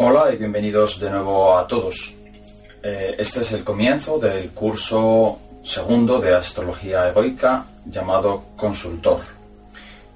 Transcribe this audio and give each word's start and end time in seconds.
Hola 0.00 0.32
y 0.32 0.36
bienvenidos 0.36 1.00
de 1.00 1.10
nuevo 1.10 1.58
a 1.58 1.66
todos. 1.66 2.14
Eh, 2.84 3.16
este 3.18 3.40
es 3.40 3.50
el 3.50 3.64
comienzo 3.64 4.20
del 4.20 4.50
curso 4.50 5.40
segundo 5.64 6.20
de 6.20 6.36
Astrología 6.36 7.08
Egoica 7.08 7.66
llamado 7.84 8.44
Consultor. 8.56 9.22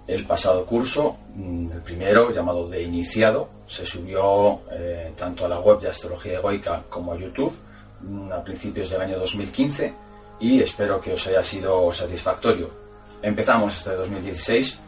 El 0.06 0.25
pasado 0.25 0.64
curso, 0.66 1.16
mm, 1.34 1.72
el 1.72 1.80
primero 1.80 2.30
llamado 2.33 2.69
de 2.69 2.80
iniciado, 2.80 3.48
se 3.66 3.84
subió 3.84 4.60
eh, 4.70 5.14
tanto 5.16 5.47
a 5.47 5.48
la 5.48 5.58
web 5.58 5.80
de 5.80 5.88
Astrología 5.88 6.34
Egoica 6.34 6.84
como 6.88 7.14
a 7.14 7.16
YouTube 7.16 7.53
mm, 8.03 8.30
a 8.30 8.44
principios 8.44 8.88
del 8.88 9.00
año 9.00 9.19
2015 9.19 9.92
y 10.38 10.62
espero 10.62 11.00
que 11.00 11.14
os 11.14 11.27
haya 11.27 11.42
sido 11.42 11.92
satisfactorio. 11.92 12.70
Empezamos 13.20 13.78
este 13.78 13.97
2016 13.97 14.78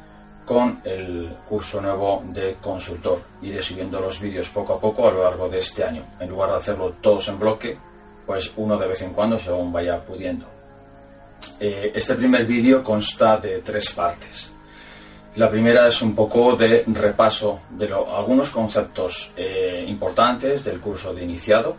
con 0.45 0.81
el 0.85 1.37
curso 1.49 1.81
nuevo 1.81 2.23
de 2.27 2.57
consultor. 2.61 3.23
Iré 3.43 3.63
subiendo 3.63 4.01
los 4.01 4.21
vídeos 4.21 4.49
poco 4.49 4.75
a 4.75 4.81
poco 4.81 5.09
a 5.09 5.13
lo 5.13 5.25
largo 5.25 5.49
de 5.49 5.59
este 5.61 5.85
año. 5.85 6.05
En 6.21 6.29
lugar 6.29 6.51
de 6.51 6.57
hacerlo 6.57 6.95
todos 7.01 7.29
en 7.29 7.39
bloque, 7.39 7.79
pues 8.27 8.53
uno 8.57 8.77
de 8.77 8.89
vez 8.89 9.03
en 9.03 9.13
cuando 9.13 9.39
según 9.39 9.73
vaya 9.73 10.05
pudiendo. 10.05 10.47
Eh, 11.61 11.93
este 11.95 12.15
primer 12.15 12.45
vídeo 12.47 12.83
consta 12.83 13.37
de 13.39 13.61
tres 13.61 13.93
partes. 13.93 14.51
La 15.37 15.51
primera 15.51 15.89
es 15.89 16.01
un 16.01 16.15
poco 16.15 16.55
de 16.55 16.85
repaso 16.87 17.61
de 17.71 17.93
algunos 17.93 18.51
conceptos 18.51 19.33
eh, 19.37 19.85
importantes 19.89 20.63
del 20.63 20.81
curso 20.81 21.13
de 21.13 21.25
iniciado 21.25 21.77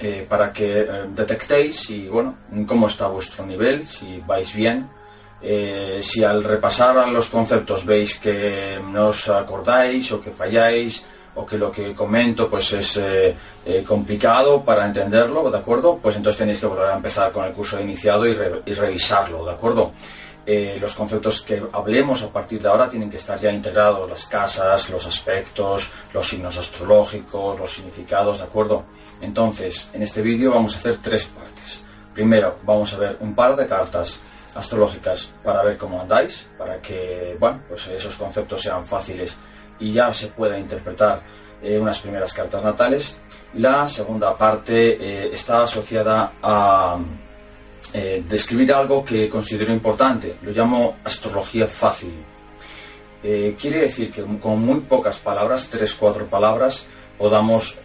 eh, 0.00 0.26
para 0.28 0.52
que 0.52 0.86
detectéis 1.14 1.88
bueno, 2.10 2.36
cómo 2.66 2.88
está 2.88 3.06
vuestro 3.06 3.46
nivel, 3.46 3.86
si 3.86 4.20
vais 4.26 4.52
bien 4.54 4.88
eh, 5.40 6.00
si 6.02 6.24
al 6.24 6.42
repasar 6.42 7.08
los 7.08 7.28
conceptos 7.28 7.86
veis 7.86 8.18
que 8.18 8.80
no 8.90 9.14
os 9.14 9.28
acordáis 9.28 10.10
o 10.10 10.20
que 10.20 10.34
falláis 10.34 11.04
o 11.38 11.46
que 11.46 11.56
lo 11.56 11.70
que 11.70 11.94
comento 11.94 12.50
pues 12.50 12.72
es 12.72 12.96
eh, 12.96 13.36
eh, 13.64 13.84
complicado 13.86 14.64
para 14.64 14.84
entenderlo, 14.84 15.48
¿de 15.48 15.58
acuerdo? 15.58 16.00
Pues 16.02 16.16
entonces 16.16 16.38
tenéis 16.38 16.58
que 16.58 16.66
volver 16.66 16.90
a 16.90 16.96
empezar 16.96 17.30
con 17.30 17.44
el 17.44 17.52
curso 17.52 17.80
iniciado 17.80 18.26
y, 18.26 18.34
revisarlo, 18.34 19.44
¿de 19.44 19.52
acuerdo? 19.52 19.92
los 20.80 20.94
conceptos 20.94 21.42
que 21.42 21.62
hablemos 21.74 22.22
a 22.22 22.32
partir 22.32 22.62
de 22.62 22.68
ahora 22.70 22.88
tienen 22.88 23.10
que 23.10 23.18
estar 23.18 23.38
ya 23.38 23.52
integrados, 23.52 24.08
las 24.08 24.24
casas, 24.26 24.88
los 24.88 25.06
aspectos, 25.06 25.90
los 26.14 26.26
signos 26.26 26.56
astrológicos, 26.56 27.60
los 27.60 27.70
significados, 27.70 28.38
¿de 28.38 28.44
acuerdo? 28.44 28.84
Entonces, 29.20 29.90
en 29.92 30.02
este 30.02 30.22
vídeo 30.22 30.52
vamos 30.52 30.74
a 30.74 30.78
hacer 30.78 31.00
tres 31.02 31.26
partes. 31.26 31.82
Primero, 32.14 32.56
vamos 32.64 32.94
a 32.94 32.96
ver 32.96 33.18
un 33.20 33.34
par 33.34 33.56
de 33.56 33.68
cartas 33.68 34.18
astrológicas 34.58 35.30
para 35.44 35.62
ver 35.62 35.78
cómo 35.78 36.00
andáis, 36.00 36.46
para 36.58 36.82
que 36.82 37.36
bueno, 37.38 37.62
pues 37.68 37.86
esos 37.88 38.16
conceptos 38.16 38.62
sean 38.62 38.84
fáciles 38.84 39.36
y 39.78 39.92
ya 39.92 40.12
se 40.12 40.26
pueda 40.28 40.58
interpretar 40.58 41.22
eh, 41.62 41.78
unas 41.78 41.98
primeras 42.00 42.32
cartas 42.32 42.62
natales. 42.62 43.16
La 43.54 43.88
segunda 43.88 44.36
parte 44.36 44.98
eh, 45.00 45.30
está 45.32 45.62
asociada 45.62 46.32
a 46.42 46.98
eh, 47.92 48.24
describir 48.28 48.72
algo 48.72 49.04
que 49.04 49.28
considero 49.28 49.72
importante, 49.72 50.36
lo 50.42 50.50
llamo 50.50 50.98
astrología 51.04 51.66
fácil. 51.66 52.24
quiere 53.20 53.80
decir 53.80 54.12
que 54.12 54.22
con 54.38 54.64
muy 54.64 54.80
pocas 54.80 55.18
palabras, 55.18 55.68
tres, 55.68 55.94
cuatro 55.94 56.26
palabras, 56.26 56.86
podamos 57.18 57.76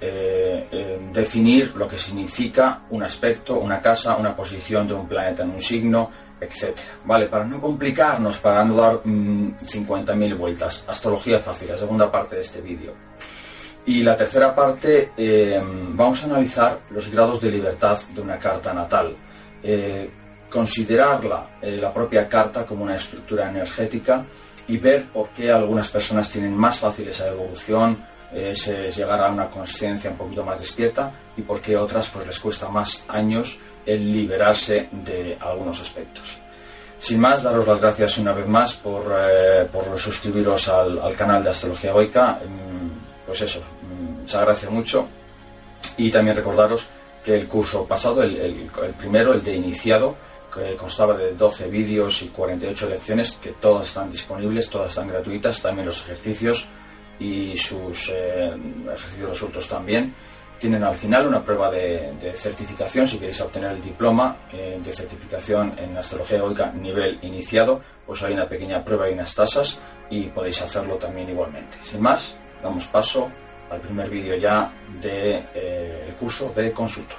definir 1.12 1.73
lo 1.75 1.88
que 1.88 1.97
significa 1.97 2.83
un 2.91 3.01
aspecto, 3.01 3.57
una 3.57 3.81
casa, 3.81 4.16
una 4.16 4.35
posición 4.35 4.88
de 4.88 4.94
un 4.94 5.07
planeta 5.07 5.41
en 5.41 5.50
un 5.50 5.62
signo, 5.62 6.12
etcétera. 6.43 6.87
Vale, 7.05 7.27
para 7.27 7.45
no 7.45 7.59
complicarnos, 7.59 8.37
para 8.37 8.63
no 8.63 8.75
dar 8.75 9.03
50.000 9.03 10.15
mm, 10.15 10.37
vueltas. 10.37 10.83
Astrología 10.87 11.39
fácil, 11.39 11.69
la 11.69 11.77
segunda 11.77 12.11
parte 12.11 12.35
de 12.35 12.41
este 12.41 12.61
vídeo. 12.61 12.93
Y 13.85 14.01
la 14.01 14.15
tercera 14.15 14.55
parte, 14.55 15.11
em, 15.17 15.95
vamos 15.95 16.23
a 16.23 16.25
analizar 16.27 16.79
los 16.89 17.09
grados 17.09 17.41
de 17.41 17.51
libertad 17.51 17.97
de 18.15 18.21
una 18.21 18.39
carta 18.39 18.73
natal. 18.73 19.15
Eh, 19.61 20.09
considerarla, 20.49 21.57
eh, 21.61 21.77
la 21.77 21.91
propia 21.93 22.29
carta, 22.29 22.65
como 22.65 22.83
una 22.83 22.95
estructura 22.95 23.49
energética 23.49 24.23
y 24.67 24.77
ver 24.77 25.05
por 25.07 25.29
qué 25.29 25.51
algunas 25.51 25.89
personas 25.89 26.29
tienen 26.29 26.55
más 26.55 26.77
fácil 26.79 27.07
esa 27.09 27.27
evolución, 27.27 28.05
eh, 28.31 28.53
llegar 28.95 29.19
a 29.21 29.31
una 29.31 29.49
conciencia 29.49 30.11
un 30.11 30.17
poquito 30.17 30.43
más 30.43 30.59
despierta 30.59 31.11
y 31.35 31.41
por 31.41 31.59
qué 31.59 31.75
otras 31.75 32.09
pues 32.09 32.25
les 32.25 32.39
cuesta 32.39 32.69
más 32.69 33.03
años 33.07 33.59
el 33.85 34.11
liberarse 34.11 34.89
de 34.91 35.38
algunos 35.39 35.81
aspectos. 35.81 36.38
Sin 36.99 37.19
más, 37.19 37.44
daros 37.44 37.67
las 37.67 37.81
gracias 37.81 38.17
una 38.17 38.31
vez 38.31 38.47
más 38.47 38.75
por, 38.75 39.03
eh, 39.13 39.67
suscribiros 39.97 40.69
al, 40.69 41.16
canal 41.17 41.44
de 41.44 41.49
Astrología 41.49 41.91
Goica. 41.91 42.39
Mm, 42.45 43.25
pues 43.25 43.41
eso, 43.41 43.59
mm, 43.59 44.25
se 44.25 44.38
agradece 44.38 44.69
mucho. 44.69 45.07
Y 45.97 46.09
también 46.09 46.38
recordaros 46.38 46.88
que 47.23 47.35
el 47.35 47.47
curso 47.47 47.85
pasado, 47.85 48.23
el, 48.23 48.69
primero, 48.97 49.33
el 49.33 49.44
de 49.44 49.53
iniciado, 49.53 50.15
que 50.53 50.75
constaba 50.75 51.13
de 51.13 51.33
12 51.33 51.67
vídeos 51.67 52.21
y 52.21 52.27
48 52.27 52.89
lecciones, 52.89 53.33
que 53.33 53.51
todas 53.51 53.88
están 53.88 54.09
disponibles, 54.09 54.69
todas 54.69 54.89
están 54.89 55.09
gratuitas, 55.09 55.61
también 55.61 55.88
los 55.88 56.01
ejercicios 56.03 56.65
y 57.19 57.57
sus 57.57 58.09
eh, 58.13 58.53
ejercicios 58.85 59.29
resueltos 59.29 59.67
también 59.67 60.15
tienen 60.63 60.84
al 60.85 60.96
final 60.96 61.28
una 61.28 61.44
prueba 61.44 61.69
de, 61.69 62.34
certificación, 62.38 63.06
si 63.06 63.18
queréis 63.18 63.41
obtener 63.41 63.72
el 63.72 63.81
diploma 63.81 64.47
eh, 64.50 64.79
de 64.81 64.91
certificación 64.94 65.78
en 65.78 65.97
astrología 65.97 66.38
eólica 66.38 66.72
nivel 66.72 67.19
iniciado, 67.22 67.81
pues 68.07 68.24
hay 68.24 68.31
una 68.31 68.47
pequeña 68.47 68.81
prueba 68.81 69.09
y 69.09 69.13
unas 69.13 69.35
tasas 69.35 69.78
y 70.09 70.28
podéis 70.28 70.62
hacerlo 70.62 70.96
también 70.96 71.29
igualmente. 71.29 71.79
Sin 71.81 72.00
más, 72.00 72.35
damos 72.62 72.88
paso 72.88 73.29
al 73.69 73.81
primer 73.81 74.09
vídeo 74.09 74.38
ya 74.38 74.72
del 75.01 75.01
de, 75.01 75.46
eh, 75.53 76.16
curso 76.18 76.53
de 76.56 76.72
consultor. 76.72 77.18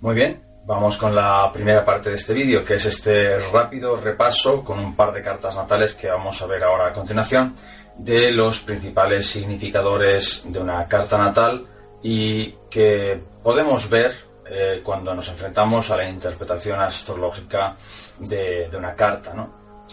Muy 0.00 0.14
bien, 0.14 0.42
vamos 0.64 0.96
con 0.96 1.14
la 1.14 1.50
primera 1.52 1.84
parte 1.84 2.08
de 2.08 2.16
este 2.16 2.32
vídeo, 2.32 2.64
que 2.64 2.76
es 2.76 2.86
este 2.86 3.38
rápido 3.52 4.00
repaso 4.00 4.64
con 4.64 4.78
un 4.78 4.96
par 4.96 5.12
de 5.12 5.22
cartas 5.22 5.56
natales 5.56 5.92
que 5.92 6.08
vamos 6.08 6.40
a 6.40 6.46
ver 6.46 6.64
ahora 6.64 6.86
a 6.86 6.94
continuación 6.94 7.54
de 7.98 8.32
los 8.32 8.60
principales 8.60 9.28
significadores 9.28 10.42
de 10.46 10.58
una 10.58 10.86
carta 10.88 11.16
natal 11.18 11.66
y 12.02 12.52
que 12.70 13.20
podemos 13.42 13.88
ver 13.88 14.14
eh, 14.46 14.80
cuando 14.84 15.14
nos 15.14 15.28
enfrentamos 15.28 15.90
a 15.90 15.96
la 15.96 16.08
interpretación 16.08 16.80
astrológica 16.80 17.76
de, 18.18 18.70
una 18.76 18.94
carta. 18.94 19.32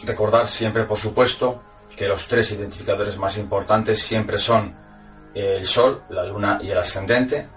Recordar 0.04 0.48
siempre, 0.48 0.84
por 0.84 0.98
supuesto, 0.98 1.62
que 1.96 2.08
los 2.08 2.28
tres 2.28 2.52
identificadores 2.52 3.18
más 3.18 3.38
importantes 3.38 4.02
siempre 4.02 4.38
son 4.38 4.76
el 5.34 5.66
Sol, 5.66 6.04
la 6.10 6.26
Luna 6.26 6.60
y 6.62 6.72
el 6.72 6.78
ascendente. 6.78 7.48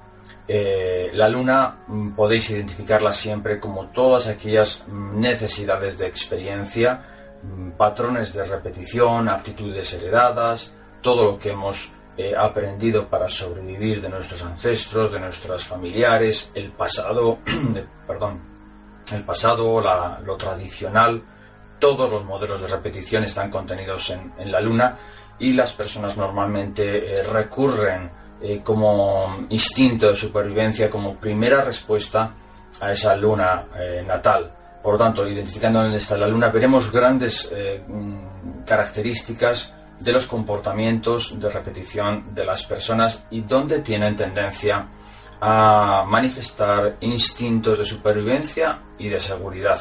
Eh, 0.47 1.11
la 1.15 1.29
Luna 1.29 1.85
mm, 1.87 2.11
podéis 2.11 2.51
identificarla 2.51 3.13
siempre 3.15 3.59
como 3.59 3.87
todas 3.87 4.29
aquellas 4.29 4.85
necesidades 4.89 5.97
de 5.99 6.07
experiencia 6.07 7.14
Mm, 7.14 7.14
patrones 7.77 8.33
de 8.33 8.45
repetición, 8.45 9.29
aptitudes 9.29 9.95
heredadas, 9.95 10.73
todo 11.03 11.25
lo 11.25 11.39
que 11.39 11.51
hemos 11.51 11.93
eh, 12.17 12.35
aprendido 12.37 13.09
para 13.09 13.29
sobrevivir 13.29 14.01
de 14.01 14.09
nuestros 14.09 14.43
ancestros, 14.43 15.13
de 15.13 15.21
nuestros 15.21 15.65
familiares, 15.65 16.51
el 16.55 16.71
pasado, 16.71 17.39
perdón, 18.07 18.41
el 19.13 19.25
pasado, 19.25 19.83
lo 20.25 20.37
tradicional, 20.37 21.23
todos 21.79 22.11
los 22.11 22.25
modelos 22.25 22.61
de 22.61 22.69
repetición 22.69 23.25
están 23.25 23.51
contenidos 23.51 24.11
en, 24.11 24.51
la 24.51 24.61
luna 24.61 24.99
y 25.39 25.53
las 25.53 25.73
personas 25.73 26.17
normalmente 26.17 27.19
eh, 27.19 27.23
recurren 27.25 28.11
eh, 28.41 28.61
como 28.63 29.47
instinto 29.51 30.09
de 30.09 30.17
supervivencia, 30.17 30.89
como 30.89 31.17
primera 31.17 31.65
respuesta 31.65 32.33
a 32.81 32.93
esa 32.93 33.15
luna 33.17 33.67
natal. 34.07 34.64
Por 34.85 34.93
lo 34.93 34.99
tanto, 34.99 35.27
identificando 35.27 35.81
dónde 35.81 35.97
está 35.97 36.19
la 36.19 36.29
luna, 36.29 36.51
veremos 36.51 36.93
grandes 36.93 37.51
mm, 37.89 38.65
características 38.67 39.73
de 39.99 40.13
los 40.13 40.27
comportamientos 40.27 41.41
de 41.41 41.51
repetición 41.51 42.35
de 42.35 42.45
las 42.45 42.65
personas 42.65 43.25
y 43.31 43.41
dónde 43.41 43.79
tienen 43.79 44.15
tendencia 44.15 44.87
a 45.41 46.05
manifestar 46.07 46.99
instintos 47.01 47.79
de 47.79 47.87
supervivencia 47.87 48.79
y 48.99 49.09
de 49.09 49.23
seguridad. 49.23 49.81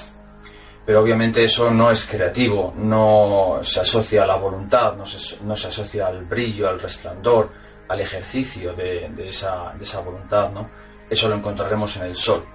Pero 0.85 1.01
obviamente 1.01 1.43
eso 1.43 1.69
no 1.69 1.91
es 1.91 2.05
creativo, 2.05 2.73
no 2.77 3.59
se 3.61 3.81
asocia 3.81 4.23
a 4.23 4.27
la 4.27 4.35
voluntad, 4.35 4.95
no 4.95 5.05
se, 5.05 5.43
no 5.43 5.57
se 5.57 5.67
asocia 5.67 6.07
al 6.07 6.23
brillo, 6.23 6.69
al 6.69 6.79
resplandor, 6.79 7.51
al 7.89 7.99
ejercicio 7.99 8.73
de, 8.73 9.11
esa, 9.27 9.73
de 9.77 9.83
esa 9.83 9.99
voluntad. 9.99 10.49
¿no? 10.51 10.69
Eso 11.09 11.27
lo 11.27 11.35
encontraremos 11.35 11.97
en 11.97 12.03
el 12.03 12.15
sol. 12.15 12.45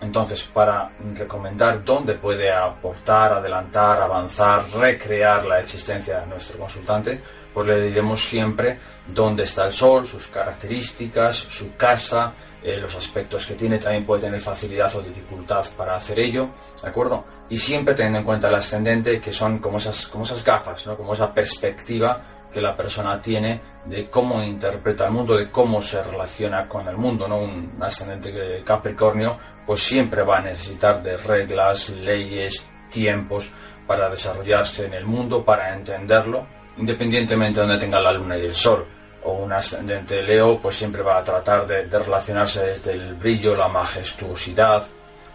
Entonces, 0.00 0.44
para 0.44 0.90
recomendar 1.14 1.84
dónde 1.84 2.14
puede 2.14 2.52
aportar, 2.52 3.32
adelantar, 3.32 4.00
avanzar, 4.00 4.64
recrear 4.78 5.44
la 5.44 5.60
existencia 5.60 6.20
de 6.20 6.26
nuestro 6.26 6.58
consultante, 6.58 7.20
pues 7.52 7.66
le 7.66 7.82
diremos 7.82 8.24
siempre 8.24 8.78
dónde 9.08 9.44
está 9.44 9.66
el 9.66 9.72
sol, 9.72 10.06
sus 10.06 10.28
características, 10.28 11.36
su 11.36 11.74
casa, 11.74 12.32
eh, 12.62 12.76
los 12.76 12.94
aspectos 12.94 13.46
que 13.46 13.54
tiene, 13.54 13.78
también 13.78 14.04
puede 14.04 14.22
tener 14.22 14.40
facilidad 14.40 14.94
o 14.96 15.02
dificultad 15.02 15.64
para 15.76 15.96
hacer 15.96 16.20
ello, 16.20 16.50
¿de 16.82 16.88
acuerdo? 16.88 17.24
Y 17.48 17.58
siempre 17.58 17.94
teniendo 17.94 18.20
en 18.20 18.24
cuenta 18.24 18.48
el 18.48 18.54
ascendente, 18.54 19.20
que 19.20 19.32
son 19.32 19.58
como 19.58 19.78
esas, 19.78 20.06
como 20.06 20.24
esas 20.24 20.44
gafas, 20.44 20.86
¿no? 20.86 20.96
Como 20.96 21.14
esa 21.14 21.32
perspectiva 21.32 22.20
que 22.52 22.60
la 22.60 22.76
persona 22.76 23.20
tiene 23.20 23.60
de 23.84 24.08
cómo 24.10 24.42
interpreta 24.42 25.06
el 25.06 25.12
mundo, 25.12 25.36
de 25.36 25.50
cómo 25.50 25.82
se 25.82 26.02
relaciona 26.02 26.68
con 26.68 26.88
el 26.88 26.96
mundo, 26.96 27.28
¿no? 27.28 27.38
Un 27.38 27.76
ascendente 27.80 28.62
Capricornio 28.64 29.38
pues 29.68 29.82
siempre 29.82 30.22
va 30.22 30.38
a 30.38 30.40
necesitar 30.40 31.02
de 31.02 31.18
reglas, 31.18 31.90
leyes, 31.90 32.64
tiempos 32.90 33.50
para 33.86 34.08
desarrollarse 34.08 34.86
en 34.86 34.94
el 34.94 35.04
mundo, 35.04 35.44
para 35.44 35.74
entenderlo, 35.74 36.46
independientemente 36.78 37.60
de 37.60 37.66
donde 37.66 37.84
tenga 37.84 38.00
la 38.00 38.14
luna 38.14 38.38
y 38.38 38.46
el 38.46 38.54
sol. 38.54 38.86
O 39.24 39.32
un 39.32 39.52
ascendente 39.52 40.22
Leo, 40.22 40.58
pues 40.58 40.76
siempre 40.76 41.02
va 41.02 41.18
a 41.18 41.22
tratar 41.22 41.66
de, 41.66 41.82
relacionarse 41.82 42.64
desde 42.64 42.92
el 42.92 43.12
brillo, 43.16 43.54
la 43.54 43.68
majestuosidad, 43.68 44.84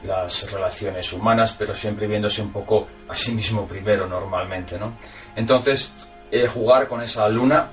las 0.03 0.51
relaciones 0.51 1.13
humanas, 1.13 1.53
pero 1.55 1.75
siempre 1.75 2.07
viéndose 2.07 2.41
un 2.41 2.51
poco 2.51 2.87
a 3.07 3.15
sí 3.15 3.33
mismo 3.33 3.67
primero 3.67 4.07
normalmente, 4.07 4.79
¿no? 4.79 4.97
Entonces, 5.35 5.93
eh, 6.31 6.47
jugar 6.47 6.87
con 6.87 7.03
esa 7.03 7.29
luna 7.29 7.69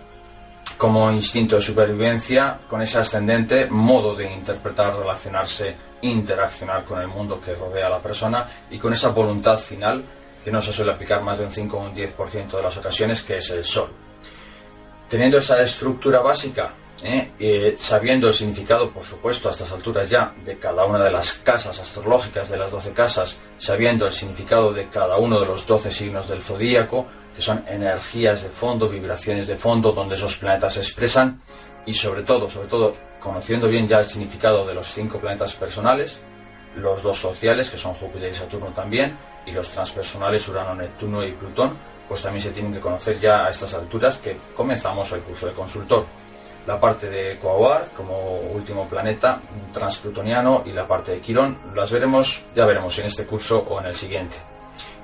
como 0.77 1.11
instinto 1.11 1.56
de 1.56 1.63
supervivencia, 1.63 2.61
con 2.69 2.83
ese 2.83 2.99
ascendente, 2.99 3.67
modo 3.71 4.15
de 4.15 4.31
interpretar, 4.31 4.95
relacionarse, 4.95 5.90
interaccionar 6.02 6.85
con 6.85 7.00
el 7.00 7.08
mundo 7.08 7.41
que 7.41 7.55
rodea 7.55 7.87
a 7.87 7.91
la 7.91 8.02
persona 8.02 8.49
y 8.70 8.79
con 8.79 8.93
esa 8.93 9.11
voluntad 9.11 9.58
final 9.58 10.05
que 10.44 10.50
no 10.50 10.62
se 10.62 10.73
suele 10.73 10.93
aplicar 10.93 11.23
más 11.23 11.38
de 11.38 11.44
un 11.44 11.52
5 11.52 11.76
o 11.76 11.81
un 11.81 11.94
10% 11.94 12.56
de 12.56 12.62
las 12.62 12.76
ocasiones, 12.76 13.23
que 13.23 13.38
es 13.38 13.50
el 13.50 13.64
sol. 13.64 13.91
Teniendo 15.08 15.38
esa 15.38 15.61
estructura 15.62 16.20
básica, 16.20 16.75
¿eh? 17.02 17.32
Eh, 17.38 17.76
sabiendo 17.79 18.29
el 18.29 18.35
significado, 18.35 18.91
por 18.91 19.05
supuesto, 19.05 19.49
a 19.49 19.52
estas 19.52 19.73
alturas 19.73 20.08
ya, 20.08 20.35
de 20.44 20.58
cada 20.58 20.85
una 20.85 21.02
de 21.02 21.11
las 21.11 21.35
casas 21.35 21.79
astrológicas, 21.81 22.49
de 22.49 22.56
las 22.56 22.70
12 22.70 22.93
casas, 22.93 23.38
sabiendo 23.58 24.06
el 24.06 24.12
significado 24.12 24.73
de 24.73 24.88
cada 24.88 25.17
uno 25.17 25.41
de 25.41 25.46
los 25.46 25.67
12 25.67 25.93
signos 25.93 26.29
del 26.29 26.43
zodíaco, 26.43 27.06
que 27.35 27.43
son 27.43 27.64
energías 27.69 28.43
de 28.43 28.50
fondo, 28.50 28.88
vibraciones 28.88 29.46
de 29.46 29.56
fondo, 29.56 29.93
donde 29.93 30.14
esos 30.14 30.37
planetas 30.37 30.75
se 30.75 30.81
expresan, 30.81 31.43
y 31.87 31.94
sobre 31.94 32.23
todo, 32.23 32.50
sobre 32.50 32.69
todo, 32.69 32.96
conociendo 33.20 33.69
bien 33.69 33.87
ya 33.87 34.00
el 34.00 34.06
significado 34.06 34.67
de 34.67 34.75
los 34.75 34.88
cinco 34.88 35.19
planetas 35.19 35.55
personales, 35.55 36.19
los 36.76 37.02
dos 37.02 37.19
sociales, 37.19 37.70
que 37.70 37.78
son 37.78 37.94
Júpiter 37.94 38.32
y 38.32 38.34
Saturno 38.34 38.69
también, 38.69 39.17
y 39.46 39.52
los 39.52 39.70
transpersonales, 39.70 40.46
Urano, 40.49 40.75
Neptuno 40.75 41.25
y 41.25 41.32
Plutón, 41.32 41.76
pues 42.08 42.22
también 42.22 42.43
se 42.43 42.50
tienen 42.50 42.72
que 42.72 42.81
conocer 42.81 43.19
ya 43.20 43.46
a 43.46 43.50
estas 43.50 43.75
alturas 43.75 44.19
que 44.19 44.37
comenzamos 44.56 45.12
el 45.12 45.20
curso 45.20 45.46
de 45.46 45.52
consultor. 45.52 46.06
La 46.67 46.78
parte 46.78 47.08
de 47.08 47.38
Coahuar 47.38 47.90
como 47.96 48.38
último 48.52 48.88
planeta 48.88 49.40
transplutoniano 49.72 50.62
y 50.67 50.72
la 50.72 50.87
parte 50.87 51.12
de 51.12 51.20
Quirón 51.20 51.58
las 51.75 51.90
veremos, 51.90 52.44
ya 52.55 52.67
veremos 52.67 52.99
en 52.99 53.06
este 53.06 53.25
curso 53.25 53.67
o 53.69 53.81
en 53.81 53.87
el 53.87 53.96
siguiente 53.96 54.37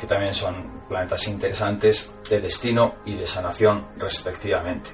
que 0.01 0.07
también 0.07 0.35
son 0.35 0.83
planetas 0.89 1.27
interesantes 1.29 2.11
de 2.29 2.41
destino 2.41 2.97
y 3.05 3.15
de 3.15 3.27
sanación 3.27 3.87
respectivamente. 3.99 4.91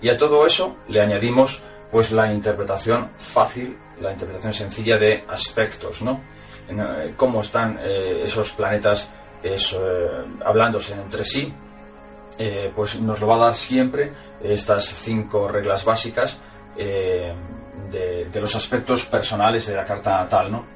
Y 0.00 0.08
a 0.08 0.18
todo 0.18 0.46
eso 0.46 0.76
le 0.88 1.00
añadimos 1.00 1.62
pues 1.94 2.10
la 2.10 2.32
interpretación 2.32 3.10
fácil, 3.18 3.78
la 4.00 4.10
interpretación 4.10 4.52
sencilla 4.52 4.98
de 4.98 5.24
aspectos, 5.28 6.02
¿no? 6.02 6.22
Eh, 6.68 7.14
cómo 7.16 7.40
están 7.40 7.78
eh, 7.80 8.24
esos 8.26 8.50
planetas 8.50 9.10
eh, 9.44 9.56
hablándose 10.44 10.94
entre 10.94 11.24
sí, 11.24 11.54
pues 12.74 13.00
nos 13.00 13.20
lo 13.20 13.28
va 13.28 13.36
a 13.36 13.38
dar 13.38 13.54
siempre 13.54 14.12
estas 14.42 14.86
cinco 14.86 15.46
reglas 15.46 15.84
básicas 15.84 16.38
de, 16.76 17.32
los 18.40 18.56
aspectos 18.56 19.04
personales 19.04 19.68
de 19.68 19.76
la 19.76 19.84
carta 19.86 20.16
natal, 20.16 20.50
¿no? 20.50 20.66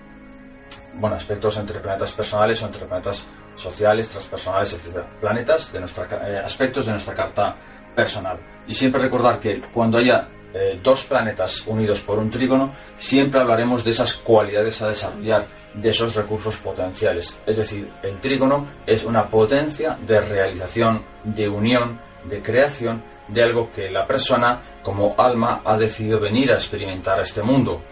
Bueno, 1.01 1.17
aspectos 1.17 1.57
entre 1.57 1.81
planetas 1.81 2.13
personales 2.13 2.63
o 2.63 2.67
entre 2.67 2.87
planetas 2.87 3.27
sociales, 3.57 4.09
transpersonales, 4.09 4.73
etc. 4.75 5.01
Planetas 5.21 5.73
de 5.73 5.81
nuestra, 5.81 6.05
aspectos 6.45 6.87
de 6.87 6.93
nuestra 6.93 7.15
carta 7.15 7.57
personal. 7.97 8.39
Y 8.69 8.75
siempre 8.75 9.03
recordar 9.03 9.41
que 9.41 9.61
cuando 9.73 9.99
haya 9.99 10.29
eh, 10.55 10.81
dos 10.83 11.05
planetas 11.05 11.67
unidos 11.67 12.01
por 12.01 12.19
un 12.19 12.31
trígono, 12.31 12.75
siempre 12.97 13.41
hablaremos 13.41 13.85
de 13.85 13.91
esas 13.91 14.15
cualidades 14.15 14.81
a 14.83 14.89
desarrollar, 14.89 15.47
de 15.75 15.89
esos 15.91 16.15
recursos 16.15 16.57
potenciales. 16.57 17.37
Es 17.47 17.57
decir, 17.57 17.91
el 18.03 18.21
trígono 18.21 18.69
es 18.87 19.05
una 19.05 19.29
potencia 19.29 19.99
de 20.07 20.21
realización, 20.21 21.05
de 21.25 21.49
unión, 21.49 22.01
de 22.25 22.43
creación 22.43 23.03
de 23.29 23.43
algo 23.43 23.71
que 23.71 23.91
la 23.91 24.07
persona 24.07 24.61
como 24.83 25.15
alma 25.19 25.61
ha 25.65 25.77
decidido 25.77 26.19
venir 26.19 26.51
a 26.51 26.55
experimentar 26.55 27.19
a 27.19 27.23
este 27.23 27.43
mundo 27.43 27.83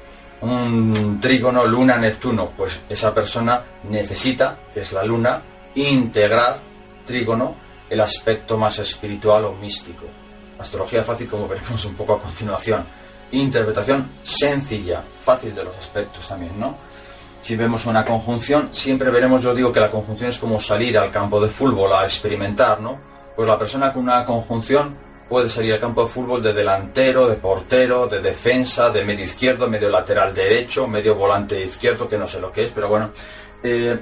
un 0.41 1.19
trígono 1.21 1.65
luna-neptuno, 1.65 2.53
pues 2.57 2.81
esa 2.89 3.15
persona 3.15 3.63
necesita, 3.89 4.59
que 4.73 4.81
es 4.81 4.93
la 4.93 5.03
luna, 5.03 5.43
integrar, 5.75 6.61
trígono, 7.07 7.55
el 7.89 8.01
aspecto 8.01 8.59
más 8.59 8.79
espiritual 8.79 9.47
o 9.47 9.53
místico. 9.55 10.07
Astrología 10.59 11.05
fácil 11.05 11.29
como 11.29 11.49
veremos 11.49 11.85
un 11.85 11.95
poco 11.95 12.15
a 12.15 12.23
continuación. 12.23 12.87
Interpretación 13.33 14.11
sencilla, 14.23 15.03
fácil 15.21 15.55
de 15.55 15.65
los 15.65 15.77
aspectos 15.77 16.27
también, 16.29 16.59
¿no? 16.59 16.77
Si 17.43 17.57
vemos 17.57 17.87
una 17.87 18.05
conjunción, 18.05 18.71
siempre 18.73 19.11
veremos, 19.11 19.43
yo 19.43 19.55
digo 19.55 19.73
que 19.73 19.81
la 19.81 19.91
conjunción 19.91 20.31
es 20.31 20.39
como 20.39 20.59
salir 20.59 20.99
al 20.99 21.11
campo 21.11 21.41
de 21.41 21.49
fútbol 21.49 21.93
a 21.93 22.05
experimentar, 22.05 22.81
¿no? 22.81 22.99
Pues 23.37 23.47
la 23.47 23.59
persona 23.59 23.93
con 23.93 24.05
una 24.05 24.25
conjunción 24.25 24.97
puede 25.29 25.49
salir 25.49 25.75
al 25.75 25.81
campo 25.81 26.03
de 26.03 26.09
fútbol 26.09 26.43
de 26.43 26.53
delantero, 26.53 27.29
de 27.29 27.37
portero, 27.37 28.07
de 28.07 28.21
defensa, 28.21 28.91
de 28.91 29.05
medio 29.05 29.25
izquierdo, 29.25 29.69
medio 29.69 29.91
lateral 29.91 30.35
derecho, 30.35 30.87
medio 30.87 31.15
volante 31.15 31.65
izquierdo, 31.65 32.09
que 32.09 32.19
no 32.19 32.27
sé 32.27 32.41
lo 32.41 32.51
que 32.53 32.65
es, 32.65 32.73
pero 32.73 32.89
bueno. 32.89 33.11
Eh, 33.63 33.99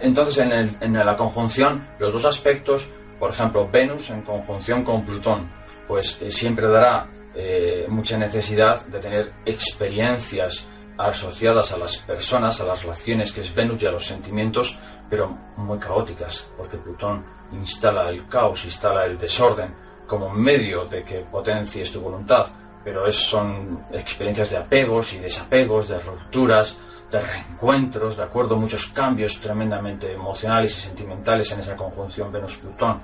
entonces, 0.00 0.38
en, 0.38 0.92
la 0.92 1.16
conjunción, 1.16 1.88
los 1.98 2.12
dos 2.12 2.24
aspectos, 2.24 2.86
por 3.18 3.30
ejemplo, 3.30 3.68
Venus 3.70 4.10
en 4.10 4.22
conjunción 4.22 4.84
con 4.84 5.04
Plutón, 5.04 5.50
pues 5.88 6.18
eh, 6.20 6.30
siempre 6.30 6.68
dará 6.68 7.08
eh, 7.34 7.86
mucha 7.88 8.18
necesidad 8.18 8.84
de 8.86 9.00
tener 9.00 9.32
experiencias 9.46 10.66
asociadas 10.98 11.72
a 11.72 11.78
las 11.78 11.96
personas, 11.98 12.60
a 12.60 12.64
las 12.64 12.82
relaciones 12.82 13.32
que 13.32 13.40
es 13.40 13.54
Venus 13.54 13.82
y 13.82 13.86
a 13.86 13.92
los 13.92 14.06
sentimientos, 14.06 14.76
pero 15.08 15.28
muy 15.56 15.78
caóticas, 15.78 16.46
porque 16.56 16.76
Plutón 16.76 17.24
instala 17.52 18.10
el 18.10 18.28
caos, 18.28 18.64
instala 18.64 19.06
el 19.06 19.18
desorden 19.18 19.74
como 20.06 20.28
medio 20.30 20.84
de 20.86 21.04
que 21.04 21.20
potencies 21.20 21.92
tu 21.92 22.00
voluntad, 22.00 22.46
pero 22.84 23.06
es, 23.06 23.16
son 23.16 23.86
experiencias 23.92 24.50
de 24.50 24.56
apegos 24.56 25.12
y 25.14 25.18
desapegos, 25.18 25.88
de 25.88 25.98
rupturas, 26.00 26.76
de 27.10 27.20
reencuentros, 27.20 28.16
de 28.16 28.22
acuerdo, 28.22 28.56
muchos 28.56 28.86
cambios 28.88 29.40
tremendamente 29.40 30.12
emocionales 30.12 30.76
y 30.76 30.80
sentimentales 30.80 31.50
en 31.52 31.60
esa 31.60 31.76
conjunción 31.76 32.30
Venus-Plutón 32.32 33.02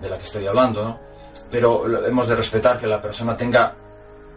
de 0.00 0.10
la 0.10 0.18
que 0.18 0.24
estoy 0.24 0.46
hablando, 0.46 0.84
¿no? 0.84 1.15
Pero 1.50 2.06
hemos 2.06 2.28
de 2.28 2.36
respetar 2.36 2.78
que 2.78 2.86
la 2.86 3.00
persona 3.00 3.36
tenga 3.36 3.74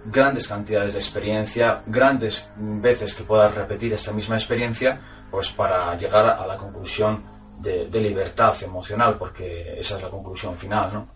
grandes 0.06 0.48
cantidades 0.48 0.94
de 0.94 1.00
experiencia, 1.00 1.82
grandes 1.86 2.50
veces 2.56 3.14
que 3.14 3.24
pueda 3.24 3.50
repetir 3.50 3.94
esta 3.94 4.12
misma 4.12 4.36
experiencia, 4.36 5.00
pues 5.30 5.52
para 5.52 5.96
llegar 5.98 6.26
a 6.26 6.48
la 6.48 6.58
conclusión 6.58 7.24
de, 7.60 7.90
libertad 8.00 8.56
emocional, 8.64 9.18
porque 9.18 9.80
esa 9.80 9.98
es 9.98 10.04
la 10.04 10.10
conclusión 10.10 10.58
final, 10.58 10.94
¿no? 10.94 11.08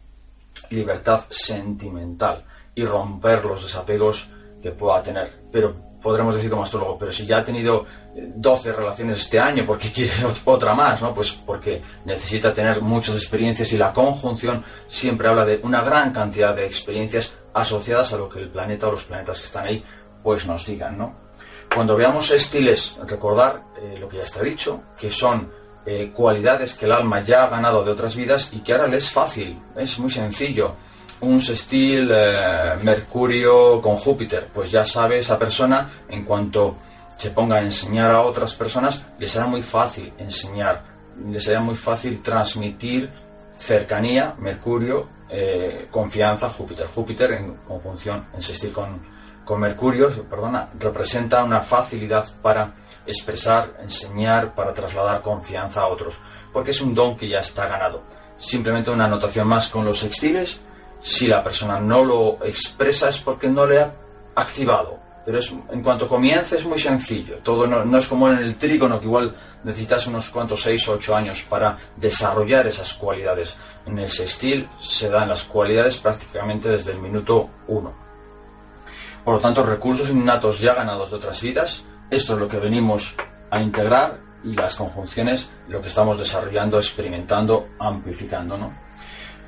Libertad 0.69 1.21
sentimental 1.29 2.45
y 2.75 2.85
romper 2.85 3.45
los 3.45 3.63
desapegos 3.63 4.27
que 4.61 4.71
pueda 4.71 5.01
tener. 5.01 5.41
Pero 5.51 5.75
podremos 6.01 6.35
decir 6.35 6.49
como 6.49 6.63
astrólogo, 6.63 6.97
pero 6.97 7.11
si 7.11 7.25
ya 7.25 7.39
ha 7.39 7.43
tenido 7.43 7.85
12 8.15 8.69
eh, 8.69 8.73
relaciones 8.73 9.19
este 9.19 9.39
año, 9.39 9.65
¿por 9.65 9.77
qué 9.77 9.91
quiere 9.91 10.11
otra 10.45 10.73
más? 10.73 11.01
¿no? 11.01 11.13
Pues 11.13 11.31
porque 11.31 11.81
necesita 12.05 12.53
tener 12.53 12.81
muchas 12.81 13.15
experiencias 13.15 13.71
y 13.73 13.77
la 13.77 13.93
conjunción 13.93 14.63
siempre 14.87 15.27
habla 15.27 15.45
de 15.45 15.59
una 15.63 15.81
gran 15.81 16.11
cantidad 16.11 16.55
de 16.55 16.65
experiencias 16.65 17.33
asociadas 17.53 18.13
a 18.13 18.17
lo 18.17 18.29
que 18.29 18.39
el 18.39 18.49
planeta 18.49 18.87
o 18.87 18.91
los 18.91 19.03
planetas 19.03 19.39
que 19.39 19.45
están 19.45 19.65
ahí 19.65 19.83
pues 20.23 20.45
nos 20.47 20.65
digan, 20.65 20.97
¿no? 20.97 21.15
Cuando 21.73 21.95
veamos 21.95 22.29
estiles, 22.31 22.97
recordar 23.07 23.63
eh, 23.81 23.97
lo 23.99 24.07
que 24.07 24.17
ya 24.17 24.23
está 24.23 24.41
dicho, 24.41 24.83
que 24.97 25.11
son 25.11 25.51
eh, 25.85 26.11
cualidades 26.13 26.75
que 26.75 26.85
el 26.85 26.91
alma 26.91 27.23
ya 27.23 27.43
ha 27.43 27.49
ganado 27.49 27.83
de 27.83 27.91
otras 27.91 28.15
vidas 28.15 28.49
y 28.53 28.59
que 28.59 28.73
ahora 28.73 28.87
le 28.87 28.97
es 28.97 29.09
fácil, 29.09 29.59
es 29.75 29.99
muy 29.99 30.11
sencillo 30.11 30.75
un 31.23 31.41
sextil 31.41 32.09
eh, 32.11 32.75
Mercurio 32.83 33.81
con 33.81 33.97
Júpiter, 33.97 34.49
pues 34.53 34.71
ya 34.71 34.85
sabe 34.85 35.19
esa 35.19 35.39
persona 35.39 36.03
en 36.09 36.23
cuanto 36.25 36.77
se 37.17 37.31
ponga 37.31 37.57
a 37.57 37.61
enseñar 37.61 38.11
a 38.11 38.21
otras 38.21 38.53
personas, 38.53 39.03
le 39.19 39.27
será 39.27 39.45
muy 39.47 39.61
fácil 39.61 40.13
enseñar, 40.17 40.83
le 41.29 41.39
será 41.39 41.59
muy 41.59 41.75
fácil 41.75 42.21
transmitir 42.21 43.09
cercanía, 43.55 44.35
Mercurio, 44.39 45.07
eh, 45.29 45.87
confianza, 45.91 46.49
Júpiter. 46.49 46.87
Júpiter 46.87 47.31
en 47.33 47.55
conjunción, 47.67 48.27
en 48.33 48.41
sextil 48.41 48.71
con, 48.71 49.01
con 49.45 49.59
Mercurio, 49.59 50.09
perdona, 50.29 50.69
representa 50.79 51.43
una 51.43 51.61
facilidad 51.61 52.25
para 52.41 52.73
expresar, 53.05 53.77
enseñar, 53.81 54.53
para 54.55 54.73
trasladar 54.73 55.21
confianza 55.21 55.81
a 55.81 55.87
otros, 55.87 56.19
porque 56.51 56.71
es 56.71 56.81
un 56.81 56.93
don 56.93 57.17
que 57.17 57.27
ya 57.27 57.39
está 57.39 57.67
ganado. 57.67 58.03
Simplemente 58.37 58.91
una 58.91 59.05
anotación 59.05 59.47
más 59.47 59.69
con 59.69 59.85
los 59.85 59.99
sextiles 59.99 60.59
si 61.03 61.27
la 61.27 61.43
persona 61.43 61.79
no 61.79 62.03
lo 62.03 62.45
expresa 62.45 63.09
es 63.09 63.19
porque 63.19 63.49
no 63.49 63.65
le 63.65 63.81
ha 63.81 63.93
activado. 64.35 65.02
Pero 65.25 65.39
es, 65.39 65.51
en 65.69 65.81
cuanto 65.81 66.07
comience 66.07 66.57
es 66.57 66.65
muy 66.65 66.79
sencillo. 66.79 67.37
Todo 67.37 67.65
no, 67.65 67.97
es 67.97 68.07
como 68.07 68.29
en 68.29 68.39
el 68.39 68.55
trígono, 68.55 68.99
que 68.99 69.05
igual 69.05 69.35
necesitas 69.63 70.07
unos 70.07 70.29
cuantos 70.29 70.61
seis 70.61 70.87
o 70.89 70.93
ocho 70.93 71.15
años 71.15 71.43
para 71.43 71.77
desarrollar 71.95 72.67
esas 72.67 72.93
cualidades. 72.93 73.55
En 73.85 73.97
el 73.99 74.09
sextil 74.09 74.67
se 74.81 75.09
dan 75.09 75.29
las 75.29 75.43
cualidades 75.43 75.97
prácticamente 75.97 76.69
desde 76.69 76.91
el 76.91 76.99
minuto 76.99 77.49
uno. 77.67 77.93
Por 79.23 79.35
lo 79.35 79.39
tanto, 79.39 79.63
recursos 79.63 80.09
innatos 80.09 80.59
ya 80.59 80.73
ganados 80.73 81.09
de 81.09 81.15
otras 81.15 81.41
vidas, 81.41 81.83
esto 82.09 82.33
es 82.33 82.39
lo 82.39 82.49
que 82.49 82.57
venimos 82.57 83.15
a 83.49 83.61
integrar 83.61 84.19
y 84.43 84.53
las 84.55 84.75
conjunciones 84.75 85.49
lo 85.69 85.81
que 85.81 85.87
estamos 85.87 86.17
desarrollando, 86.17 86.77
experimentando, 86.77 87.69
amplificando. 87.79 88.57
¿no? 88.57 88.73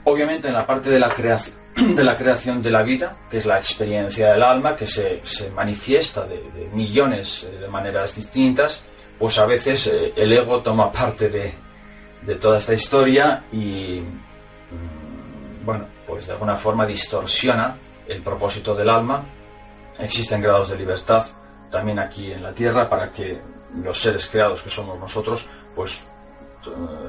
Obviamente 0.05 0.48
en 0.48 0.53
la 0.53 0.65
parte 0.65 0.89
de 0.89 1.00
la 1.00 1.10
creación 1.10 1.64
de 1.75 2.03
la 2.03 2.15
creación 2.17 2.62
de 2.62 2.72
la 2.72 2.84
vida, 2.84 3.17
que 3.29 3.38
es 3.39 3.46
la 3.46 3.60
experiencia 3.60 4.32
del 4.32 4.44
alma, 4.44 4.75
que 4.75 4.88
se, 4.88 5.22
manifiesta 5.53 6.25
de, 6.25 6.70
millones 6.74 7.44
eh, 7.44 7.58
de 7.60 7.67
maneras 7.67 8.15
distintas, 8.15 8.84
pues 9.20 9.38
a 9.38 9.46
veces 9.46 9.88
eh, 9.88 10.13
el 10.15 10.32
ego 10.32 10.62
toma 10.62 10.91
parte 10.91 11.29
de, 11.29 11.53
de 12.22 12.36
toda 12.36 12.58
esta 12.60 12.74
historia 12.74 13.44
y, 13.51 14.01
mm, 14.01 15.65
bueno, 15.65 15.88
pues 16.08 16.27
de 16.27 16.34
alguna 16.34 16.55
forma 16.55 16.86
distorsiona 16.86 17.77
el 18.08 18.22
propósito 18.22 18.74
del 18.74 18.89
alma. 18.89 19.24
Existen 20.00 20.41
grados 20.41 20.70
de 20.70 20.77
libertad 20.77 21.25
también 21.72 22.00
aquí 22.00 22.32
en 22.32 22.44
la 22.44 22.53
Tierra 22.53 22.89
para 22.89 23.12
que 23.12 23.41
los 23.84 24.00
seres 24.00 24.27
creados 24.29 24.62
que 24.62 24.70
somos 24.70 24.98
nosotros, 25.00 25.48
pues 25.75 26.03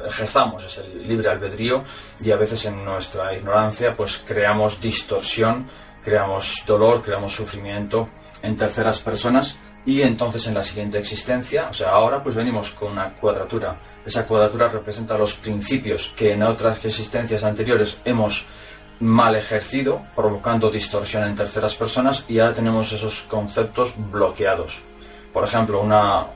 ejerzamos 0.06 0.64
ese 0.64 0.86
libre 0.88 1.28
albedrío 1.28 1.84
y 2.20 2.30
a 2.30 2.36
veces 2.36 2.64
en 2.66 2.84
nuestra 2.84 3.34
ignorancia 3.34 3.96
pues 3.96 4.22
creamos 4.26 4.80
distorsión, 4.80 5.68
creamos 6.04 6.62
dolor, 6.66 7.02
creamos 7.02 7.34
sufrimiento 7.34 8.08
en 8.42 8.56
terceras 8.56 9.00
personas 9.00 9.56
y 9.84 10.02
entonces 10.02 10.46
en 10.48 10.54
la 10.54 10.64
siguiente 10.64 10.98
existencia, 10.98 11.68
o 11.70 11.74
sea, 11.74 11.90
ahora 11.90 12.22
pues 12.22 12.34
venimos 12.34 12.70
con 12.72 12.92
una 12.92 13.14
cuadratura. 13.14 13.76
Esa 14.04 14.26
cuadratura 14.26 14.68
representa 14.68 15.16
los 15.16 15.34
principios 15.34 16.12
que 16.16 16.32
en 16.32 16.42
otras 16.42 16.84
existencias 16.84 17.44
anteriores 17.44 17.98
hemos 18.04 18.46
mal 18.98 19.36
ejercido, 19.36 20.02
provocando 20.16 20.70
distorsión 20.70 21.24
en 21.24 21.36
terceras 21.36 21.74
personas 21.74 22.24
y 22.28 22.38
ahora 22.40 22.54
tenemos 22.54 22.92
esos 22.92 23.22
conceptos 23.22 23.94
bloqueados. 23.96 24.80
Por 25.32 25.44
ejemplo, 25.44 25.80
una 25.80 26.26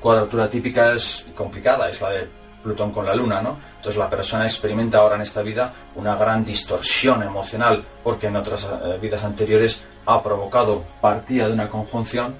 cuadratura 0.00 0.50
típica 0.50 0.92
es 0.94 1.24
complicada, 1.34 1.88
es 1.88 2.00
la 2.00 2.10
de 2.10 2.28
Plutón 2.64 2.90
con 2.90 3.04
la 3.04 3.14
Luna, 3.14 3.42
¿no? 3.42 3.58
Entonces 3.76 3.96
la 3.98 4.10
persona 4.10 4.46
experimenta 4.46 4.98
ahora 4.98 5.16
en 5.16 5.22
esta 5.22 5.42
vida 5.42 5.72
una 5.94 6.16
gran 6.16 6.44
distorsión 6.44 7.22
emocional 7.22 7.84
porque 8.02 8.28
en 8.28 8.36
otras 8.36 8.64
eh, 8.64 8.98
vidas 9.00 9.22
anteriores 9.22 9.82
ha 10.06 10.22
provocado 10.22 10.82
partida 11.00 11.46
de 11.46 11.52
una 11.52 11.68
conjunción 11.68 12.34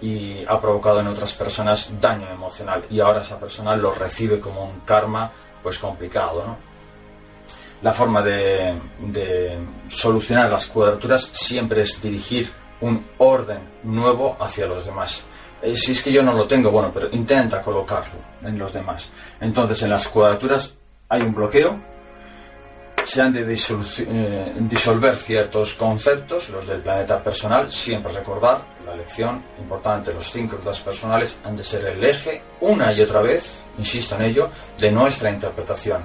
y 0.00 0.44
ha 0.46 0.60
provocado 0.60 1.00
en 1.00 1.06
otras 1.06 1.32
personas 1.34 1.90
daño 2.00 2.28
emocional 2.30 2.84
y 2.90 3.00
ahora 3.00 3.22
esa 3.22 3.38
persona 3.38 3.76
lo 3.76 3.94
recibe 3.94 4.40
como 4.40 4.64
un 4.64 4.80
karma 4.80 5.30
pues 5.62 5.78
complicado, 5.78 6.44
¿no? 6.46 6.56
La 7.82 7.92
forma 7.92 8.22
de, 8.22 8.74
de 9.00 9.58
solucionar 9.90 10.50
las 10.50 10.66
cuadraturas 10.66 11.30
siempre 11.32 11.82
es 11.82 12.00
dirigir 12.00 12.50
un 12.80 13.06
orden 13.18 13.60
nuevo 13.82 14.36
hacia 14.40 14.66
los 14.66 14.84
demás. 14.84 15.22
Eh, 15.66 15.76
si 15.76 15.90
es 15.90 16.00
que 16.00 16.12
yo 16.12 16.22
no 16.22 16.32
lo 16.32 16.46
tengo, 16.46 16.70
bueno, 16.70 16.92
pero 16.94 17.08
intenta 17.10 17.60
colocarlo 17.60 18.14
en 18.44 18.56
los 18.56 18.72
demás. 18.72 19.10
Entonces, 19.40 19.82
en 19.82 19.90
las 19.90 20.06
cuadraturas 20.06 20.72
hay 21.08 21.22
un 21.22 21.34
bloqueo, 21.34 21.76
se 23.02 23.20
han 23.20 23.32
de 23.32 23.42
eh, 23.52 24.54
disolver 24.60 25.16
ciertos 25.16 25.74
conceptos, 25.74 26.50
los 26.50 26.68
del 26.68 26.82
planeta 26.82 27.20
personal, 27.20 27.68
siempre 27.72 28.12
recordar 28.12 28.62
la 28.86 28.94
lección 28.94 29.42
importante, 29.58 30.14
los 30.14 30.30
cinco 30.30 30.54
planetas 30.54 30.84
personales 30.84 31.36
han 31.44 31.56
de 31.56 31.64
ser 31.64 31.84
el 31.84 32.04
eje, 32.04 32.42
una 32.60 32.92
y 32.92 33.00
otra 33.00 33.20
vez, 33.22 33.64
insisto 33.76 34.14
en 34.14 34.22
ello, 34.22 34.48
de 34.78 34.92
nuestra 34.92 35.30
interpretación. 35.30 36.00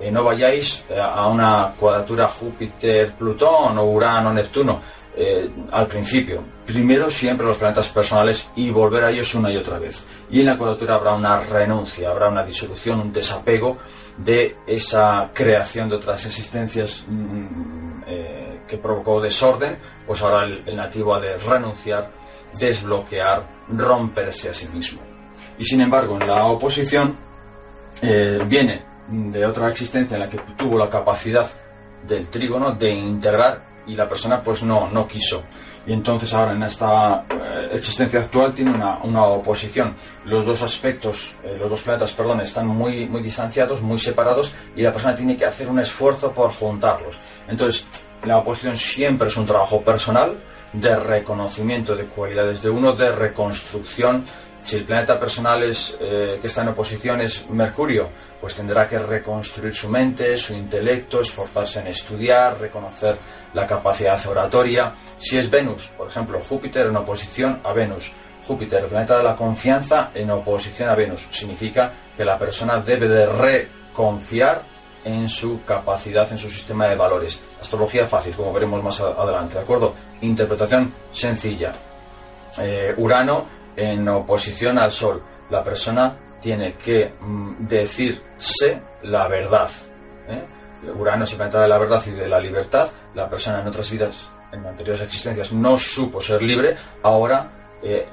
Eh, 0.00 0.10
no 0.10 0.24
vayáis 0.24 0.82
a 1.00 1.28
una 1.28 1.72
cuadratura 1.78 2.26
Júpiter-Plutón 2.26 3.78
o 3.78 3.84
Urano-Neptuno, 3.84 4.82
eh, 5.16 5.48
al 5.70 5.86
principio. 5.86 6.55
Primero 6.66 7.10
siempre 7.10 7.46
los 7.46 7.58
planetas 7.58 7.88
personales 7.88 8.48
y 8.56 8.70
volver 8.70 9.04
a 9.04 9.10
ellos 9.10 9.34
una 9.36 9.52
y 9.52 9.56
otra 9.56 9.78
vez. 9.78 10.04
Y 10.30 10.40
en 10.40 10.46
la 10.46 10.58
cuadratura 10.58 10.96
habrá 10.96 11.14
una 11.14 11.40
renuncia, 11.40 12.10
habrá 12.10 12.28
una 12.28 12.42
disolución, 12.42 13.00
un 13.00 13.12
desapego 13.12 13.78
de 14.16 14.56
esa 14.66 15.30
creación 15.32 15.88
de 15.88 15.96
otras 15.96 16.26
existencias 16.26 17.04
mm, 17.06 18.02
eh, 18.06 18.60
que 18.66 18.78
provocó 18.78 19.20
desorden, 19.20 19.78
pues 20.06 20.20
ahora 20.22 20.44
el, 20.44 20.74
nativo 20.74 21.14
ha 21.14 21.20
de 21.20 21.36
renunciar, 21.36 22.10
desbloquear, 22.58 23.46
romperse 23.68 24.50
a 24.50 24.54
sí 24.54 24.66
mismo. 24.68 25.00
Y 25.58 25.64
sin 25.64 25.80
embargo, 25.80 26.18
en 26.20 26.26
la 26.26 26.44
oposición 26.46 27.16
eh, 28.02 28.42
viene 28.46 28.84
de 29.08 29.46
otra 29.46 29.68
existencia 29.70 30.16
en 30.16 30.20
la 30.20 30.28
que 30.28 30.38
tuvo 30.56 30.78
la 30.78 30.90
capacidad 30.90 31.48
del 32.06 32.26
trígono 32.28 32.72
de 32.72 32.90
integrar 32.90 33.84
y 33.86 33.94
la 33.94 34.08
persona 34.08 34.42
pues 34.42 34.62
no, 34.62 34.90
no 34.90 35.06
quiso. 35.06 35.44
Y 35.86 35.92
entonces 35.92 36.34
ahora 36.34 36.52
en 36.52 36.62
esta 36.64 37.24
eh, 37.30 37.70
existencia 37.74 38.20
actual 38.20 38.52
tiene 38.52 38.72
una, 38.72 38.98
una, 39.04 39.22
oposición. 39.22 39.94
Los 40.24 40.44
dos 40.44 40.62
aspectos, 40.62 41.34
eh, 41.44 41.56
los 41.58 41.70
dos 41.70 41.82
planetas, 41.82 42.12
perdón, 42.12 42.40
están 42.40 42.66
muy, 42.66 43.06
muy 43.08 43.22
distanciados, 43.22 43.82
muy 43.82 44.00
separados 44.00 44.52
y 44.74 44.82
la 44.82 44.92
persona 44.92 45.14
tiene 45.14 45.36
que 45.36 45.44
hacer 45.44 45.68
un 45.68 45.78
esfuerzo 45.78 46.32
por 46.32 46.52
juntarlos. 46.52 47.16
Entonces, 47.46 47.86
la 48.24 48.38
oposición 48.38 48.76
siempre 48.76 49.28
es 49.28 49.36
un 49.36 49.46
trabajo 49.46 49.80
personal 49.82 50.36
de 50.72 50.96
reconocimiento 50.96 51.94
de 51.94 52.06
cualidades 52.06 52.62
de 52.62 52.70
uno, 52.70 52.92
de 52.92 53.12
reconstrucción. 53.12 54.26
Si 54.60 54.76
el 54.76 54.84
planeta 54.84 55.20
personal 55.20 55.62
es, 55.62 55.96
eh, 56.00 56.38
que 56.40 56.48
está 56.48 56.62
en 56.62 56.68
oposición 56.68 57.20
es 57.20 57.48
Mercurio, 57.48 58.08
pues 58.40 58.54
tendrá 58.54 58.88
que 58.88 58.98
reconstruir 58.98 59.74
su 59.74 59.88
mente, 59.88 60.36
su 60.38 60.54
intelecto, 60.54 61.20
esforzarse 61.20 61.80
en 61.80 61.88
estudiar, 61.88 62.60
reconocer 62.60 63.18
la 63.54 63.66
capacidad 63.66 64.24
oratoria. 64.26 64.94
Si 65.18 65.38
es 65.38 65.50
Venus, 65.50 65.88
por 65.96 66.08
ejemplo, 66.08 66.40
Júpiter 66.40 66.86
en 66.86 66.96
oposición 66.96 67.60
a 67.64 67.72
Venus. 67.72 68.12
Júpiter, 68.46 68.84
el 68.84 68.90
planeta 68.90 69.18
de 69.18 69.24
la 69.24 69.34
confianza, 69.34 70.10
en 70.14 70.30
oposición 70.30 70.88
a 70.88 70.94
Venus. 70.94 71.26
Significa 71.30 71.92
que 72.16 72.24
la 72.24 72.38
persona 72.38 72.78
debe 72.78 73.08
de 73.08 73.26
reconfiar 73.26 74.62
en 75.04 75.28
su 75.28 75.64
capacidad, 75.64 76.30
en 76.30 76.38
su 76.38 76.50
sistema 76.50 76.86
de 76.86 76.96
valores. 76.96 77.40
Astrología 77.60 78.06
fácil, 78.06 78.34
como 78.34 78.52
veremos 78.52 78.82
más 78.82 79.00
adelante, 79.00 79.54
¿de 79.54 79.60
acuerdo? 79.60 79.94
Interpretación 80.20 80.92
sencilla. 81.12 81.72
Eh, 82.58 82.94
Urano 82.96 83.46
en 83.76 84.08
oposición 84.08 84.78
al 84.78 84.92
Sol. 84.92 85.22
La 85.50 85.62
persona 85.62 86.25
tiene 86.40 86.74
que 86.74 87.12
mm, 87.20 87.66
decirse 87.66 88.82
la 89.02 89.28
verdad. 89.28 89.70
¿eh? 90.28 90.44
Urano 90.96 91.24
el 91.24 91.36
planeta 91.36 91.62
de 91.62 91.68
la 91.68 91.78
verdad 91.78 92.02
y 92.06 92.10
de 92.10 92.28
la 92.28 92.40
libertad. 92.40 92.88
La 93.14 93.28
persona 93.28 93.60
en 93.60 93.68
otras 93.68 93.90
vidas, 93.90 94.28
en 94.52 94.64
anteriores 94.66 95.02
existencias, 95.02 95.52
no 95.52 95.78
supo 95.78 96.20
ser 96.20 96.42
libre. 96.42 96.76
Ahora 97.02 97.50
eh, 97.82 98.06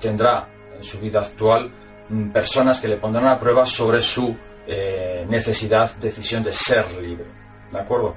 tendrá 0.00 0.48
en 0.76 0.84
su 0.84 0.98
vida 1.00 1.20
actual 1.20 1.70
mm, 2.08 2.30
personas 2.30 2.80
que 2.80 2.88
le 2.88 2.96
pondrán 2.96 3.26
a 3.26 3.38
prueba 3.40 3.66
sobre 3.66 4.02
su 4.02 4.36
eh, 4.66 5.26
necesidad, 5.28 5.94
decisión 5.96 6.42
de 6.42 6.52
ser 6.52 6.90
libre. 7.00 7.26
¿De 7.72 7.78
acuerdo? 7.78 8.16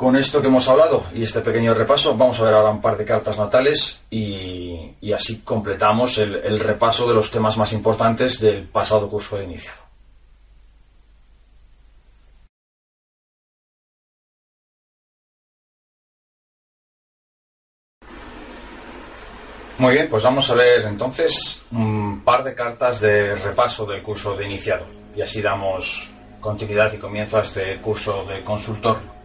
Con 0.00 0.16
esto 0.16 0.40
que 0.40 0.46
hemos 0.46 0.66
hablado 0.66 1.04
y 1.14 1.24
este 1.24 1.42
pequeño 1.42 1.74
repaso, 1.74 2.16
vamos 2.16 2.40
a 2.40 2.44
ver 2.44 2.54
ahora 2.54 2.70
un 2.70 2.80
par 2.80 2.96
de 2.96 3.04
cartas 3.04 3.38
natales 3.38 4.00
y, 4.10 4.96
así 5.14 5.42
completamos 5.44 6.16
el, 6.16 6.36
el, 6.36 6.58
repaso 6.58 7.06
de 7.06 7.12
los 7.12 7.30
temas 7.30 7.58
más 7.58 7.74
importantes 7.74 8.40
del 8.40 8.62
pasado 8.62 9.10
curso 9.10 9.36
de 9.36 9.44
iniciado. 9.44 9.82
Muy 19.76 19.92
bien, 19.92 20.08
pues 20.08 20.22
vamos 20.22 20.48
a 20.48 20.54
ver 20.54 20.86
entonces 20.86 21.60
un 21.72 22.22
par 22.24 22.42
de 22.42 22.54
cartas 22.54 23.00
de 23.02 23.34
repaso 23.34 23.84
del 23.84 24.02
curso 24.02 24.34
de 24.34 24.46
iniciado 24.46 24.86
y 25.14 25.20
así 25.20 25.42
damos 25.42 26.08
continuidad 26.40 26.90
y 26.94 26.96
comienzo 26.96 27.36
a 27.36 27.42
este 27.42 27.78
curso 27.82 28.24
de 28.24 28.42
consultor. 28.42 29.19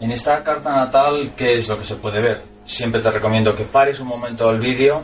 En 0.00 0.10
esta 0.10 0.42
carta 0.42 0.74
natal, 0.74 1.32
¿qué 1.36 1.58
es 1.58 1.68
lo 1.68 1.78
que 1.78 1.84
se 1.84 1.96
puede 1.96 2.20
ver? 2.20 2.42
Siempre 2.64 3.00
te 3.00 3.10
recomiendo 3.10 3.54
que 3.54 3.64
pares 3.64 4.00
un 4.00 4.08
momento 4.08 4.50
el 4.50 4.58
vídeo 4.58 5.02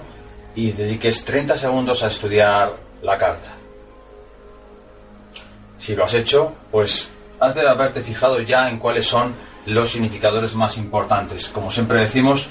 y 0.55 0.73
dediques 0.73 1.25
30 1.25 1.57
segundos 1.57 2.03
a 2.03 2.09
estudiar 2.09 2.73
la 3.03 3.17
carta. 3.17 3.51
Si 5.79 5.95
lo 5.95 6.05
has 6.05 6.15
hecho, 6.15 6.53
pues 6.71 7.09
has 7.39 7.55
de 7.55 7.67
haberte 7.67 8.03
fijado 8.03 8.41
ya 8.41 8.69
en 8.69 8.79
cuáles 8.79 9.07
son 9.07 9.35
los 9.67 9.91
significadores 9.91 10.55
más 10.55 10.77
importantes. 10.77 11.47
Como 11.49 11.71
siempre 11.71 11.99
decimos, 11.99 12.49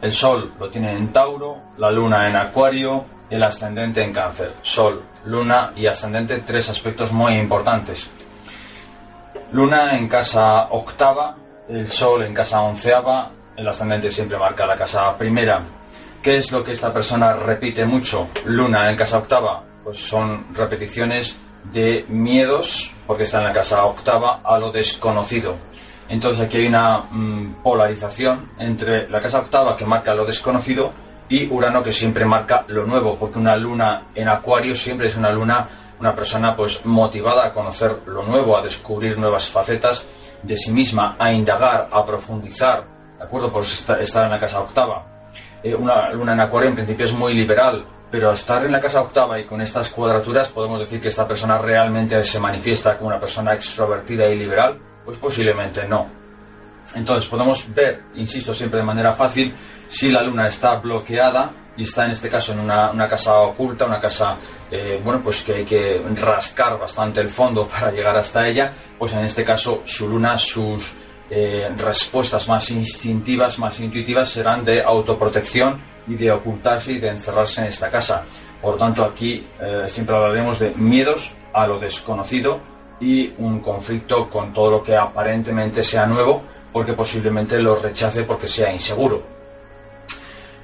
el 0.00 0.12
Sol 0.12 0.54
lo 0.58 0.70
tiene 0.70 0.92
en 0.92 1.12
Tauro, 1.12 1.58
la 1.76 1.90
Luna 1.90 2.28
en 2.28 2.36
Acuario, 2.36 3.04
el 3.30 3.42
ascendente 3.42 4.02
en 4.02 4.12
Cáncer. 4.12 4.54
Sol, 4.62 5.02
Luna 5.24 5.72
y 5.76 5.86
ascendente, 5.86 6.38
tres 6.38 6.68
aspectos 6.70 7.12
muy 7.12 7.34
importantes. 7.34 8.08
Luna 9.52 9.96
en 9.96 10.08
casa 10.08 10.68
octava, 10.70 11.36
el 11.68 11.90
Sol 11.90 12.22
en 12.22 12.34
casa 12.34 12.62
onceava, 12.62 13.30
el 13.56 13.68
ascendente 13.68 14.10
siempre 14.10 14.38
marca 14.38 14.66
la 14.66 14.76
casa 14.76 15.16
primera. 15.18 15.62
¿Qué 16.22 16.38
es 16.38 16.50
lo 16.50 16.64
que 16.64 16.72
esta 16.72 16.92
persona 16.92 17.34
repite 17.34 17.84
mucho? 17.84 18.28
Luna 18.44 18.90
en 18.90 18.96
casa 18.96 19.18
octava, 19.18 19.62
pues 19.84 19.98
son 19.98 20.54
repeticiones 20.54 21.36
de 21.72 22.06
miedos, 22.08 22.90
porque 23.06 23.24
está 23.24 23.38
en 23.38 23.44
la 23.44 23.52
casa 23.52 23.84
octava, 23.84 24.40
a 24.42 24.58
lo 24.58 24.72
desconocido. 24.72 25.56
Entonces 26.08 26.46
aquí 26.46 26.58
hay 26.58 26.66
una 26.66 27.04
mm, 27.10 27.62
polarización 27.62 28.52
entre 28.58 29.08
la 29.10 29.20
casa 29.20 29.40
octava 29.40 29.76
que 29.76 29.84
marca 29.84 30.14
lo 30.14 30.24
desconocido 30.24 30.92
y 31.28 31.46
Urano 31.52 31.82
que 31.82 31.92
siempre 31.92 32.24
marca 32.24 32.64
lo 32.68 32.86
nuevo, 32.86 33.18
porque 33.18 33.38
una 33.38 33.56
luna 33.56 34.08
en 34.14 34.28
Acuario 34.28 34.74
siempre 34.74 35.08
es 35.08 35.16
una 35.16 35.30
luna 35.30 35.68
una 36.00 36.14
persona 36.14 36.56
pues 36.56 36.84
motivada 36.84 37.46
a 37.46 37.52
conocer 37.52 38.02
lo 38.06 38.22
nuevo, 38.22 38.56
a 38.56 38.62
descubrir 38.62 39.18
nuevas 39.18 39.48
facetas 39.48 40.04
de 40.42 40.56
sí 40.56 40.72
misma, 40.72 41.16
a 41.18 41.32
indagar, 41.32 41.88
a 41.90 42.04
profundizar, 42.04 42.84
¿de 43.18 43.24
acuerdo? 43.24 43.52
Por 43.52 43.64
estar 43.64 44.24
en 44.24 44.30
la 44.30 44.40
casa 44.40 44.60
octava. 44.60 45.04
Eh, 45.62 45.74
una 45.74 46.10
luna 46.10 46.32
en 46.32 46.40
acuario 46.40 46.70
en 46.70 46.76
principio 46.76 47.06
es 47.06 47.12
muy 47.12 47.34
liberal, 47.34 47.84
pero 48.10 48.32
estar 48.32 48.64
en 48.64 48.72
la 48.72 48.80
casa 48.80 49.02
octava 49.02 49.38
y 49.38 49.44
con 49.44 49.60
estas 49.60 49.90
cuadraturas 49.90 50.48
podemos 50.48 50.80
decir 50.80 51.00
que 51.00 51.08
esta 51.08 51.26
persona 51.26 51.58
realmente 51.58 52.24
se 52.24 52.38
manifiesta 52.38 52.96
como 52.96 53.08
una 53.08 53.20
persona 53.20 53.52
extrovertida 53.52 54.28
y 54.28 54.38
liberal, 54.38 54.78
pues 55.04 55.18
posiblemente 55.18 55.86
no. 55.86 56.06
Entonces 56.94 57.28
podemos 57.28 57.64
ver, 57.74 58.02
insisto 58.14 58.54
siempre 58.54 58.78
de 58.78 58.86
manera 58.86 59.12
fácil, 59.12 59.54
si 59.88 60.10
la 60.10 60.22
luna 60.22 60.48
está 60.48 60.76
bloqueada 60.76 61.50
y 61.78 61.84
está 61.84 62.04
en 62.04 62.10
este 62.10 62.28
caso 62.28 62.52
en 62.52 62.58
una, 62.58 62.90
una 62.90 63.08
casa 63.08 63.38
oculta, 63.38 63.86
una 63.86 64.00
casa 64.00 64.36
eh, 64.70 65.00
bueno, 65.02 65.20
pues 65.22 65.42
que 65.42 65.54
hay 65.54 65.64
que 65.64 66.02
rascar 66.16 66.78
bastante 66.78 67.20
el 67.20 67.30
fondo 67.30 67.66
para 67.72 67.90
llegar 67.90 68.16
hasta 68.16 68.46
ella, 68.46 68.72
pues 68.98 69.14
en 69.14 69.24
este 69.24 69.44
caso 69.44 69.82
su 69.84 70.08
luna, 70.08 70.36
sus 70.36 70.92
eh, 71.30 71.70
respuestas 71.76 72.48
más 72.48 72.70
instintivas, 72.70 73.58
más 73.58 73.78
intuitivas 73.80 74.28
serán 74.28 74.64
de 74.64 74.82
autoprotección 74.82 75.80
y 76.06 76.16
de 76.16 76.32
ocultarse 76.32 76.92
y 76.92 76.98
de 76.98 77.08
encerrarse 77.08 77.62
en 77.62 77.68
esta 77.68 77.90
casa. 77.90 78.24
Por 78.60 78.76
tanto, 78.76 79.04
aquí 79.04 79.46
eh, 79.60 79.86
siempre 79.88 80.16
hablaremos 80.16 80.58
de 80.58 80.72
miedos 80.74 81.30
a 81.52 81.66
lo 81.66 81.78
desconocido 81.78 82.60
y 83.00 83.32
un 83.38 83.60
conflicto 83.60 84.28
con 84.28 84.52
todo 84.52 84.70
lo 84.70 84.82
que 84.82 84.96
aparentemente 84.96 85.84
sea 85.84 86.06
nuevo, 86.06 86.42
porque 86.72 86.92
posiblemente 86.92 87.60
lo 87.60 87.76
rechace 87.76 88.24
porque 88.24 88.48
sea 88.48 88.72
inseguro. 88.72 89.37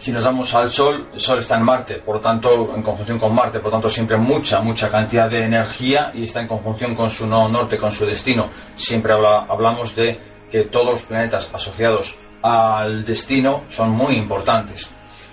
Si 0.04 0.12
nos 0.12 0.22
damos 0.22 0.52
al 0.52 0.70
Sol, 0.70 1.08
el 1.14 1.18
Sol 1.18 1.38
está 1.38 1.56
en 1.56 1.62
Marte, 1.62 1.94
por 1.94 2.16
lo 2.16 2.20
tanto, 2.20 2.74
en 2.76 2.82
conjunción 2.82 3.18
con 3.18 3.34
Marte, 3.34 3.58
por 3.58 3.68
lo 3.68 3.76
tanto, 3.76 3.88
siempre 3.88 4.18
mucha, 4.18 4.60
mucha 4.60 4.90
cantidad 4.90 5.30
de 5.30 5.44
energía 5.44 6.12
y 6.12 6.24
está 6.24 6.42
en 6.42 6.46
conjunción 6.46 6.94
con 6.94 7.08
su 7.08 7.26
norte, 7.26 7.78
con 7.78 7.90
su 7.90 8.04
destino. 8.04 8.50
Siempre 8.76 9.14
hablamos 9.14 9.96
de 9.96 10.20
que 10.50 10.64
todos 10.64 10.90
los 10.90 11.02
planetas 11.04 11.48
asociados 11.54 12.16
al 12.42 13.02
destino 13.06 13.62
son 13.70 13.92
muy 13.92 14.16
importantes. 14.16 14.90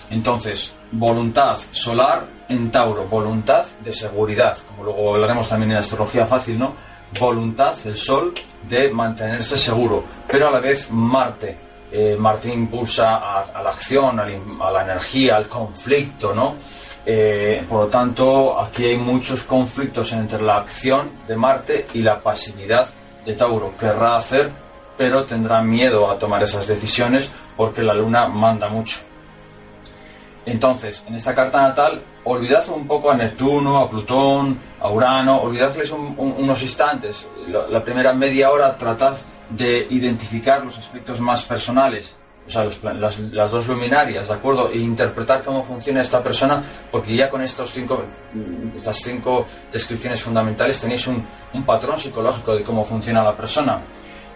Entonces, 0.09 0.71
voluntad 0.93 1.57
solar 1.73 2.25
en 2.47 2.71
Tauro, 2.71 3.07
voluntad 3.07 3.65
de 3.83 3.91
seguridad, 3.91 4.57
como 4.69 4.85
luego 4.85 5.15
hablaremos 5.15 5.49
también 5.49 5.71
en 5.71 5.77
astrología 5.79 6.25
fácil, 6.25 6.57
¿no? 6.57 6.75
Voluntad, 7.19 7.75
el 7.83 7.97
Sol, 7.97 8.33
de 8.69 8.89
mantenerse 8.89 9.57
seguro, 9.57 10.05
pero 10.29 10.47
a 10.47 10.51
la 10.51 10.61
vez 10.61 10.89
Marte, 10.91 11.70
eh, 11.91 12.15
Martín 12.17 12.53
impulsa 12.53 13.17
a, 13.17 13.61
la 13.61 13.69
acción, 13.69 14.19
a, 14.19 14.71
la 14.71 14.83
energía, 14.83 15.35
al 15.35 15.47
conflicto, 15.47 16.33
¿no? 16.33 16.55
Eh, 17.05 17.65
por 17.67 17.85
lo 17.85 17.87
tanto, 17.87 18.59
aquí 18.59 18.85
hay 18.85 18.97
muchos 18.97 19.43
conflictos 19.43 20.13
entre 20.13 20.41
la 20.41 20.57
acción 20.57 21.11
de 21.27 21.35
Marte 21.35 21.87
y 21.93 22.01
la 22.01 22.21
pasividad 22.21 22.87
de 23.25 23.33
Tauro. 23.33 23.75
Querrá 23.77 24.17
hacer, 24.17 24.51
pero 24.97 25.25
tendrá 25.25 25.61
miedo 25.61 26.09
a 26.09 26.19
tomar 26.19 26.43
esas 26.43 26.67
decisiones 26.67 27.29
porque 27.57 27.81
la 27.81 27.93
Luna 27.93 28.27
manda 28.27 28.69
mucho. 28.69 28.99
Entonces, 30.45 31.03
en 31.07 31.15
esta 31.15 31.35
carta 31.35 31.61
natal, 31.61 32.01
olvidad 32.23 32.67
un 32.69 32.87
poco 32.87 33.11
a 33.11 33.15
Neptuno, 33.15 33.77
a 33.77 33.89
Plutón, 33.89 34.59
a 34.79 34.89
Urano, 34.89 35.41
olvidadles 35.41 35.91
unos 35.91 36.61
instantes. 36.61 37.27
La, 37.47 37.83
primera 37.83 38.13
media 38.13 38.49
hora 38.49 38.77
tratad 38.77 39.15
de 39.55 39.87
identificar 39.89 40.65
los 40.65 40.77
aspectos 40.77 41.19
más 41.19 41.43
personales, 41.43 42.15
o 42.47 42.49
sea, 42.49 42.93
las, 42.93 43.51
dos 43.51 43.67
luminarias, 43.67 44.27
¿de 44.27 44.33
acuerdo? 44.33 44.71
E 44.73 44.77
interpretar 44.77 45.43
cómo 45.43 45.63
funciona 45.63 46.01
esta 46.01 46.23
persona, 46.23 46.63
porque 46.91 47.15
ya 47.15 47.29
con 47.29 47.41
estos 47.41 47.71
cinco, 47.71 48.03
estas 48.75 48.97
cinco 48.97 49.47
descripciones 49.71 50.21
fundamentales 50.21 50.79
tenéis 50.79 51.07
un, 51.07 51.25
patrón 51.65 51.99
psicológico 51.99 52.55
de 52.55 52.63
cómo 52.63 52.83
funciona 52.83 53.23
la 53.23 53.35
persona. 53.35 53.81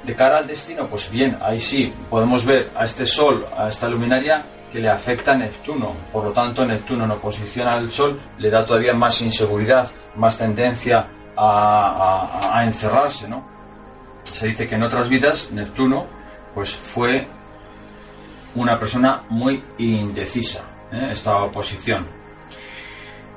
De 0.03 0.15
cara 0.15 0.37
al 0.37 0.47
destino, 0.47 0.87
pues 0.87 1.09
bien, 1.09 1.37
ahí 1.41 1.59
sí, 1.59 1.91
podemos 2.09 2.45
ver 2.45 2.71
a 2.75 2.85
este 2.85 3.07
Sol, 3.07 3.47
a 3.57 3.69
esta 3.69 3.89
luminaria, 3.89 4.45
que 4.71 4.79
le 4.79 4.89
afecta 4.89 5.31
a 5.31 5.35
Neptuno. 5.35 5.93
Por 6.13 6.25
lo 6.25 6.31
tanto, 6.31 6.63
Neptuno 6.63 7.05
en 7.05 7.11
oposición 7.11 7.67
al 7.67 7.89
Sol 7.89 8.21
le 8.37 8.49
da 8.51 8.65
todavía 8.65 8.93
más 8.93 9.21
inseguridad, 9.21 9.89
más 10.15 10.37
tendencia 10.37 11.07
a, 11.35 12.39
a 12.53 12.63
encerrarse, 12.63 13.27
¿no? 13.27 13.54
Se 14.25 14.47
dice 14.47 14.67
que 14.67 14.75
en 14.75 14.83
otras 14.83 15.09
vidas 15.09 15.51
Neptuno 15.51 16.05
pues 16.53 16.75
fue 16.75 17.27
una 18.55 18.79
persona 18.79 19.23
muy 19.29 19.61
indecisa, 19.77 20.63
¿eh? 20.91 21.09
esta 21.11 21.37
oposición. 21.43 22.07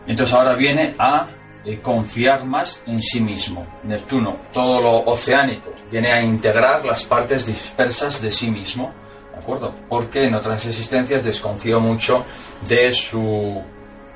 Entonces 0.07 0.35
ahora 0.35 0.55
viene 0.55 0.95
a 0.99 1.27
eh, 1.65 1.81
confiar 1.81 2.45
más 2.45 2.81
en 2.87 3.03
sí 3.03 3.21
mismo. 3.21 3.67
Neptuno, 3.83 4.37
todo 4.53 4.81
lo 4.81 5.13
oceánico, 5.13 5.73
viene 5.91 6.13
a 6.13 6.23
integrar 6.23 6.85
las 6.85 7.05
partes 7.05 7.47
dispersas 7.47 8.23
de 8.23 8.31
sí 8.31 8.51
mismo, 8.51 8.93
¿de 9.33 9.39
acuerdo? 9.41 9.75
Porque 9.89 10.25
en 10.25 10.35
otras 10.35 10.65
existencias 10.67 11.25
desconfió 11.25 11.81
mucho 11.81 12.25
de 12.67 12.95
su 12.95 13.63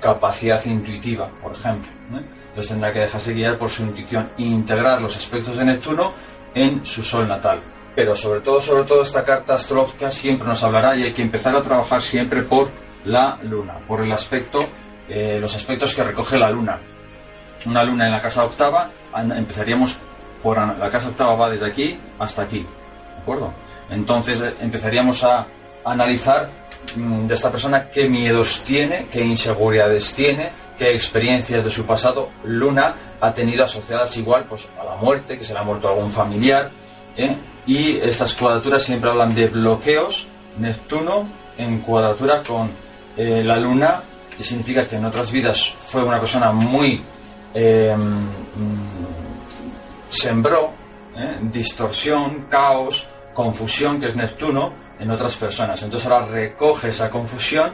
capacidad 0.00 0.64
intuitiva, 0.64 1.28
por 1.42 1.54
ejemplo. 1.54 1.90
¿eh? 2.16 2.24
Entonces 2.48 2.68
tendrá 2.68 2.92
que 2.92 3.00
dejarse 3.00 3.34
guiar 3.34 3.58
por 3.58 3.70
su 3.70 3.82
intuición 3.82 4.30
e 4.38 4.42
integrar 4.42 5.02
los 5.02 5.16
aspectos 5.16 5.56
de 5.56 5.64
Neptuno 5.64 6.12
en 6.54 6.84
su 6.84 7.02
sol 7.02 7.28
natal. 7.28 7.60
Pero 7.94 8.16
sobre 8.16 8.40
todo, 8.40 8.60
sobre 8.60 8.84
todo 8.84 9.02
esta 9.02 9.24
carta 9.24 9.54
astrológica 9.54 10.10
siempre 10.10 10.48
nos 10.48 10.62
hablará 10.62 10.96
y 10.96 11.02
hay 11.02 11.12
que 11.12 11.22
empezar 11.22 11.54
a 11.54 11.62
trabajar 11.62 12.00
siempre 12.02 12.42
por 12.42 12.70
la 13.04 13.38
luna, 13.42 13.78
por 13.86 14.00
el 14.00 14.10
aspecto, 14.12 14.64
eh, 15.08 15.38
los 15.40 15.54
aspectos 15.54 15.94
que 15.94 16.02
recoge 16.02 16.38
la 16.38 16.50
luna. 16.50 16.80
Una 17.66 17.84
luna 17.84 18.06
en 18.06 18.12
la 18.12 18.22
casa 18.22 18.44
octava, 18.44 18.90
empezaríamos 19.14 19.98
por 20.42 20.56
la 20.56 20.90
casa 20.90 21.08
octava 21.08 21.34
va 21.34 21.50
desde 21.50 21.66
aquí 21.66 21.98
hasta 22.18 22.42
aquí, 22.42 22.60
¿de 22.60 23.22
acuerdo? 23.22 23.52
Entonces 23.90 24.40
eh, 24.40 24.54
empezaríamos 24.60 25.22
a 25.22 25.46
analizar 25.84 26.50
mm, 26.96 27.26
de 27.26 27.34
esta 27.34 27.50
persona 27.50 27.90
qué 27.90 28.08
miedos 28.08 28.62
tiene, 28.64 29.06
qué 29.12 29.24
inseguridades 29.24 30.12
tiene, 30.14 30.50
experiencias 30.90 31.64
de 31.64 31.70
su 31.70 31.86
pasado 31.86 32.30
Luna 32.44 32.94
ha 33.20 33.32
tenido 33.32 33.64
asociadas 33.64 34.16
igual 34.16 34.46
pues, 34.48 34.66
a 34.80 34.84
la 34.84 34.96
muerte, 34.96 35.38
que 35.38 35.44
se 35.44 35.52
le 35.52 35.60
ha 35.60 35.62
muerto 35.62 35.88
algún 35.88 36.10
familiar. 36.10 36.70
¿eh? 37.16 37.36
Y 37.66 37.98
estas 37.98 38.34
cuadraturas 38.34 38.82
siempre 38.82 39.10
hablan 39.10 39.34
de 39.34 39.48
bloqueos. 39.48 40.26
Neptuno 40.58 41.28
en 41.56 41.80
cuadratura 41.80 42.42
con 42.42 42.72
eh, 43.16 43.42
la 43.44 43.58
Luna, 43.58 44.02
y 44.38 44.42
significa 44.42 44.88
que 44.88 44.96
en 44.96 45.04
otras 45.04 45.30
vidas 45.30 45.74
fue 45.80 46.02
una 46.02 46.18
persona 46.18 46.52
muy... 46.52 47.02
Eh, 47.54 47.94
mm, 47.96 48.28
sembró 50.10 50.72
distorsión, 51.42 52.46
caos, 52.50 53.06
confusión, 53.34 54.00
que 54.00 54.08
es 54.08 54.16
Neptuno, 54.16 54.72
en 54.98 55.10
otras 55.10 55.36
personas. 55.36 55.82
Entonces 55.82 56.10
ahora 56.10 56.26
recoge 56.26 56.90
esa 56.90 57.10
confusión 57.10 57.72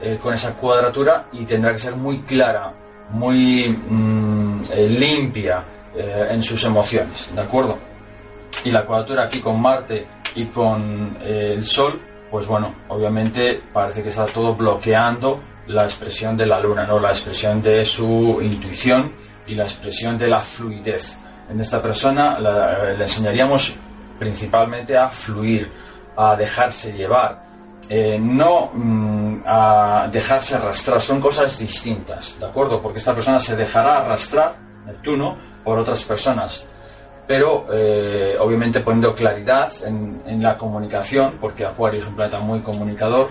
eh, 0.00 0.16
con 0.20 0.32
esa 0.32 0.54
cuadratura 0.54 1.26
y 1.32 1.44
tendrá 1.44 1.72
que 1.72 1.80
ser 1.80 1.96
muy 1.96 2.20
clara, 2.20 2.72
muy 3.10 3.68
mm, 3.68 4.62
eh, 4.72 4.88
limpia 4.88 5.64
eh, 5.96 6.28
en 6.30 6.42
sus 6.42 6.62
emociones, 6.64 7.28
¿de 7.34 7.40
acuerdo? 7.40 7.76
Y 8.64 8.70
la 8.70 8.84
cuadratura 8.84 9.24
aquí 9.24 9.40
con 9.40 9.60
Marte 9.60 10.06
y 10.36 10.44
con 10.46 11.18
el 11.20 11.66
Sol, 11.66 12.00
pues 12.30 12.46
bueno, 12.46 12.74
obviamente 12.88 13.60
parece 13.72 14.04
que 14.04 14.10
está 14.10 14.26
todo 14.26 14.54
bloqueando 14.54 15.40
la 15.66 15.84
expresión 15.84 16.36
de 16.36 16.46
la 16.46 16.60
Luna, 16.60 16.86
¿no? 16.86 17.00
La 17.00 17.10
expresión 17.10 17.60
de 17.60 17.84
su 17.84 18.38
intuición 18.40 19.12
y 19.48 19.54
la 19.54 19.64
expresión 19.64 20.16
de 20.16 20.28
la 20.28 20.40
fluidez. 20.40 21.16
En 21.50 21.60
esta 21.60 21.82
persona 21.82 22.38
le 22.38 23.02
enseñaríamos 23.02 23.74
principalmente 24.18 24.96
a 24.96 25.08
fluir, 25.08 25.70
a 26.16 26.36
dejarse 26.36 26.92
llevar, 26.92 27.47
eh, 27.88 28.18
no 28.20 28.70
mm, 28.74 29.42
a 29.46 30.08
dejarse 30.12 30.56
arrastrar, 30.56 31.00
son 31.00 31.20
cosas 31.20 31.58
distintas, 31.58 32.38
¿de 32.38 32.46
acuerdo? 32.46 32.82
Porque 32.82 32.98
esta 32.98 33.14
persona 33.14 33.40
se 33.40 33.56
dejará 33.56 34.00
arrastrar, 34.00 34.56
Neptuno, 34.86 35.36
por 35.64 35.78
otras 35.78 36.02
personas, 36.02 36.64
pero 37.26 37.66
eh, 37.72 38.36
obviamente 38.40 38.80
poniendo 38.80 39.14
claridad 39.14 39.70
en, 39.84 40.22
en, 40.26 40.42
la 40.42 40.56
comunicación, 40.56 41.34
porque 41.40 41.64
Acuario 41.64 42.00
es 42.00 42.06
un 42.06 42.14
planeta 42.14 42.40
muy 42.40 42.60
comunicador, 42.60 43.28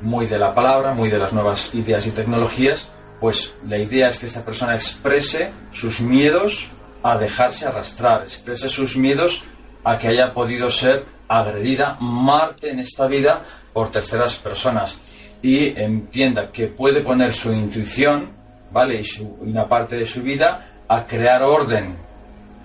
muy 0.00 0.26
de 0.26 0.38
la 0.38 0.54
palabra, 0.54 0.94
muy 0.94 1.10
de 1.10 1.18
las 1.18 1.32
nuevas 1.32 1.74
ideas 1.74 2.06
y 2.06 2.10
tecnologías, 2.10 2.88
pues 3.20 3.54
la 3.66 3.78
idea 3.78 4.08
es 4.08 4.18
que 4.18 4.26
esta 4.26 4.44
persona 4.44 4.74
exprese 4.74 5.50
sus 5.72 6.00
miedos 6.00 6.68
a 7.02 7.18
dejarse 7.18 7.66
arrastrar, 7.66 8.22
exprese 8.22 8.68
sus 8.68 8.96
miedos 8.96 9.42
a 9.84 9.98
que 9.98 10.08
haya 10.08 10.34
podido 10.34 10.70
ser 10.70 11.04
agredida 11.28 11.96
Marte 12.00 12.70
en 12.70 12.80
esta 12.80 13.06
vida 13.06 13.42
por 13.78 13.92
terceras 13.92 14.34
personas 14.38 14.98
y 15.40 15.68
entienda 15.80 16.50
que 16.50 16.66
puede 16.66 17.00
poner 17.00 17.32
su 17.32 17.52
intuición, 17.52 18.32
¿vale? 18.72 19.00
Y, 19.00 19.22
una 19.38 19.68
parte 19.68 19.94
de 19.94 20.04
su 20.04 20.20
vida 20.20 20.82
a 20.88 21.06
crear 21.06 21.44
orden. 21.44 21.96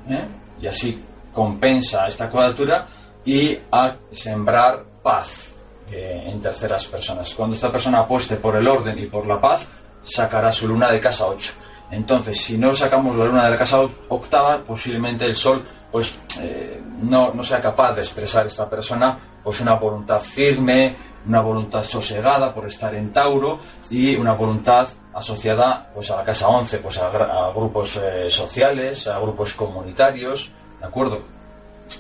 ¿eh? 0.10 0.26
Y 0.60 0.66
así 0.66 1.00
compensa 1.32 2.08
esta 2.08 2.32
cuadratura 2.32 2.88
y 3.24 3.56
a 3.72 3.96
sembrar 4.12 4.84
paz 5.04 5.52
eh, 5.92 6.24
en 6.26 6.42
terceras 6.42 6.88
personas. 6.88 7.32
Cuando 7.36 7.56
esta 7.56 7.72
persona 7.72 8.00
apueste 8.00 8.38
por 8.38 8.56
el 8.56 8.68
orden 8.68 8.98
y 8.98 9.06
por 9.06 9.28
la 9.28 9.40
paz, 9.40 9.68
sacará 10.04 10.52
su 10.52 10.68
luna 10.68 10.92
de 10.92 11.00
casa 11.00 11.28
8. 11.28 11.54
Entonces, 11.92 12.42
si 12.42 12.58
no 12.58 12.74
sacamos 12.74 13.16
la 13.16 13.26
luna 13.26 13.46
de 13.46 13.52
la 13.52 13.58
casa 13.60 13.82
octava, 14.10 14.58
posiblemente 14.66 15.26
el 15.26 15.36
sol 15.36 15.64
pues 15.92 16.18
eh, 16.42 16.82
no, 17.04 17.36
no 17.36 17.44
sea 17.44 17.62
capaz 17.62 17.94
de 17.94 18.02
expresar 18.02 18.48
esta 18.48 18.68
persona 18.68 19.33
pues 19.44 19.60
una 19.60 19.74
voluntad 19.74 20.20
firme, 20.20 20.96
una 21.28 21.42
voluntad 21.42 21.84
sosegada 21.84 22.54
por 22.54 22.66
estar 22.68 22.94
en 22.96 23.14
Tauro 23.14 23.60
y 23.90 24.16
una 24.16 24.34
voluntad 24.34 24.88
asociada 25.14 25.92
pues 25.94 26.10
a 26.12 26.18
la 26.18 26.24
casa 26.24 26.48
11, 26.48 26.80
pues 26.80 26.98
a, 26.98 27.10
grupos 27.56 27.98
eh, 27.98 28.30
sociales, 28.30 29.08
a 29.08 29.20
grupos 29.20 29.54
comunitarios, 29.54 30.50
¿de 30.80 30.86
acuerdo? 30.86 31.22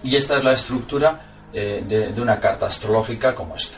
Y 0.03 0.15
esta 0.15 0.37
es 0.37 0.43
la 0.43 0.53
estructura 0.53 1.33
eh, 1.53 1.83
de, 1.87 2.21
una 2.21 2.39
carta 2.39 2.65
astrológica 2.67 3.35
como 3.35 3.55
esta. 3.55 3.77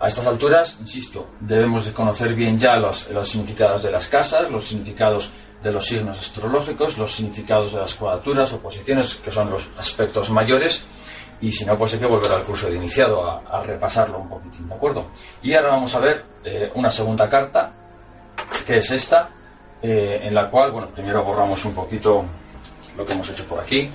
A 0.00 0.08
estas 0.08 0.26
alturas, 0.26 0.76
insisto, 0.80 1.28
debemos 1.40 1.86
de 1.86 1.92
conocer 1.92 2.34
bien 2.34 2.58
ya 2.58 2.76
los, 2.76 3.08
los 3.10 3.28
significados 3.28 3.82
de 3.82 3.90
las 3.90 4.08
casas, 4.08 4.50
los 4.50 4.66
significados 4.66 5.30
de 5.62 5.72
los 5.72 5.86
signos 5.86 6.18
astrológicos, 6.18 6.98
los 6.98 7.14
significados 7.14 7.72
de 7.72 7.80
las 7.80 7.94
cuadraturas, 7.94 8.52
oposiciones, 8.52 9.14
que 9.14 9.30
son 9.30 9.50
los 9.50 9.68
aspectos 9.78 10.30
mayores, 10.30 10.84
y 11.40 11.52
si 11.52 11.64
no, 11.64 11.76
pues 11.76 11.94
hay 11.94 11.98
que 11.98 12.06
volver 12.06 12.32
al 12.32 12.42
curso 12.42 12.68
de 12.68 12.76
iniciado 12.76 13.42
a, 13.46 13.62
repasarlo 13.62 14.18
un 14.18 14.28
poquitín, 14.28 14.68
¿de 14.68 14.74
acuerdo? 14.74 15.06
Y 15.42 15.54
ahora 15.54 15.68
vamos 15.68 15.94
a 15.94 16.00
ver 16.00 16.24
eh, 16.44 16.70
una 16.74 16.90
segunda 16.90 17.28
carta, 17.28 17.72
que 18.66 18.78
es 18.78 18.90
esta, 18.90 19.30
eh, 19.82 20.20
en 20.22 20.34
la 20.34 20.48
cual, 20.48 20.72
bueno, 20.72 20.88
primero 20.88 21.22
borramos 21.22 21.64
un 21.64 21.74
poquito 21.74 22.24
lo 22.96 23.04
que 23.04 23.12
hemos 23.12 23.28
hecho 23.28 23.44
por 23.44 23.60
aquí, 23.60 23.90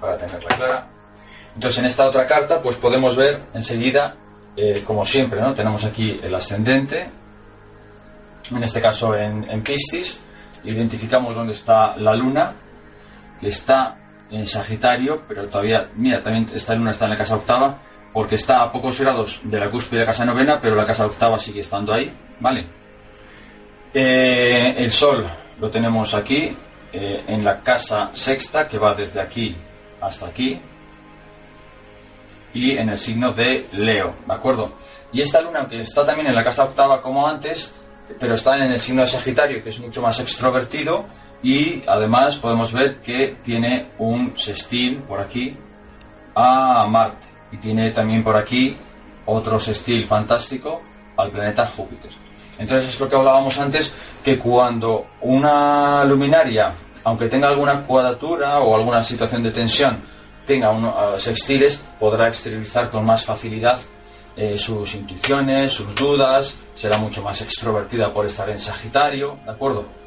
para 0.00 0.18
tenerla 0.18 0.56
clara. 0.56 0.86
Entonces, 1.54 1.78
en 1.78 1.84
esta 1.86 2.06
otra 2.06 2.26
carta, 2.26 2.60
pues 2.60 2.76
podemos 2.76 3.14
ver 3.14 3.40
enseguida, 3.54 4.16
eh, 4.56 4.82
como 4.86 5.06
siempre, 5.06 5.40
¿no? 5.40 5.54
Tenemos 5.54 5.84
aquí 5.84 6.20
el 6.22 6.34
ascendente, 6.34 7.08
en 8.50 8.64
este 8.64 8.80
caso 8.80 9.16
en, 9.16 9.62
Piscis, 9.62 10.18
identificamos 10.64 11.34
dónde 11.34 11.52
está 11.52 11.96
la 11.96 12.14
luna, 12.14 12.52
que 13.42 13.48
está 13.48 13.98
en 14.30 14.46
Sagitario, 14.46 15.24
pero 15.26 15.48
todavía, 15.48 15.90
mira, 15.96 16.22
también 16.22 16.48
esta 16.54 16.74
luna 16.76 16.92
está 16.92 17.06
en 17.06 17.10
la 17.10 17.18
casa 17.18 17.34
octava, 17.34 17.76
porque 18.12 18.36
está 18.36 18.62
a 18.62 18.70
pocos 18.70 19.00
grados 19.00 19.40
de 19.42 19.58
la 19.58 19.68
cúspide 19.68 19.98
de 20.00 20.06
la 20.06 20.12
casa 20.12 20.24
novena, 20.24 20.60
pero 20.62 20.76
la 20.76 20.86
casa 20.86 21.04
octava 21.04 21.38
sigue 21.40 21.60
estando 21.60 21.92
ahí, 21.92 22.10
¿vale? 22.38 22.64
Eh, 23.92 24.76
el 24.78 24.92
sol 24.92 25.26
lo 25.60 25.70
tenemos 25.70 26.14
aquí, 26.14 26.56
eh, 26.92 27.24
en 27.26 27.44
la 27.44 27.60
casa 27.62 28.10
sexta, 28.12 28.68
que 28.68 28.78
va 28.78 28.94
desde 28.94 29.20
aquí 29.20 29.56
hasta 30.00 30.26
aquí, 30.26 30.60
y 32.54 32.78
en 32.78 32.90
el 32.90 32.98
signo 32.98 33.32
de 33.32 33.66
Leo, 33.72 34.14
¿de 34.24 34.32
acuerdo? 34.32 34.74
Y 35.12 35.20
esta 35.20 35.40
luna, 35.40 35.68
que 35.68 35.82
está 35.82 36.06
también 36.06 36.28
en 36.28 36.34
la 36.34 36.44
casa 36.44 36.64
octava 36.64 37.02
como 37.02 37.26
antes, 37.26 37.72
pero 38.20 38.34
está 38.34 38.56
en 38.56 38.70
el 38.70 38.80
signo 38.80 39.02
de 39.02 39.08
Sagitario, 39.08 39.64
que 39.64 39.70
es 39.70 39.80
mucho 39.80 40.00
más 40.00 40.20
extrovertido, 40.20 41.06
y 41.42 41.82
además 41.86 42.36
podemos 42.36 42.72
ver 42.72 43.00
que 43.00 43.36
tiene 43.42 43.88
un 43.98 44.34
sextil 44.36 44.98
por 44.98 45.20
aquí 45.20 45.56
a 46.34 46.86
Marte, 46.88 47.26
y 47.50 47.56
tiene 47.56 47.90
también 47.90 48.22
por 48.22 48.36
aquí 48.36 48.76
otro 49.26 49.58
sextil 49.60 50.06
fantástico 50.06 50.82
al 51.16 51.30
planeta 51.30 51.66
Júpiter. 51.66 52.10
Entonces 52.58 52.90
es 52.90 53.00
lo 53.00 53.08
que 53.08 53.16
hablábamos 53.16 53.58
antes, 53.58 53.92
que 54.24 54.38
cuando 54.38 55.06
una 55.22 56.04
luminaria, 56.04 56.72
aunque 57.04 57.28
tenga 57.28 57.48
alguna 57.48 57.84
cuadratura 57.86 58.60
o 58.60 58.76
alguna 58.76 59.02
situación 59.02 59.42
de 59.42 59.50
tensión, 59.50 60.02
tenga 60.46 60.70
unos 60.70 60.94
uh, 60.94 61.18
sextiles, 61.18 61.82
podrá 61.98 62.28
exteriorizar 62.28 62.90
con 62.90 63.04
más 63.04 63.24
facilidad 63.24 63.78
eh, 64.36 64.56
sus 64.58 64.94
intuiciones, 64.94 65.72
sus 65.72 65.94
dudas, 65.94 66.54
será 66.74 66.96
mucho 66.96 67.22
más 67.22 67.40
extrovertida 67.42 68.12
por 68.12 68.26
estar 68.26 68.48
en 68.48 68.58
Sagitario, 68.58 69.38
¿de 69.44 69.50
acuerdo? 69.50 70.01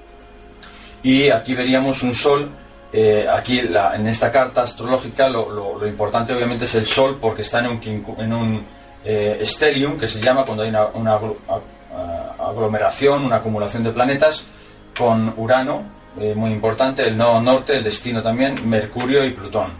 Y 1.05 1.29
aquí 1.29 1.53
veríamos 1.53 2.01
un 2.01 2.15
Sol, 2.15 2.49
eh, 2.91 3.27
aquí 3.31 3.59
en 3.59 4.07
esta 4.07 4.31
carta 4.31 4.63
astrológica 4.63 5.29
lo, 5.29 5.87
importante 5.87 6.33
obviamente 6.33 6.65
es 6.65 6.73
el 6.73 6.87
Sol 6.87 7.19
porque 7.21 7.43
está 7.43 7.59
en 7.59 7.67
un, 7.67 8.15
en 8.17 8.33
un 8.33 8.65
eh, 9.03 9.39
stellium 9.45 9.99
que 9.99 10.07
se 10.07 10.19
llama 10.19 10.43
cuando 10.43 10.63
hay 10.63 10.73
una, 10.95 11.19
aglomeración, 12.39 13.23
una 13.23 13.35
acumulación 13.35 13.83
de 13.83 13.91
planetas 13.91 14.47
con 14.97 15.31
Urano, 15.37 15.83
muy 16.35 16.49
importante, 16.51 17.07
el 17.07 17.15
nodo 17.15 17.39
norte, 17.39 17.77
el 17.77 17.83
destino 17.83 18.23
también, 18.23 18.67
Mercurio 18.67 19.23
y 19.23 19.29
Plutón. 19.29 19.73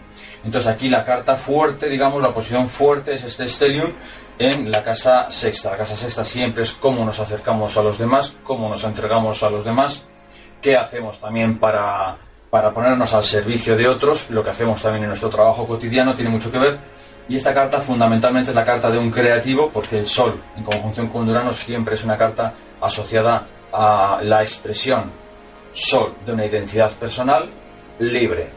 Entonces 0.44 0.72
aquí 0.72 0.90
la 0.90 1.04
carta 1.04 1.38
fuerte, 1.38 1.90
digamos, 1.90 2.22
la 2.22 2.36
posición 2.36 2.70
fuerte 2.70 3.16
es 3.16 3.24
este 3.24 3.50
stellium 3.50 3.92
en 4.38 4.70
la 4.70 4.84
casa 4.84 5.32
sexta. 5.32 5.72
La 5.72 5.78
casa 5.78 5.96
sexta 5.96 6.24
siempre 6.24 6.62
es 6.62 6.74
cómo 6.74 7.04
nos 7.04 7.20
acercamos 7.20 7.76
a 7.78 7.82
los 7.82 7.98
demás, 7.98 8.34
cómo 8.44 8.70
nos 8.70 8.84
entregamos 8.84 9.42
a 9.42 9.50
los 9.50 9.66
demás, 9.66 10.06
qué 10.66 10.76
hacemos 10.76 11.20
también 11.20 11.60
para, 11.60 12.18
para 12.50 12.74
ponernos 12.74 13.14
al 13.14 13.24
servicio 13.24 13.78
de 13.78 13.88
otros, 13.88 14.32
lo 14.32 14.44
que 14.44 14.50
hacemos 14.50 14.82
también 14.82 15.04
en 15.04 15.10
nuestro 15.10 15.30
trabajo 15.30 15.68
cotidiano 15.68 16.16
tiene 16.16 16.32
mucho 16.32 16.52
que 16.52 16.58
ver. 16.58 16.80
Y 17.30 17.36
esta 17.36 17.54
carta 17.54 17.80
fundamentalmente 17.82 18.50
es 18.50 18.56
la 18.56 18.66
carta 18.66 18.90
de 18.90 18.98
un 18.98 19.12
creativo, 19.12 19.70
porque 19.72 20.00
el 20.00 20.08
Sol, 20.08 20.42
en 20.58 20.64
conjunción 20.64 21.08
con 21.10 21.30
Urano, 21.30 21.54
siempre 21.54 21.94
es 21.94 22.04
una 22.04 22.18
carta 22.18 22.56
asociada 22.82 23.46
a 23.72 24.20
la 24.24 24.42
expresión 24.42 25.12
Sol 25.76 26.16
de 26.26 26.32
una 26.32 26.46
identidad 26.46 26.92
personal 26.94 27.48
libre, 28.00 28.50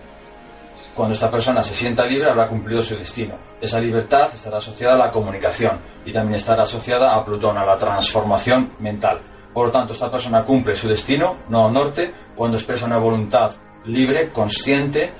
cuando 0.95 1.13
esta 1.13 1.31
persona 1.31 1.63
se 1.63 1.75
sienta 1.75 2.07
libre 2.07 2.31
habrá 2.31 2.49
cumplido 2.49 2.83
su 2.83 2.97
destino. 2.97 3.35
Esa 3.61 3.81
libertad 3.81 4.31
estará 4.35 4.59
asociada 4.59 4.95
a 4.95 5.07
la 5.07 5.13
comunicación 5.13 5.79
y 6.07 6.13
también 6.13 6.37
estará 6.37 6.63
asociada 6.63 7.15
a 7.15 7.23
Plutón, 7.23 7.59
a 7.59 7.67
la 7.67 7.77
transformación 7.77 8.73
mental. 8.79 9.21
Por 9.59 9.67
lo 9.67 9.73
tanto, 9.73 9.93
esta 9.93 10.09
persona 10.09 10.45
cumple 10.45 10.77
su 10.77 10.87
destino, 10.87 11.39
no 11.49 11.69
norte, 11.69 12.13
cuando 12.37 12.57
expresa 12.57 12.87
una 12.87 12.99
voluntad 12.99 13.51
libre, 13.87 14.29
consciente, 14.29 15.11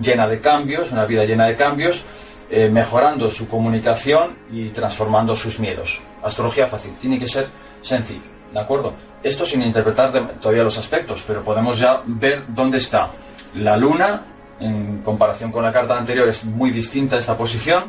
llena 0.00 0.28
de 0.28 0.40
cambios, 0.40 0.92
una 0.92 1.04
vida 1.04 1.24
llena 1.24 1.46
de 1.46 1.56
cambios, 1.56 2.02
eh, 2.48 2.68
mejorando 2.68 3.28
su 3.28 3.48
comunicación 3.48 4.38
y 4.52 4.68
transformando 4.68 5.34
sus 5.34 5.58
miedos. 5.58 6.00
Astrología 6.22 6.68
fácil, 6.68 6.92
tiene 7.00 7.18
que 7.18 7.26
ser 7.26 7.48
sencillo, 7.82 8.22
¿de 8.52 8.60
acuerdo? 8.60 8.94
Esto 9.20 9.44
sin 9.44 9.62
interpretar 9.62 10.12
todavía 10.40 10.62
los 10.62 10.78
aspectos, 10.78 11.24
pero 11.26 11.42
podemos 11.42 11.76
ya 11.76 12.02
ver 12.06 12.44
dónde 12.46 12.78
está 12.78 13.10
la 13.56 13.76
luna 13.76 14.22
en 14.60 15.02
comparación 15.02 15.50
con 15.50 15.64
la 15.64 15.72
carta 15.72 15.98
anterior 15.98 16.28
es 16.28 16.44
muy 16.44 16.70
distinta 16.70 17.18
esta 17.18 17.36
posición 17.36 17.86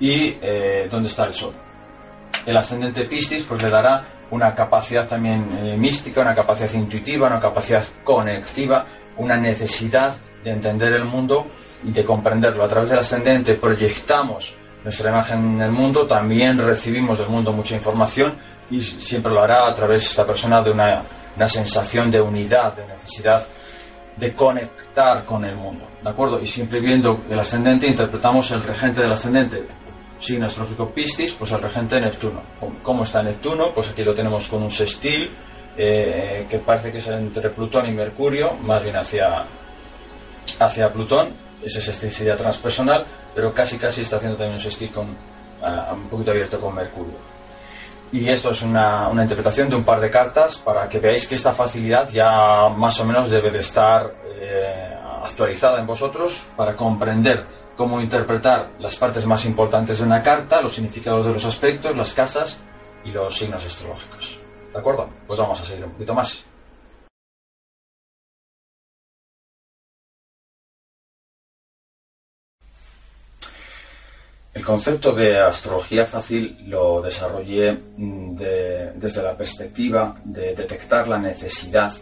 y 0.00 0.38
eh, 0.42 0.88
dónde 0.90 1.08
está 1.08 1.24
el 1.26 1.34
Sol. 1.34 1.54
El 2.44 2.56
ascendente 2.56 3.04
Piscis 3.04 3.44
pues 3.44 3.62
le 3.62 3.70
dará 3.70 4.18
una 4.30 4.54
capacidad 4.54 5.08
también 5.08 5.50
eh, 5.58 5.76
mística, 5.76 6.20
una 6.20 6.34
capacidad 6.34 6.72
intuitiva, 6.72 7.26
una 7.26 7.40
capacidad 7.40 7.84
conectiva, 8.04 8.86
una 9.16 9.36
necesidad 9.36 10.14
de 10.44 10.50
entender 10.50 10.92
el 10.92 11.04
mundo 11.04 11.46
y 11.84 11.92
de 11.92 12.04
comprenderlo. 12.04 12.64
A 12.64 12.68
través 12.68 12.90
del 12.90 13.00
ascendente 13.00 13.54
proyectamos 13.54 14.54
nuestra 14.84 15.10
imagen 15.10 15.54
en 15.54 15.60
el 15.60 15.72
mundo, 15.72 16.06
también 16.06 16.58
recibimos 16.58 17.18
del 17.18 17.28
mundo 17.28 17.52
mucha 17.52 17.74
información 17.74 18.38
y 18.70 18.80
siempre 18.82 19.32
lo 19.32 19.42
hará 19.42 19.66
a 19.66 19.74
través 19.74 20.02
de 20.02 20.06
esta 20.08 20.26
persona 20.26 20.62
de 20.62 20.70
una, 20.70 21.02
una 21.36 21.48
sensación 21.48 22.10
de 22.10 22.20
unidad, 22.20 22.74
de 22.74 22.86
necesidad 22.86 23.46
de 24.16 24.34
conectar 24.34 25.24
con 25.24 25.44
el 25.44 25.56
mundo, 25.56 25.86
¿de 26.02 26.10
acuerdo? 26.10 26.40
Y 26.40 26.46
siempre 26.46 26.80
viendo 26.80 27.22
el 27.30 27.38
ascendente 27.38 27.86
interpretamos 27.86 28.50
el 28.50 28.62
regente 28.62 29.00
del 29.00 29.12
ascendente, 29.12 29.66
signo 30.20 30.46
astrológico 30.46 30.90
Piscis, 30.90 31.32
pues 31.34 31.50
el 31.52 31.62
regente 31.62 32.00
Neptuno. 32.00 32.42
¿Cómo 32.82 33.04
está 33.04 33.22
Neptuno? 33.22 33.70
Pues 33.70 33.90
aquí 33.90 34.04
lo 34.04 34.14
tenemos 34.14 34.48
con 34.48 34.62
un 34.62 34.70
sextil 34.70 35.30
eh, 35.76 36.46
que 36.48 36.58
parece 36.58 36.92
que 36.92 36.98
es 36.98 37.08
entre 37.08 37.50
Plutón 37.50 37.88
y 37.88 37.92
Mercurio, 37.92 38.54
más 38.54 38.82
bien 38.82 38.96
hacia, 38.96 39.44
hacia 40.58 40.92
Plutón, 40.92 41.32
ese 41.62 41.80
sextil 41.80 42.12
sería 42.12 42.36
transpersonal, 42.36 43.06
pero 43.34 43.54
casi 43.54 43.78
casi 43.78 44.02
está 44.02 44.16
haciendo 44.16 44.36
también 44.36 44.56
un 44.56 44.60
sextil 44.60 44.90
con, 44.90 45.06
un 45.08 46.08
poquito 46.10 46.32
abierto 46.32 46.60
con 46.60 46.74
Mercurio. 46.74 47.30
Y 48.12 48.28
esto 48.28 48.50
es 48.50 48.62
una, 48.62 49.08
una, 49.08 49.22
interpretación 49.22 49.70
de 49.70 49.76
un 49.76 49.84
par 49.84 50.00
de 50.00 50.10
cartas 50.10 50.56
para 50.56 50.88
que 50.88 50.98
veáis 50.98 51.28
que 51.28 51.36
esta 51.36 51.52
facilidad 51.52 52.10
ya 52.10 52.68
más 52.76 52.98
o 52.98 53.04
menos 53.04 53.30
debe 53.30 53.52
de 53.52 53.60
estar 53.60 54.12
eh, 54.40 54.96
actualizada 55.22 55.78
en 55.78 55.86
vosotros 55.86 56.42
para 56.56 56.74
comprender 56.74 57.44
cómo 57.80 58.02
interpretar 58.02 58.72
las 58.78 58.96
partes 58.96 59.24
más 59.24 59.46
importantes 59.46 60.00
de 60.00 60.04
una 60.04 60.22
carta, 60.22 60.60
los 60.60 60.74
significados 60.74 61.24
de 61.24 61.32
los 61.32 61.46
aspectos, 61.46 61.96
las 61.96 62.12
casas 62.12 62.58
y 63.06 63.10
los 63.10 63.34
signos 63.34 63.64
astrológicos. 63.64 64.38
¿De 64.70 64.78
acuerdo? 64.78 65.08
Pues 65.26 65.38
vamos 65.38 65.58
a 65.62 65.64
seguir 65.64 65.86
un 65.86 65.92
poquito 65.92 66.12
más. 66.12 66.44
El 74.52 74.62
concepto 74.62 75.12
de 75.12 75.38
astrología 75.38 76.04
fácil 76.04 76.58
lo 76.66 77.00
desarrollé 77.00 77.72
mm, 77.72 78.36
desde 78.36 79.22
la 79.22 79.34
perspectiva 79.34 80.20
de 80.22 80.54
detectar 80.54 81.08
la 81.08 81.16
necesidad 81.16 81.94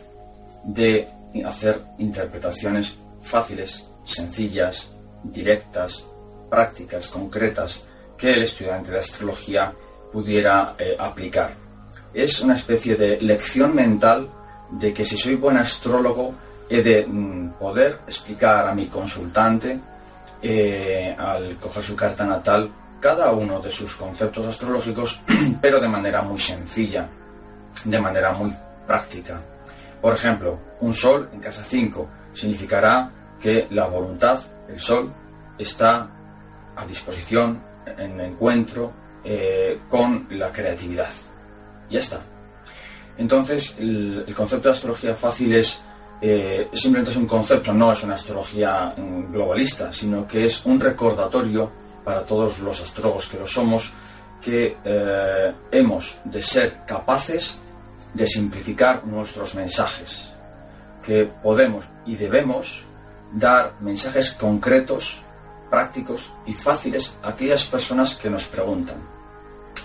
de 0.65 1.07
hacer 1.47 1.81
interpretaciones 1.99 2.97
fáciles, 3.23 3.85
sencillas, 4.03 4.89
directas, 5.23 6.05
prácticas, 6.51 7.09
concretas, 7.09 7.83
que 8.17 8.33
el 8.33 8.43
estudiante 8.43 8.91
de 8.91 8.99
astrología 9.01 9.73
pudiera 10.13 10.75
eh, 10.79 10.97
aplicar. 10.99 11.53
Es 12.13 12.41
una 12.41 12.57
especie 12.57 12.97
de 12.97 13.21
lección 13.21 13.75
mental 13.75 14.29
de 14.71 14.93
que 14.93 15.05
si 15.05 15.17
soy 15.17 15.37
buen 15.37 15.57
astrólogo 15.57 16.35
he 16.69 16.83
de 16.83 17.07
mm, 17.07 17.53
poder 17.59 18.01
explicar 18.07 18.69
a 18.69 18.75
mi 18.75 18.87
consultante, 18.87 19.81
eh, 20.43 21.17
al 21.19 21.59
coger 21.59 21.83
su 21.83 21.97
carta 21.97 22.25
natal, 22.25 22.71
cada 23.01 23.33
uno 23.33 23.61
de 23.61 23.71
sus 23.71 23.95
conceptos 23.95 24.47
astrológicos, 24.47 25.21
pero 25.63 25.81
de 25.81 25.89
manera 25.89 26.23
muy 26.23 26.39
sencilla, 26.39 27.09
de 27.85 28.01
manera 28.01 28.33
muy 28.33 28.53
práctica. 28.87 29.41
Por 30.01 30.15
ejemplo, 30.15 30.59
un 30.81 30.95
sol 30.95 31.31
en 31.33 31.41
casa 31.41 31.65
5 31.65 32.09
significará 32.35 33.11
que 33.41 33.67
la 33.71 33.87
voluntad, 33.87 34.41
el 34.69 34.81
sol, 34.81 35.13
está 35.59 36.11
a 36.77 36.87
disposición, 36.87 37.63
en 37.97 38.21
encuentro 38.21 38.93
eh, 39.25 39.81
con 39.89 40.27
la 40.31 40.53
creatividad. 40.53 41.09
Ya 41.91 42.01
está. 42.01 42.21
Entonces, 43.17 43.75
el, 43.79 44.33
concepto 44.35 44.69
de 44.69 44.75
astrología 44.75 45.15
fácil 45.15 45.55
es 45.55 45.81
eh, 46.21 46.69
simplemente 46.73 47.13
es 47.13 47.17
un 47.17 47.27
concepto, 47.27 47.73
no 47.73 47.93
es 47.93 48.03
una 48.03 48.15
astrología 48.15 48.95
mm, 48.97 49.33
globalista, 49.33 49.93
sino 49.93 50.27
que 50.27 50.47
es 50.47 50.65
un 50.65 50.81
recordatorio 50.81 51.71
para 52.05 52.25
todos 52.25 52.59
los 52.61 52.81
astrólogos 52.81 53.29
que 53.29 53.39
lo 53.39 53.47
somos, 53.47 53.93
que 54.41 54.77
eh, 54.85 55.53
hemos 55.71 56.19
de 56.25 56.43
ser 56.43 56.79
capaces 56.87 57.59
de 58.15 58.27
simplificar 58.27 59.05
nuestros 59.05 59.55
mensajes, 59.55 60.29
que 61.03 61.31
podemos 61.43 61.85
y 62.07 62.17
debemos 62.17 62.85
dar 63.33 63.75
mensajes 63.81 64.33
concretos, 64.33 65.21
prácticos 65.71 66.31
y 66.47 66.55
fáciles 66.55 67.15
a 67.23 67.31
aquellas 67.31 67.65
personas 67.65 68.15
que 68.15 68.31
nos 68.31 68.47
preguntan. 68.47 68.97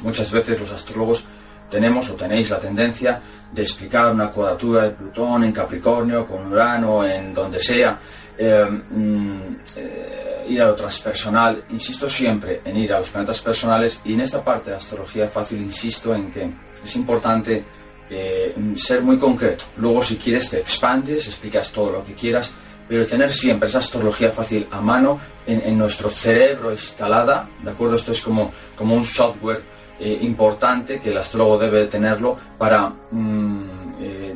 Muchas 0.01 0.31
veces 0.31 0.59
los 0.59 0.71
astrólogos 0.71 1.23
tenemos 1.69 2.09
o 2.09 2.13
tenéis 2.13 2.49
la 2.49 2.59
tendencia 2.59 3.21
de 3.51 3.61
explicar 3.61 4.11
una 4.11 4.29
cuadratura 4.29 4.83
de 4.83 4.91
Plutón 4.91 5.43
en 5.43 5.51
Capricornio, 5.51 6.27
con 6.27 6.51
Urano, 6.51 7.05
en 7.05 7.33
donde 7.33 7.59
sea, 7.59 7.99
eh, 8.37 8.65
mm, 8.65 9.55
eh, 9.75 10.45
ir 10.47 10.61
a 10.61 10.67
lo 10.67 10.75
transpersonal. 10.75 11.65
Insisto 11.69 12.09
siempre 12.09 12.61
en 12.65 12.77
ir 12.77 12.93
a 12.93 12.99
los 12.99 13.09
planetas 13.09 13.41
personales 13.41 14.01
y 14.03 14.13
en 14.13 14.21
esta 14.21 14.43
parte 14.43 14.71
de 14.71 14.77
astrología 14.77 15.27
fácil 15.29 15.61
insisto 15.61 16.13
en 16.13 16.31
que 16.31 16.49
es 16.83 16.95
importante 16.95 17.63
eh, 18.09 18.55
ser 18.75 19.01
muy 19.01 19.17
concreto. 19.17 19.65
Luego 19.77 20.03
si 20.03 20.17
quieres 20.17 20.49
te 20.49 20.59
expandes, 20.59 21.27
explicas 21.27 21.71
todo 21.71 21.91
lo 21.91 22.05
que 22.05 22.13
quieras, 22.13 22.53
pero 22.87 23.07
tener 23.07 23.33
siempre 23.33 23.69
esa 23.69 23.79
astrología 23.79 24.31
fácil 24.31 24.67
a 24.71 24.81
mano 24.81 25.19
en, 25.45 25.77
nuestro 25.77 26.09
cerebro 26.09 26.71
instalada, 26.71 27.47
¿de 27.61 27.71
acuerdo? 27.71 27.95
Esto 27.95 28.11
es 28.11 28.21
como, 28.21 28.51
como 28.75 28.95
un 28.95 29.05
software 29.05 29.61
eh, 29.99 30.17
importante 30.21 31.01
que 31.01 31.11
el 31.11 31.17
astrólogo 31.17 31.57
debe 31.57 31.85
tenerlo 31.85 32.37
para 32.57 32.89
mm, 33.11 33.93
eh, 33.99 34.35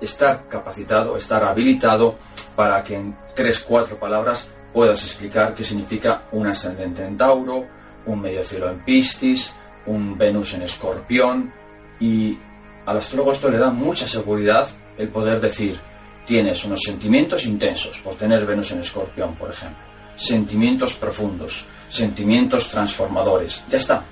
estar 0.00 0.48
capacitado, 0.48 1.16
estar 1.16 1.42
habilitado 1.44 2.16
para 2.56 2.82
que 2.82 2.96
en 2.96 3.16
tres, 3.34 3.60
cuatro 3.60 3.98
palabras 3.98 4.46
puedas 4.72 5.02
explicar 5.02 5.54
qué 5.54 5.64
significa 5.64 6.22
un 6.32 6.46
ascendente 6.46 7.04
en 7.04 7.16
Tauro, 7.16 7.66
un 8.06 8.20
medio 8.20 8.42
cielo 8.44 8.70
en 8.70 8.84
Piscis, 8.84 9.52
un 9.86 10.16
Venus 10.16 10.54
en 10.54 10.62
Escorpión 10.62 11.52
y 11.98 12.38
al 12.86 12.98
astrólogo 12.98 13.32
esto 13.32 13.50
le 13.50 13.58
da 13.58 13.70
mucha 13.70 14.06
seguridad 14.06 14.66
el 14.96 15.08
poder 15.08 15.40
decir 15.40 15.78
tienes 16.26 16.64
unos 16.64 16.80
sentimientos 16.84 17.44
intensos 17.44 17.98
por 17.98 18.16
tener 18.16 18.46
Venus 18.46 18.72
en 18.72 18.80
Escorpión, 18.80 19.34
por 19.34 19.50
ejemplo, 19.50 19.82
sentimientos 20.16 20.94
profundos, 20.94 21.64
sentimientos 21.88 22.68
transformadores, 22.68 23.64
ya 23.68 23.78
está. 23.78 24.04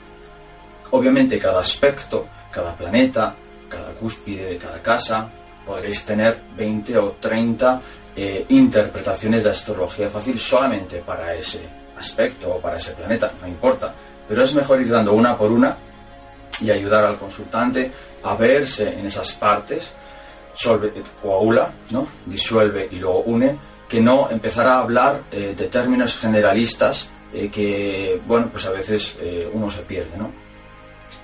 Obviamente 0.91 1.39
cada 1.39 1.61
aspecto, 1.61 2.29
cada 2.51 2.75
planeta, 2.75 3.35
cada 3.69 3.93
cúspide 3.93 4.47
de 4.47 4.59
cada 4.59 4.83
casa, 4.83 5.31
podréis 5.67 6.05
tener 6.05 6.41
20 6.57 6.99
o 6.99 7.17
30 7.21 7.81
eh, 8.17 8.47
interpretaciones 8.49 9.45
de 9.45 9.51
astrología 9.51 10.09
fácil 10.09 10.41
solamente 10.41 10.99
para 11.01 11.35
ese 11.35 11.61
aspecto 11.99 12.49
o 12.51 12.61
para 12.61 12.79
ese 12.79 12.93
planeta, 12.93 13.33
no 13.41 13.47
importa. 13.47 13.95
Pero 14.27 14.43
es 14.43 14.55
mejor 14.55 14.81
ir 14.81 14.91
dando 14.91 15.13
una 15.13 15.37
por 15.37 15.53
una 15.53 15.77
y 16.61 16.71
ayudar 16.71 17.05
al 17.05 17.19
consultante 17.19 17.93
a 18.23 18.35
verse 18.35 18.99
en 18.99 19.07
esas 19.07 19.33
partes 19.35 19.93
solve 20.59 20.93
coagula, 21.23 21.71
¿no? 21.91 22.09
disuelve 22.27 22.89
y 22.91 22.97
luego 22.97 23.21
une, 23.21 23.57
que 23.89 24.01
no 24.01 24.29
empezará 24.29 24.75
a 24.75 24.81
hablar 24.81 25.23
eh, 25.31 25.55
de 25.57 25.67
términos 25.69 26.19
generalistas 26.19 27.09
eh, 27.33 27.49
que, 27.49 28.21
bueno, 28.27 28.49
pues 28.51 28.67
a 28.67 28.73
veces 28.73 29.17
eh, 29.21 29.49
uno 29.53 29.71
se 29.71 29.83
pierde, 29.83 30.19
¿no? 30.19 30.33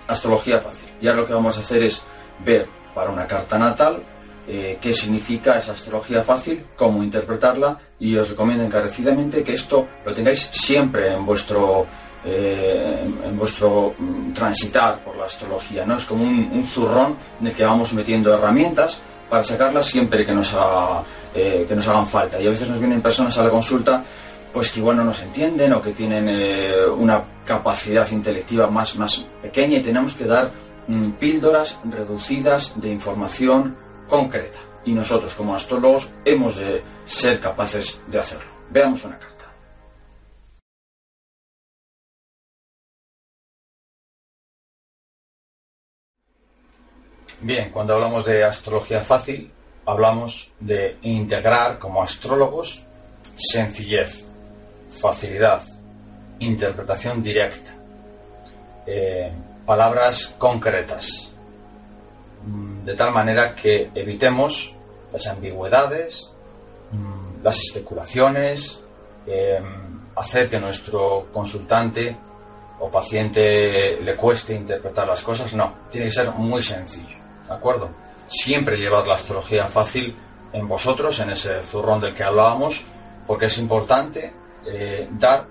Astrología 0.07 0.61
fácil. 0.61 0.89
Y 1.01 1.09
ahora 1.09 1.23
lo 1.23 1.27
que 1.27 1.35
vamos 1.35 1.57
a 1.57 1.61
hacer 1.61 1.83
es 1.83 2.03
ver 2.45 2.69
para 2.95 3.11
una 3.11 3.27
carta 3.27 3.59
natal 3.59 4.03
qué 4.47 4.93
significa 4.93 5.59
esa 5.59 5.73
astrología 5.73 6.23
fácil, 6.23 6.67
cómo 6.77 7.03
interpretarla 7.03 7.79
y 7.99 8.15
os 8.15 8.29
recomiendo 8.29 8.63
encarecidamente 8.63 9.43
que 9.43 9.55
esto 9.55 9.89
lo 10.05 10.13
tengáis 10.13 10.51
siempre 10.53 11.15
en 11.15 11.25
vuestro 11.25 11.87
en, 12.27 13.39
vuestro 13.39 13.95
mm, 13.99 14.33
transitar 14.35 15.03
por 15.03 15.17
la 15.17 15.25
astrología, 15.25 15.87
¿no? 15.87 15.97
Es 15.97 16.05
como 16.05 16.25
un, 16.25 16.67
zurrón 16.67 17.17
en 17.41 17.47
el 17.47 17.55
que 17.55 17.65
vamos 17.65 17.95
metiendo 17.95 18.35
herramientas 18.35 19.01
para 19.35 19.43
sacarlas 19.43 19.87
siempre 19.87 20.25
que 20.25 20.31
nos, 20.31 20.55
eh, 21.35 21.65
que 21.67 21.75
nos 21.75 21.89
hagan 21.89 22.07
falta. 22.07 22.41
Y 22.41 22.47
a 22.47 22.51
veces 22.51 22.69
nos 22.69 22.79
vienen 22.79 23.03
personas 23.03 23.37
a 23.37 23.43
la 23.43 23.51
consulta 23.51 24.05
pues 24.53 24.71
que 24.71 24.79
igual 24.79 24.97
no 24.97 25.03
nos 25.03 25.21
entienden 25.23 25.73
o 25.73 25.83
que 25.83 25.91
tienen 25.91 26.29
eh, 26.29 26.87
una 26.97 27.21
capacidad 27.45 28.09
intelectiva 28.13 28.69
más, 28.69 28.95
más 28.95 29.25
pequeña 29.43 29.79
y 29.79 29.83
tenemos 29.83 30.15
que 30.15 30.25
dar 30.27 30.53
mm, 30.87 31.11
píldoras 31.15 31.81
reducidas 31.85 32.75
de 32.77 32.93
información 32.93 33.77
concreta. 34.07 34.61
Y 34.85 34.93
nosotros 34.93 35.35
como 35.35 35.57
astrólogos 35.57 36.11
hemos 36.25 36.55
de 36.55 36.85
ser 37.05 37.41
capaces 37.41 37.99
de 38.07 38.21
hacerlo. 38.21 38.53
Veamos 38.71 39.05
una 39.05 39.19
carta. 39.19 39.34
Bien, 47.41 47.71
cuando 47.71 47.95
hablamos 47.95 48.25
de 48.25 48.45
astrología 48.45 49.01
fácil, 49.01 49.51
hablamos 49.87 50.51
de 50.61 50.97
integrar 51.03 51.79
como 51.79 52.03
astrólogos 52.03 52.83
sencillez, 53.37 54.27
facilidad, 54.89 55.63
interpretación 56.39 57.23
directa, 57.23 57.75
eh, 58.87 59.33
palabras 59.67 60.35
concretas, 60.39 61.31
mm, 62.45 62.85
de 62.85 62.95
tal 62.95 63.13
manera 63.13 63.55
que 63.55 63.91
evitemos 63.95 64.75
las 65.13 65.27
ambigüedades, 65.27 66.31
mm, 66.93 67.43
las 67.43 67.59
especulaciones, 67.59 68.81
em, 69.27 70.01
hacer 70.17 70.49
que 70.49 70.61
nuestro 70.61 71.29
consultante 71.33 72.17
o 72.81 72.91
paciente 72.91 73.99
le 74.03 74.17
cueste 74.17 74.55
interpretar 74.55 75.07
las 75.07 75.23
cosas, 75.23 75.53
no, 75.55 75.75
tiene 75.91 76.07
que 76.07 76.13
ser 76.13 76.31
muy 76.33 76.63
sencillo, 76.63 77.17
¿de 77.47 77.55
acuerdo? 77.55 77.91
Siempre 78.27 78.77
llevar 78.77 79.07
la 79.07 79.15
astrología 79.15 79.67
fácil 79.67 80.17
en 80.53 80.69
vosotros, 80.69 81.19
en 81.21 81.31
ese 81.31 81.63
zurrón 81.63 82.01
del 82.01 82.15
que 82.15 82.23
hablábamos, 82.23 82.85
porque 83.27 83.47
es 83.47 83.59
importante 83.59 84.33
eh, 84.67 85.09
dar 85.13 85.47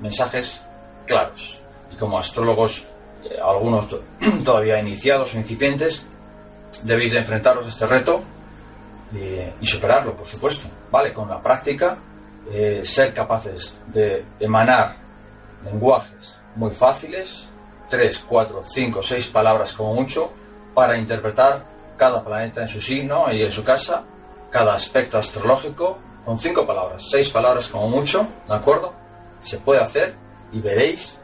mensajes 0.00 0.60
claros. 1.06 1.58
Y 1.92 1.96
como 1.96 2.18
astrólogos, 2.18 2.84
eh, 3.24 3.38
algunos 3.42 3.86
todavía 4.44 4.78
iniciados 4.78 5.34
o 5.34 5.38
incipientes, 5.38 6.02
debéis 6.82 7.12
de 7.12 7.18
enfrentaros 7.18 7.66
a 7.66 7.68
este 7.68 7.86
reto 7.86 8.22
eh, 9.14 9.52
y 9.60 9.66
superarlo, 9.66 10.14
por 10.14 10.26
supuesto. 10.26 10.68
¿Vale? 10.90 11.12
Con 11.12 11.28
la 11.28 11.42
práctica, 11.42 11.98
ser 12.84 13.14
capaces 13.14 13.78
de 13.86 14.24
emanar 14.38 14.96
lenguajes 15.64 16.36
muy 16.54 16.70
fáciles, 16.70 17.46
3, 17.88 18.24
4, 18.28 18.62
5, 18.64 19.02
6 19.02 19.26
palabras 19.28 19.72
como 19.72 19.94
mucho, 19.94 20.30
para 20.74 20.96
interpretar 20.98 21.64
cada 21.96 22.24
planeta 22.24 22.62
en 22.62 22.68
su 22.68 22.80
signo 22.80 23.32
y 23.32 23.42
en 23.42 23.52
su 23.52 23.62
casa, 23.62 24.04
cada 24.50 24.74
aspecto 24.74 25.18
astrológico, 25.18 25.98
con 26.24 26.38
5 26.38 26.66
palabras, 26.66 27.04
6 27.10 27.30
palabras 27.30 27.68
como 27.68 27.88
mucho, 27.88 28.26
¿de 28.48 28.54
acuerdo? 28.54 28.92
Se 29.42 29.58
puede 29.58 29.80
hacer 29.80 30.14
y 30.52 30.60
veréis 30.60 31.18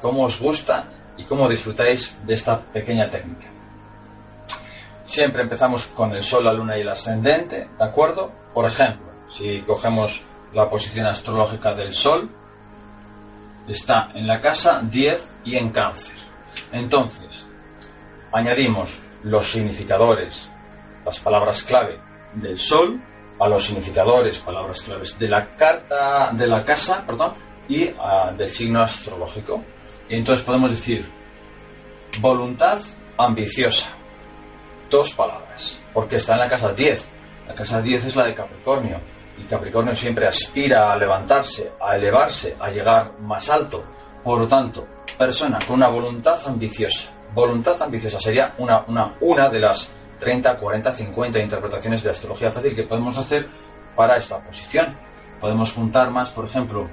cómo 0.00 0.24
os 0.24 0.40
gusta 0.40 0.84
y 1.16 1.24
cómo 1.24 1.48
disfrutáis 1.48 2.14
de 2.26 2.34
esta 2.34 2.60
pequeña 2.60 3.10
técnica. 3.10 3.46
Siempre 5.04 5.42
empezamos 5.42 5.86
con 5.86 6.12
el 6.14 6.24
Sol, 6.24 6.44
la 6.44 6.52
Luna 6.52 6.76
y 6.76 6.80
el 6.80 6.88
ascendente, 6.88 7.68
¿de 7.78 7.84
acuerdo? 7.84 8.32
Por 8.52 8.64
ejemplo, 8.64 9.06
si 9.32 9.60
cogemos 9.60 10.22
la 10.52 10.68
posición 10.68 11.06
astrológica 11.06 11.74
del 11.74 11.92
Sol, 11.92 12.28
está 13.68 14.10
en 14.14 14.26
la 14.26 14.40
casa 14.40 14.80
10 14.82 15.28
y 15.44 15.56
en 15.56 15.70
cáncer. 15.70 16.14
Entonces, 16.72 17.46
añadimos 18.34 18.98
los 19.22 19.50
significadores, 19.50 20.48
las 21.04 21.20
palabras 21.20 21.62
clave 21.62 21.98
del 22.34 22.58
sol 22.58 23.00
a 23.38 23.48
los 23.48 23.64
significadores, 23.64 24.38
palabras 24.40 24.82
claves 24.82 25.18
de 25.18 25.28
la 25.28 25.56
carta 25.56 26.30
de 26.32 26.46
la 26.46 26.64
casa, 26.64 27.04
perdón, 27.06 27.34
y 27.68 27.88
ah, 28.00 28.32
del 28.36 28.50
signo 28.50 28.82
astrológico. 28.82 29.62
Y 30.08 30.16
entonces 30.16 30.44
podemos 30.44 30.70
decir 30.70 31.08
voluntad 32.20 32.80
ambiciosa. 33.16 33.88
Dos 34.90 35.14
palabras, 35.14 35.78
porque 35.92 36.16
está 36.16 36.34
en 36.34 36.40
la 36.40 36.48
casa 36.48 36.72
10. 36.72 37.08
La 37.46 37.54
casa 37.54 37.80
10 37.80 38.04
es 38.04 38.16
la 38.16 38.24
de 38.24 38.34
Capricornio 38.34 39.00
y 39.38 39.44
Capricornio 39.44 39.94
siempre 39.94 40.26
aspira 40.26 40.92
a 40.92 40.96
levantarse, 40.96 41.72
a 41.80 41.96
elevarse, 41.96 42.56
a 42.60 42.68
llegar 42.70 43.12
más 43.20 43.48
alto. 43.48 43.84
Por 44.22 44.40
lo 44.40 44.48
tanto, 44.48 44.86
persona 45.16 45.58
con 45.66 45.76
una 45.76 45.88
voluntad 45.88 46.38
ambiciosa. 46.46 47.13
Voluntad 47.34 47.80
ambiciosa 47.82 48.20
sería 48.20 48.54
una, 48.58 48.84
una, 48.86 49.14
una 49.20 49.48
de 49.48 49.60
las 49.60 49.88
30, 50.20 50.56
40, 50.58 50.92
50 50.92 51.38
interpretaciones 51.40 52.02
de 52.02 52.10
astrología 52.10 52.52
fácil 52.52 52.74
que 52.74 52.84
podemos 52.84 53.18
hacer 53.18 53.46
para 53.96 54.16
esta 54.16 54.38
posición. 54.38 54.96
Podemos 55.40 55.72
juntar 55.72 56.10
más, 56.10 56.30
por 56.30 56.46
ejemplo, 56.46 56.88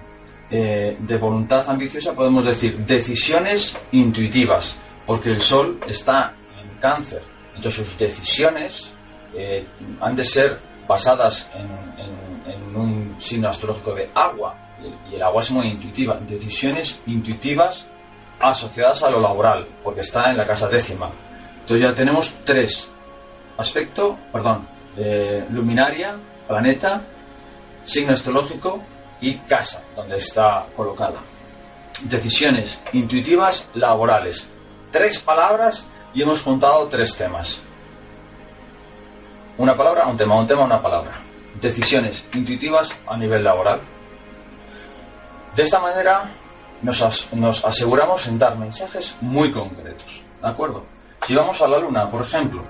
eh, 0.49 0.97
de 0.99 1.17
voluntad 1.17 1.69
ambiciosa, 1.69 2.13
podemos 2.13 2.45
decir 2.45 2.77
decisiones 2.85 3.77
intuitivas, 3.91 4.75
porque 5.05 5.31
el 5.31 5.41
Sol 5.41 5.79
está 5.87 6.33
en 6.59 6.77
cáncer. 6.79 7.23
Entonces 7.55 7.87
sus 7.87 7.97
decisiones 7.97 8.89
eh, 9.35 9.65
han 10.01 10.15
de 10.15 10.25
ser 10.25 10.59
basadas 10.87 11.47
en 11.53 12.75
un 12.75 13.15
signo 13.19 13.49
astrológico 13.49 13.93
de 13.93 14.09
agua, 14.13 14.55
y 15.09 15.15
el 15.15 15.21
agua 15.21 15.43
es 15.43 15.51
muy 15.51 15.67
intuitiva, 15.67 16.19
decisiones 16.27 16.99
intuitivas 17.05 17.85
asociadas 18.41 19.03
a 19.03 19.09
lo 19.09 19.19
laboral, 19.19 19.67
porque 19.83 20.01
está 20.01 20.29
en 20.31 20.37
la 20.37 20.47
casa 20.47 20.67
décima. 20.67 21.09
Entonces 21.61 21.81
ya 21.81 21.93
tenemos 21.93 22.33
tres. 22.45 22.89
Aspecto, 23.57 24.17
perdón, 24.31 24.67
eh, 24.97 25.45
luminaria, 25.51 26.15
planeta, 26.47 27.01
signo 27.85 28.13
astrológico 28.13 28.81
y 29.19 29.35
casa, 29.39 29.83
donde 29.95 30.17
está 30.17 30.65
colocada. 30.75 31.19
Decisiones 32.03 32.79
intuitivas 32.93 33.67
laborales. 33.73 34.45
Tres 34.91 35.19
palabras 35.19 35.83
y 36.13 36.21
hemos 36.21 36.41
juntado 36.41 36.87
tres 36.87 37.15
temas. 37.15 37.59
Una 39.57 39.77
palabra, 39.77 40.07
un 40.07 40.17
tema, 40.17 40.35
un 40.35 40.47
tema, 40.47 40.63
una 40.63 40.81
palabra 40.81 41.21
decisiones 41.59 42.25
intuitivas 42.33 42.95
a 43.07 43.17
nivel 43.17 43.43
laboral. 43.43 43.81
De 45.55 45.63
esta 45.63 45.79
manera 45.79 46.31
nos, 46.81 47.33
nos, 47.33 47.65
aseguramos 47.65 48.27
en 48.27 48.39
dar 48.39 48.57
mensajes 48.57 49.15
muy 49.21 49.51
concretos. 49.51 50.21
¿De 50.41 50.47
acuerdo? 50.47 50.85
Si 51.25 51.35
vamos 51.35 51.61
a 51.61 51.67
la 51.67 51.77
luna, 51.77 52.09
por 52.09 52.23
ejemplo, 52.23 52.63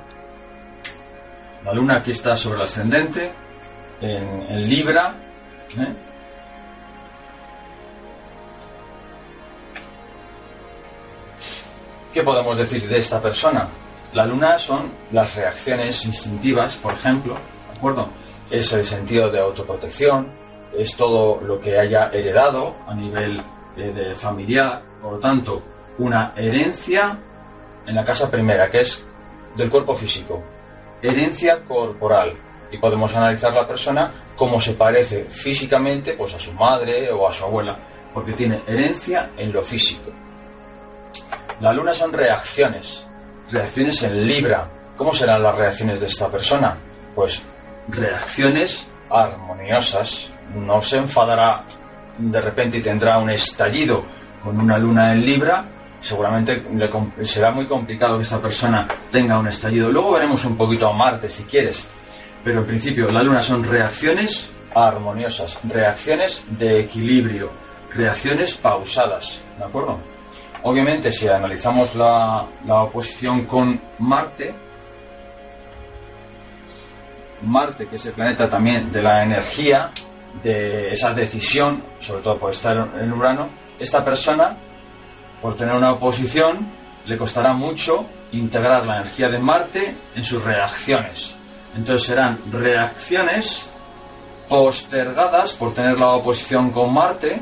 la 1.63 1.73
luna 1.73 1.95
aquí 1.97 2.11
está 2.11 2.35
sobre 2.35 2.57
el 2.57 2.61
ascendente, 2.63 3.31
en, 4.01 4.69
Libra. 4.69 5.13
¿eh? 5.77 5.95
¿Qué 12.13 12.23
podemos 12.23 12.57
decir 12.57 12.87
de 12.87 12.99
esta 12.99 13.21
persona? 13.21 13.67
La 14.13 14.25
luna 14.25 14.59
son 14.59 14.91
las 15.11 15.35
reacciones 15.35 16.03
instintivas, 16.05 16.75
por 16.75 16.93
ejemplo, 16.93 17.35
¿de 17.71 17.77
acuerdo? 17.77 18.09
es 18.51 18.73
el 18.73 18.85
sentido 18.85 19.31
de 19.31 19.39
autoprotección, 19.39 20.27
es 20.77 20.95
todo 20.95 21.39
lo 21.41 21.59
que 21.59 21.79
haya 21.79 22.11
heredado 22.11 22.75
a 22.85 22.93
nivel 22.93 23.41
de 23.91 24.15
familiar, 24.15 24.81
por 25.01 25.13
lo 25.13 25.19
tanto, 25.19 25.61
una 25.97 26.33
herencia 26.35 27.17
en 27.85 27.95
la 27.95 28.05
casa 28.05 28.29
primera, 28.29 28.69
que 28.69 28.81
es 28.81 29.01
del 29.55 29.69
cuerpo 29.69 29.95
físico, 29.95 30.43
herencia 31.01 31.63
corporal, 31.65 32.37
y 32.71 32.77
podemos 32.77 33.13
analizar 33.15 33.53
la 33.53 33.67
persona 33.67 34.11
cómo 34.35 34.61
se 34.61 34.73
parece 34.73 35.25
físicamente 35.25 36.13
pues 36.13 36.33
a 36.33 36.39
su 36.39 36.53
madre 36.53 37.11
o 37.11 37.27
a 37.27 37.33
su 37.33 37.43
abuela, 37.43 37.77
porque 38.13 38.33
tiene 38.33 38.63
herencia 38.65 39.31
en 39.37 39.51
lo 39.51 39.61
físico. 39.61 40.11
La 41.59 41.73
luna 41.73 41.93
son 41.93 42.13
reacciones, 42.13 43.05
reacciones 43.51 44.01
en 44.03 44.25
Libra. 44.25 44.67
¿Cómo 44.97 45.13
serán 45.13 45.43
las 45.43 45.55
reacciones 45.55 45.99
de 45.99 46.07
esta 46.07 46.27
persona? 46.29 46.77
Pues 47.13 47.41
reacciones 47.87 48.85
armoniosas. 49.09 50.29
No 50.55 50.81
se 50.81 50.97
enfadará 50.97 51.63
de 52.17 52.41
repente 52.41 52.81
tendrá 52.81 53.17
un 53.17 53.29
estallido 53.29 54.03
con 54.43 54.59
una 54.59 54.77
luna 54.77 55.13
en 55.13 55.25
Libra. 55.25 55.65
Seguramente 56.01 56.63
será 57.23 57.51
muy 57.51 57.67
complicado 57.67 58.17
que 58.17 58.23
esta 58.23 58.39
persona 58.39 58.87
tenga 59.11 59.37
un 59.37 59.47
estallido. 59.47 59.91
Luego 59.91 60.13
veremos 60.13 60.43
un 60.45 60.57
poquito 60.57 60.87
a 60.87 60.93
Marte 60.93 61.29
si 61.29 61.43
quieres. 61.43 61.87
Pero 62.43 62.59
en 62.61 62.65
principio 62.65 63.11
la 63.11 63.21
luna 63.21 63.43
son 63.43 63.63
reacciones 63.63 64.49
armoniosas, 64.73 65.59
reacciones 65.63 66.43
de 66.57 66.79
equilibrio, 66.79 67.51
reacciones 67.93 68.55
pausadas. 68.55 69.39
¿De 69.57 69.65
acuerdo? 69.65 69.99
Obviamente 70.63 71.11
si 71.11 71.27
analizamos 71.27 71.95
la, 71.95 72.45
la 72.65 72.83
oposición 72.83 73.45
con 73.45 73.79
Marte, 73.99 74.55
Marte, 77.43 77.87
que 77.87 77.95
es 77.95 78.05
el 78.05 78.13
planeta 78.13 78.49
también 78.49 78.91
de 78.91 79.01
la 79.01 79.23
energía, 79.23 79.91
de 80.43 80.93
esa 80.93 81.13
decisión, 81.13 81.83
sobre 81.99 82.21
todo 82.21 82.37
por 82.37 82.51
estar 82.51 82.89
en 82.99 83.11
Urano, 83.11 83.49
esta 83.79 84.03
persona, 84.03 84.57
por 85.41 85.55
tener 85.57 85.75
una 85.75 85.91
oposición, 85.93 86.71
le 87.05 87.17
costará 87.17 87.53
mucho 87.53 88.05
integrar 88.31 88.85
la 88.85 88.97
energía 88.97 89.29
de 89.29 89.39
Marte 89.39 89.95
en 90.15 90.23
sus 90.23 90.43
reacciones. 90.43 91.35
Entonces 91.75 92.07
serán 92.07 92.39
reacciones 92.51 93.69
postergadas 94.47 95.53
por 95.53 95.73
tener 95.73 95.99
la 95.99 96.09
oposición 96.09 96.71
con 96.71 96.93
Marte 96.93 97.41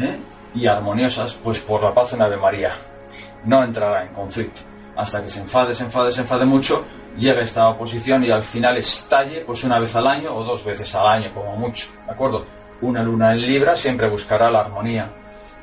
¿eh? 0.00 0.18
y 0.54 0.66
armoniosas, 0.66 1.34
pues 1.34 1.60
por 1.60 1.82
la 1.82 1.94
paz 1.94 2.12
en 2.12 2.22
Ave 2.22 2.36
María. 2.36 2.72
No 3.44 3.62
entrará 3.62 4.02
en 4.02 4.12
conflicto 4.12 4.62
hasta 4.96 5.22
que 5.22 5.30
se 5.30 5.40
enfade, 5.40 5.74
se 5.74 5.84
enfade, 5.84 6.12
se 6.12 6.22
enfade 6.22 6.44
mucho 6.44 6.84
llega 7.18 7.42
esta 7.42 7.68
oposición 7.68 8.24
y 8.24 8.30
al 8.30 8.44
final 8.44 8.76
estalle 8.76 9.40
pues 9.40 9.64
una 9.64 9.78
vez 9.78 9.94
al 9.96 10.06
año 10.06 10.34
o 10.34 10.44
dos 10.44 10.64
veces 10.64 10.94
al 10.94 11.06
año 11.06 11.34
como 11.34 11.56
mucho, 11.56 11.88
¿de 12.06 12.12
acuerdo? 12.12 12.46
Una 12.80 13.02
luna 13.02 13.32
en 13.32 13.42
Libra 13.42 13.76
siempre 13.76 14.08
buscará 14.08 14.50
la 14.50 14.60
armonía, 14.60 15.10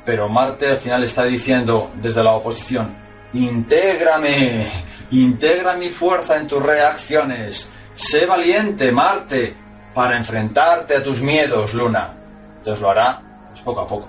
pero 0.04 0.28
Marte 0.28 0.68
al 0.68 0.78
final 0.78 1.02
está 1.04 1.24
diciendo 1.24 1.90
desde 1.94 2.22
la 2.22 2.32
oposición, 2.32 2.94
intégrame, 3.32 4.70
integra 5.10 5.74
mi 5.74 5.88
fuerza 5.88 6.36
en 6.36 6.46
tus 6.46 6.62
reacciones, 6.62 7.70
sé 7.94 8.26
valiente 8.26 8.92
Marte 8.92 9.56
para 9.94 10.16
enfrentarte 10.16 10.96
a 10.96 11.02
tus 11.02 11.22
miedos, 11.22 11.72
Luna. 11.72 12.12
Entonces 12.58 12.82
lo 12.82 12.90
hará 12.90 13.22
pues, 13.48 13.62
poco 13.62 13.80
a 13.80 13.88
poco, 13.88 14.08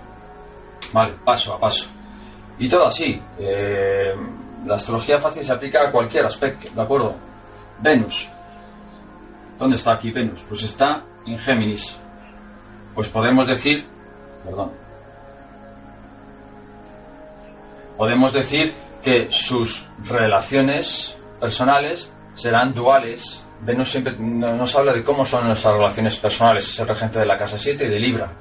vale, 0.92 1.14
paso 1.24 1.54
a 1.54 1.60
paso. 1.60 1.88
Y 2.60 2.68
todo 2.68 2.88
así. 2.88 3.22
Eh, 3.40 4.16
la 4.66 4.76
astrología 4.76 5.20
fácil 5.20 5.46
se 5.46 5.52
aplica 5.54 5.84
a 5.84 5.92
cualquier 5.92 6.26
aspecto, 6.26 6.68
¿de 6.74 6.82
acuerdo? 6.82 7.27
Venus. 7.82 8.28
¿Dónde 9.58 9.78
está 9.78 9.94
aquí 9.94 10.12
Venus? 10.12 10.42
Pues 10.48 10.64
está 10.64 11.04
en 11.26 11.38
Géminis. 11.40 11.98
Pues 12.94 13.10
podemos 13.10 13.48
decir, 13.48 13.86
perdón, 14.44 14.72
podemos 17.98 18.34
decir 18.34 18.74
que 19.04 19.28
sus 19.32 19.86
relaciones 20.06 21.18
personales 21.40 22.12
serán 22.36 22.74
duales. 22.74 23.42
Venus 23.62 23.92
siempre 23.92 24.14
nos 24.18 24.76
habla 24.76 24.94
de 24.94 25.04
cómo 25.04 25.26
son 25.26 25.48
nuestras 25.48 25.74
relaciones 25.74 26.18
personales, 26.18 26.68
es 26.70 26.80
el 26.80 26.88
regente 26.88 27.20
de 27.20 27.26
la 27.26 27.38
casa 27.38 27.58
7 27.58 27.86
y 27.86 27.88
de 27.88 28.00
Libra. 28.00 28.32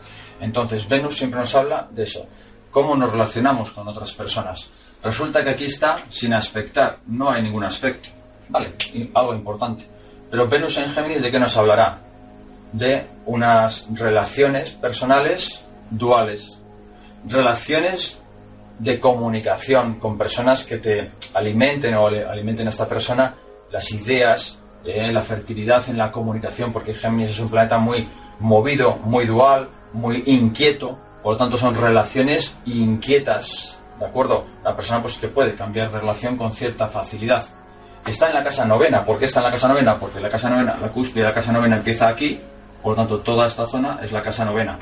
Entonces, 0.41 0.87
Venus 0.87 1.17
siempre 1.17 1.41
nos 1.41 1.55
habla 1.55 1.89
de 1.91 2.05
eso, 2.05 2.27
cómo 2.71 2.95
nos 2.95 3.11
relacionamos 3.11 3.73
con 3.73 3.89
otras 3.89 4.13
personas. 4.13 4.69
Resulta 5.03 5.43
que 5.43 5.51
aquí 5.51 5.65
está 5.67 5.97
sin 6.11 6.35
aspectar, 6.35 6.99
no 7.07 7.31
hay 7.31 7.43
ningún 7.43 7.65
aspecto. 7.65 8.11
Vale, 8.49 8.73
algo 9.15 9.35
importante. 9.35 9.87
Pero 10.31 10.49
Venus 10.49 10.79
en 10.79 10.91
Géminis, 10.91 11.23
¿de 11.23 11.31
qué 11.31 11.39
nos 11.39 11.57
hablará? 11.57 11.99
De 12.73 13.07
unas 13.27 13.87
relaciones 13.93 14.71
personales 14.71 15.61
duales. 15.91 16.59
Relaciones 17.27 18.19
de 18.79 19.01
comunicación 19.01 19.99
con 19.99 20.19
personas 20.19 20.65
que 20.65 20.79
te 20.79 21.13
alimenten 21.35 21.95
o 21.95 22.07
alimenten 22.07 22.67
a 22.67 22.71
esta 22.71 22.89
persona 22.89 23.35
las 23.71 23.91
ideas, 23.93 24.59
eh, 24.85 25.11
la 25.13 25.23
fertilidad 25.23 25.83
en 25.89 25.99
la 25.99 26.13
comunicación, 26.13 26.73
porque 26.73 26.95
Géminis 26.95 27.33
es 27.33 27.41
un 27.41 27.49
planeta 27.49 27.79
muy 27.79 28.09
movido, 28.41 28.99
muy 29.05 29.25
dual, 29.25 29.69
muy 29.93 30.23
inquieto, 30.27 30.99
por 31.23 31.33
lo 31.33 31.39
tanto 31.39 31.57
son 31.57 31.75
relaciones 31.75 32.57
inquietas, 32.67 33.79
¿de 33.99 34.07
acuerdo? 34.07 34.45
La 34.63 34.77
persona 34.77 35.01
pues 35.03 35.17
que 35.17 35.29
puede 35.29 35.55
cambiar 35.55 35.91
de 35.91 36.01
relación 36.01 36.37
con 36.37 36.53
cierta 36.53 36.89
facilidad. 36.89 37.45
Está 38.07 38.29
en 38.29 38.35
la 38.35 38.45
casa 38.45 38.65
novena, 38.65 39.05
¿por 39.05 39.19
qué 39.19 39.25
está 39.25 39.41
en 39.41 39.47
la 39.47 39.51
casa 39.51 39.67
novena? 39.67 39.99
Porque 39.99 40.21
la 40.21 40.31
casa 40.31 40.49
novena, 40.49 40.79
la 40.81 40.89
cúspide 40.89 41.23
de 41.23 41.29
la 41.29 41.35
casa 41.35 41.51
novena 41.51 41.77
empieza 41.77 42.07
aquí, 42.07 42.41
por 42.81 42.93
lo 42.93 42.97
tanto 42.97 43.19
toda 43.19 43.49
esta 43.49 43.67
zona 43.67 43.99
es 44.01 44.13
la 44.13 44.23
casa 44.23 44.45
novena. 44.45 44.79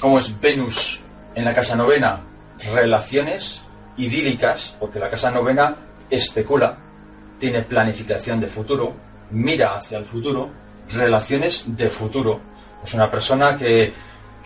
¿Cómo 0.00 0.18
es 0.18 0.40
Venus 0.40 0.98
en 1.34 1.44
la 1.44 1.52
casa 1.52 1.76
novena? 1.76 2.20
Relaciones 2.72 3.60
idílicas, 3.98 4.74
porque 4.80 4.98
la 4.98 5.10
casa 5.10 5.30
novena 5.30 5.74
especula, 6.08 6.78
tiene 7.38 7.60
planificación 7.60 8.40
de 8.40 8.46
futuro, 8.46 8.94
mira 9.30 9.74
hacia 9.76 9.98
el 9.98 10.06
futuro, 10.06 10.48
relaciones 10.90 11.64
de 11.66 11.90
futuro. 11.90 12.40
Es 12.82 12.94
una 12.94 13.10
persona 13.10 13.58
que, 13.58 13.92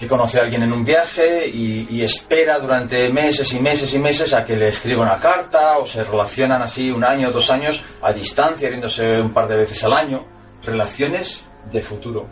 conoce 0.09 0.39
a 0.39 0.43
alguien 0.43 0.63
en 0.63 0.73
un 0.73 0.85
viaje 0.85 1.47
y, 1.49 2.03
espera 2.03 2.59
durante 2.59 3.09
meses 3.11 3.53
y 3.53 3.61
meses 3.61 3.95
y 3.95 3.99
meses 3.99 4.35
a 4.35 4.45
que 4.45 4.57
le 4.57 4.69
escriba 4.69 5.03
una 5.03 5.19
carta 5.19 5.79
o 5.79 5.87
se 5.87 6.03
relacionan 6.03 6.63
así 6.63 6.91
un 6.91 7.05
año 7.05 7.29
o 7.29 7.33
dos 7.33 7.51
años 7.51 7.83
a 8.01 8.13
distancia, 8.13 8.69
viéndose 8.69 9.21
un 9.21 9.33
par 9.33 9.49
de 9.49 9.57
veces 9.57 9.83
al 9.85 9.93
año. 9.93 10.25
Relaciones 10.63 11.43
de 11.71 11.83
futuro. 11.83 12.27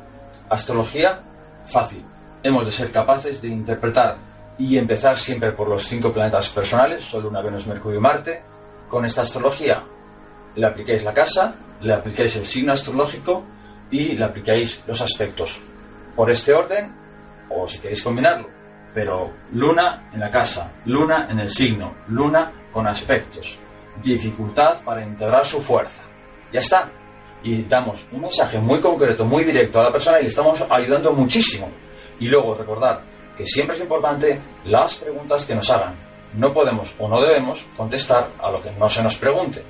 Astrología, 0.49 1.21
fácil. 1.67 2.05
Hemos 2.43 2.67
de 2.67 2.73
ser 2.73 2.91
capaces 2.91 3.41
de 3.43 3.49
interpretar 3.49 4.17
y 4.59 4.77
empezar 4.77 5.17
siempre 5.17 5.53
por 5.53 5.69
los 5.69 5.87
cinco 5.87 6.13
planetas 6.13 6.49
personales, 6.49 7.05
Sol, 7.05 7.25
Luna, 7.25 7.43
Venus, 7.43 7.67
Mercurio 7.67 7.99
y 7.99 8.03
Marte. 8.03 8.43
Con 8.89 9.05
esta 9.05 9.23
astrología 9.23 9.83
le 10.57 10.67
aplicáis 10.67 11.05
la 11.05 11.13
casa, 11.13 11.55
le 11.81 11.93
aplicáis 11.93 12.35
el 12.37 12.47
signo 12.47 12.73
astrológico 12.73 13.45
y 13.91 14.13
le 14.13 14.25
aplicáis 14.25 14.83
los 14.87 15.01
aspectos 15.01 15.59
por 16.17 16.31
este 16.31 16.53
orden 16.53 17.00
o 17.51 17.69
si 17.69 17.79
queréis 17.79 18.03
combinarlo. 18.03 18.49
Pero 18.95 19.31
luna 19.53 20.11
en 20.13 20.21
la 20.21 20.31
casa, 20.31 20.73
luna 20.87 21.29
en 21.31 21.39
el 21.41 21.49
signo, 21.49 21.95
luna 22.09 22.53
con 22.73 22.87
aspectos. 22.87 23.59
Dificultad 24.03 24.83
para 24.83 25.03
integrar 25.03 25.45
su 25.45 25.61
fuerza. 25.61 26.03
Ya 26.53 26.61
está. 26.61 26.89
Y 27.43 27.63
damos 27.63 28.07
un 28.13 28.23
mensaje 28.23 28.59
muy 28.59 28.81
concreto, 28.81 29.25
muy 29.25 29.45
directo 29.45 29.81
a 29.81 29.85
la 29.85 29.93
persona 29.93 30.19
y 30.19 30.25
le 30.25 30.29
estamos 30.29 30.63
ayudando 30.69 31.13
muchísimo. 31.13 31.71
Y 32.19 32.29
luego 32.29 32.55
recordar 32.55 33.03
que 33.37 33.47
siempre 33.47 33.77
es 33.77 33.83
importante 33.83 34.41
las 34.65 34.97
preguntas 34.97 35.45
que 35.45 35.55
nos 35.55 35.71
hagan. 35.71 35.95
No 36.35 36.53
podemos 36.53 36.95
o 36.99 37.09
no 37.09 37.21
debemos 37.21 37.65
contestar 37.77 38.29
a 38.43 38.51
lo 38.51 38.61
que 38.61 38.71
no 38.73 38.89
se 38.89 39.03
nos 39.03 39.17
pregunte. 39.17 39.63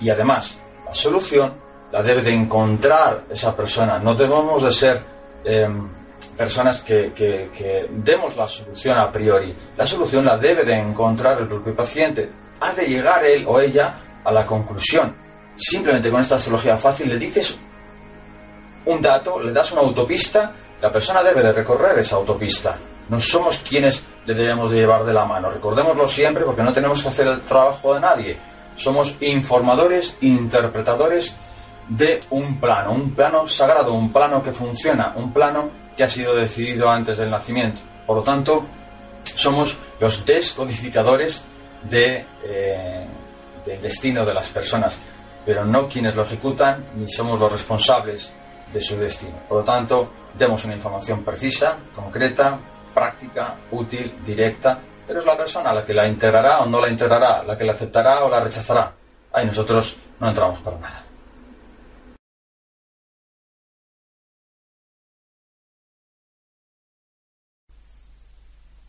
Y 0.00 0.08
además, 0.10 0.58
la 0.86 0.94
solución 0.94 1.54
la 1.92 2.02
debe 2.02 2.22
de 2.22 2.32
encontrar 2.32 3.24
esa 3.30 3.54
persona. 3.54 3.98
No 3.98 4.14
debemos 4.14 4.62
de 4.62 4.72
ser 4.72 5.12
Em, 5.44 5.88
personas 6.36 6.80
que, 6.80 7.88
demos 7.90 8.36
la 8.36 8.48
solución 8.48 8.98
a 8.98 9.10
priori. 9.10 9.54
La 9.76 9.86
solución 9.86 10.24
la 10.24 10.36
debe 10.36 10.64
de 10.64 10.74
encontrar 10.74 11.40
el 11.40 11.48
propio 11.48 11.74
paciente. 11.74 12.30
Ha 12.60 12.72
de 12.72 12.86
llegar 12.86 13.24
él 13.24 13.44
o 13.46 13.60
ella 13.60 13.94
a 14.24 14.32
la 14.32 14.46
conclusión. 14.46 15.14
Simplemente 15.56 16.10
con 16.10 16.20
esta 16.20 16.36
astrología 16.36 16.76
fácil 16.76 17.08
le 17.08 17.18
dices 17.18 17.56
un 18.84 19.00
dato, 19.00 19.40
le 19.40 19.52
das 19.52 19.70
una 19.72 19.82
autopista, 19.82 20.52
la 20.80 20.90
persona 20.90 21.22
debe 21.22 21.42
de 21.42 21.52
recorrer 21.52 21.98
esa 21.98 22.16
autopista. 22.16 22.76
No 23.08 23.20
somos 23.20 23.58
quienes 23.58 24.04
le 24.26 24.34
debemos 24.34 24.70
de 24.70 24.78
llevar 24.78 25.04
de 25.04 25.12
la 25.12 25.24
mano. 25.24 25.50
Recordémoslo 25.50 26.08
siempre 26.08 26.44
porque 26.44 26.62
no 26.62 26.72
tenemos 26.72 27.02
que 27.02 27.08
hacer 27.08 27.26
el 27.26 27.40
trabajo 27.42 27.94
de 27.94 28.00
nadie. 28.00 28.38
Somos 28.76 29.16
informadores, 29.20 30.16
interpretadores 30.22 31.34
de 31.88 32.20
un 32.30 32.58
plano, 32.58 32.92
un 32.92 33.14
plano 33.14 33.46
sagrado, 33.48 33.92
un 33.92 34.12
plano 34.12 34.42
que 34.42 34.52
funciona, 34.52 35.12
un 35.16 35.32
plano 35.32 35.81
que 35.96 36.04
ha 36.04 36.10
sido 36.10 36.34
decidido 36.34 36.90
antes 36.90 37.18
del 37.18 37.30
nacimiento. 37.30 37.80
Por 38.06 38.18
lo 38.18 38.22
tanto, 38.22 38.66
somos 39.22 39.76
los 40.00 40.24
descodificadores 40.24 41.44
de, 41.88 42.26
eh, 42.44 43.06
del 43.64 43.82
destino 43.82 44.24
de 44.24 44.34
las 44.34 44.48
personas, 44.48 44.98
pero 45.44 45.64
no 45.64 45.88
quienes 45.88 46.14
lo 46.14 46.22
ejecutan 46.22 46.86
ni 46.94 47.08
somos 47.10 47.38
los 47.38 47.50
responsables 47.50 48.32
de 48.72 48.80
su 48.80 48.96
destino. 48.96 49.38
Por 49.48 49.58
lo 49.58 49.64
tanto, 49.64 50.10
demos 50.38 50.64
una 50.64 50.74
información 50.74 51.22
precisa, 51.22 51.76
concreta, 51.94 52.58
práctica, 52.94 53.56
útil, 53.70 54.14
directa, 54.24 54.78
pero 55.06 55.20
es 55.20 55.26
la 55.26 55.36
persona 55.36 55.72
la 55.72 55.84
que 55.84 55.94
la 55.94 56.06
integrará 56.06 56.60
o 56.60 56.66
no 56.66 56.80
la 56.80 56.88
integrará, 56.88 57.42
la 57.42 57.56
que 57.56 57.64
la 57.64 57.72
aceptará 57.72 58.24
o 58.24 58.30
la 58.30 58.40
rechazará. 58.40 58.92
Ahí 59.32 59.46
nosotros 59.46 59.96
no 60.20 60.28
entramos 60.28 60.60
para 60.60 60.78
nada. 60.78 61.04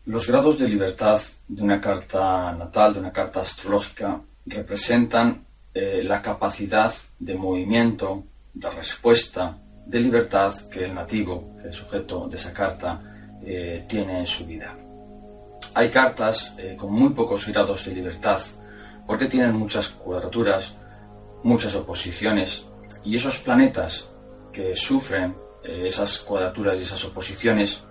Los 0.06 0.28
grados 0.28 0.60
de 0.60 0.68
libertad 0.68 1.22
de 1.47 1.62
una 1.62 1.80
carta 1.80 2.51
natal, 2.51 2.93
de 2.93 2.99
una 2.99 3.14
carta 3.14 3.39
astrológica, 3.39 4.20
representan 4.45 5.45
eh, 5.74 6.01
la 6.04 6.22
capacidad 6.22 6.93
de 7.20 7.36
movimiento, 7.36 8.26
de 8.54 8.70
respuesta, 8.70 9.58
de 9.86 10.01
libertad 10.01 10.54
que 10.70 10.84
el 10.84 10.93
nativo, 10.93 11.56
que 11.62 11.70
el 11.70 11.74
sujeto 11.74 12.28
de 12.28 12.36
esa 12.36 12.51
carta, 12.51 13.01
eh, 13.45 13.86
tiene 13.88 14.20
en 14.20 14.28
su 14.28 14.45
vida. 14.45 14.76
Hay 15.74 15.89
cartas 15.89 16.54
eh, 16.58 16.76
con 16.78 16.91
muy 16.91 17.12
pocos 17.12 17.47
grados 17.47 17.86
de 17.86 17.95
libertad 17.95 18.41
porque 19.08 19.28
tienen 19.28 19.56
muchas 19.56 19.88
cuadraturas, 19.88 20.74
muchas 21.43 21.76
oposiciones 21.76 22.66
y 23.06 23.16
esos 23.16 23.39
planetas 23.39 24.10
que 24.51 24.76
sufren 24.76 25.34
esas 25.64 26.18
cuadraturas 26.18 26.76
y 26.78 26.84
esas 26.84 27.06
oposiciones 27.06 27.82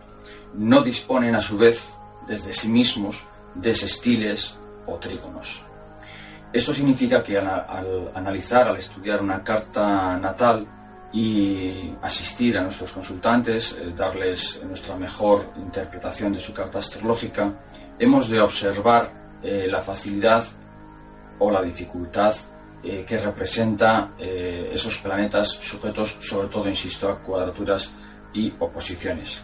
no 0.52 0.82
disponen 0.82 1.34
a 1.34 1.40
su 1.40 1.56
vez 1.56 1.90
desde 2.26 2.52
sí 2.52 2.68
mismos 2.68 3.24
de 3.54 3.74
sextiles 3.74 4.54
o 4.86 4.96
trígonos. 4.96 5.62
Esto 6.52 6.74
significa 6.74 7.22
que 7.22 7.38
al, 7.38 8.10
analizar, 8.14 8.68
al 8.68 8.76
estudiar 8.76 9.22
una 9.22 9.42
carta 9.42 10.18
natal 10.18 10.66
y 11.12 11.94
asistir 12.02 12.58
a 12.58 12.62
nuestros 12.62 12.92
consultantes, 12.92 13.72
eh, 13.72 13.92
darles 13.96 14.60
nuestra 14.64 14.96
mejor 14.96 15.52
interpretación 15.56 16.32
de 16.32 16.40
su 16.40 16.52
carta 16.52 16.78
astrológica, 16.78 17.52
hemos 17.98 18.28
de 18.28 18.40
observar 18.40 19.38
eh, 19.42 19.66
la 19.70 19.80
facilidad 19.80 20.44
o 21.38 21.50
la 21.50 21.62
dificultad 21.62 22.34
eh, 22.82 23.04
que 23.06 23.18
representa 23.18 24.10
esos 24.18 24.98
planetas 24.98 25.48
sujetos, 25.60 26.18
sobre 26.20 26.48
todo, 26.48 26.68
insisto, 26.68 27.08
a 27.08 27.18
cuadraturas 27.18 27.92
y 28.34 28.52
oposiciones. 28.58 29.40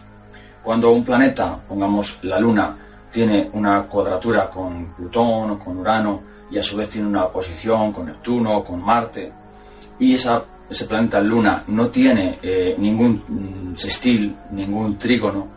Cuando 0.69 0.91
un 0.91 1.03
planeta, 1.03 1.59
pongamos 1.67 2.19
la 2.21 2.39
Luna, 2.39 2.77
tiene 3.11 3.49
una 3.53 3.81
cuadratura 3.87 4.51
con 4.51 4.93
Plutón 4.93 5.49
o 5.49 5.57
con 5.57 5.77
Urano 5.77 6.21
y 6.51 6.59
a 6.59 6.61
su 6.61 6.77
vez 6.77 6.91
tiene 6.91 7.07
una 7.07 7.25
oposición 7.25 7.91
con 7.91 8.05
Neptuno 8.05 8.57
o 8.57 8.63
con 8.63 8.79
Marte, 8.79 9.33
y 9.97 10.13
esa, 10.13 10.43
ese 10.69 10.85
planeta 10.85 11.21
Luna 11.21 11.63
no 11.69 11.87
tiene 11.87 12.37
eh, 12.43 12.75
ningún 12.77 13.23
mm, 13.27 13.77
sextil, 13.77 14.35
ningún 14.51 14.99
trígono, 14.99 15.47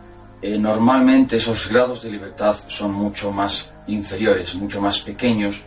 eh, 0.41 0.57
normalmente 0.57 1.37
esos 1.37 1.69
grados 1.71 2.01
de 2.01 2.09
libertad 2.09 2.55
son 2.67 2.91
mucho 2.95 3.31
más 3.31 3.69
inferiores, 3.85 4.55
mucho 4.55 4.81
más 4.81 4.99
pequeños 4.99 5.61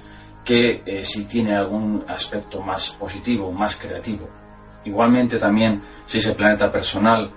que 0.45 0.83
eh, 0.85 1.05
si 1.05 1.23
tiene 1.23 1.55
algún 1.55 2.05
aspecto 2.09 2.61
más 2.63 2.91
positivo, 2.91 3.53
más 3.53 3.77
creativo. 3.77 4.29
Igualmente 4.85 5.39
también 5.39 5.81
si 6.05 6.19
ese 6.19 6.33
planeta 6.33 6.73
personal 6.73 7.31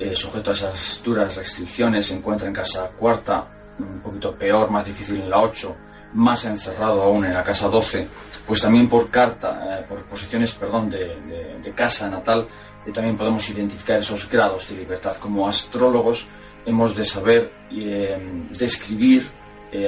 eh, 0.00 0.14
sujeto 0.14 0.50
a 0.50 0.54
esas 0.54 1.02
duras 1.04 1.36
restricciones, 1.36 2.06
se 2.06 2.14
encuentra 2.14 2.48
en 2.48 2.54
casa 2.54 2.90
cuarta, 2.98 3.46
un 3.78 4.00
poquito 4.00 4.34
peor, 4.34 4.70
más 4.70 4.86
difícil 4.86 5.20
en 5.20 5.28
la 5.28 5.38
8, 5.38 5.76
más 6.14 6.44
encerrado 6.46 7.02
aún 7.02 7.26
en 7.26 7.34
la 7.34 7.44
casa 7.44 7.68
12, 7.68 8.08
pues 8.46 8.62
también 8.62 8.88
por 8.88 9.10
carta, 9.10 9.78
eh, 9.80 9.84
por 9.88 10.02
posiciones, 10.04 10.52
perdón, 10.52 10.90
de, 10.90 11.72
casa 11.74 12.08
natal, 12.08 12.48
eh, 12.86 12.90
también 12.92 13.16
podemos 13.16 13.48
identificar 13.50 14.00
esos 14.00 14.28
grados 14.28 14.68
de 14.70 14.76
libertad. 14.76 15.16
Como 15.16 15.46
astrólogos 15.46 16.26
hemos 16.66 16.96
de 16.96 17.04
saber 17.04 17.52
eh, 17.70 18.18
describir 18.58 19.38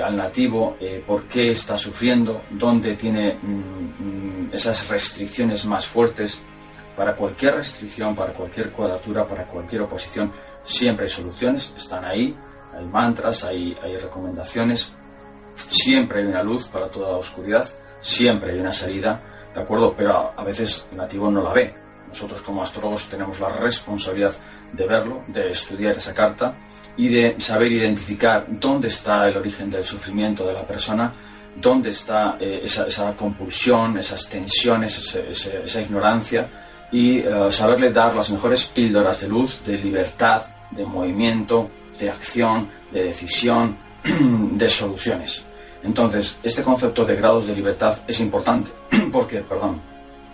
al 0.05 0.17
nativo 0.17 0.77
por 1.09 1.25
qué 1.25 1.51
está 1.51 1.77
sufriendo, 1.77 2.43
dónde 2.51 2.95
tiene 2.95 3.35
mm, 3.35 4.47
mm, 4.47 4.51
esas 4.53 4.89
restricciones 4.89 5.65
más 5.65 5.89
fuertes. 5.89 6.39
Para 7.03 7.17
cualquier 7.17 7.57
restricción, 7.57 8.15
para 8.15 8.33
cualquier 8.33 8.71
cuadratura, 8.71 9.27
para 9.27 9.45
cualquier 9.45 9.83
oposición, 9.83 10.33
siempre 10.63 11.07
hay 11.07 11.11
soluciones, 11.11 11.73
están 11.77 12.05
ahí, 12.05 12.33
hay 12.73 12.85
mantras, 12.85 13.43
hay, 13.43 13.75
recomendaciones, 14.01 14.93
siempre 15.57 16.21
hay 16.21 16.27
una 16.27 16.45
luz 16.45 16.69
para 16.69 16.87
toda 16.87 17.17
oscuridad, 17.17 17.69
siempre 18.01 18.53
hay 18.53 18.61
una 18.61 18.71
salida, 18.71 19.21
¿de 19.53 19.61
acuerdo? 19.61 19.97
Pero 19.97 20.33
a 20.37 20.45
veces 20.45 20.87
el 20.93 20.99
nativo 20.99 21.29
no 21.29 21.43
la 21.43 21.53
ve, 21.53 21.75
nosotros 22.07 22.41
como 22.43 22.63
astrólogos 22.63 23.09
tenemos 23.09 23.41
la 23.41 23.49
responsabilidad 23.49 24.35
de 24.73 24.87
verlo, 24.87 25.25
de 25.27 25.51
estudiar 25.51 25.97
esa 25.97 26.15
carta 26.15 26.55
y 26.97 27.09
de 27.09 27.41
saber 27.41 27.73
identificar 27.73 28.47
dónde 28.49 28.87
está 28.87 29.29
el 29.29 29.37
origen 29.37 29.71
del 29.71 29.85
sufrimiento 29.85 30.47
de 30.47 30.53
la 30.53 30.65
persona, 30.65 31.13
dónde 31.57 31.91
está 31.91 32.37
eh, 32.39 32.61
esa, 32.63 33.17
compulsión, 33.17 33.99
esas 33.99 34.29
tensiones, 34.29 35.17
esa 35.17 35.81
ignorancia 35.81 36.62
y 36.93 37.19
eh, 37.21 37.51
saberle 37.51 37.91
dar 37.91 38.15
las 38.15 38.31
mejores 38.31 38.65
píldoras 38.65 39.23
de 39.23 39.29
luz, 39.29 39.61
de 39.65 39.79
libertad, 39.79 40.43
de 40.71 40.85
movimiento, 40.85 41.71
de 41.99 42.11
acción, 42.11 42.71
de 42.93 43.05
decisión, 43.05 43.79
de 44.05 44.69
soluciones. 44.69 45.43
Entonces, 45.83 46.37
este 46.43 46.63
concepto 46.63 47.05
de 47.05 47.17
grados 47.17 47.47
de 47.47 47.57
libertad 47.57 47.99
es 48.07 48.21
importante 48.21 48.71
porque, 49.13 49.41
perdón, 49.41 49.81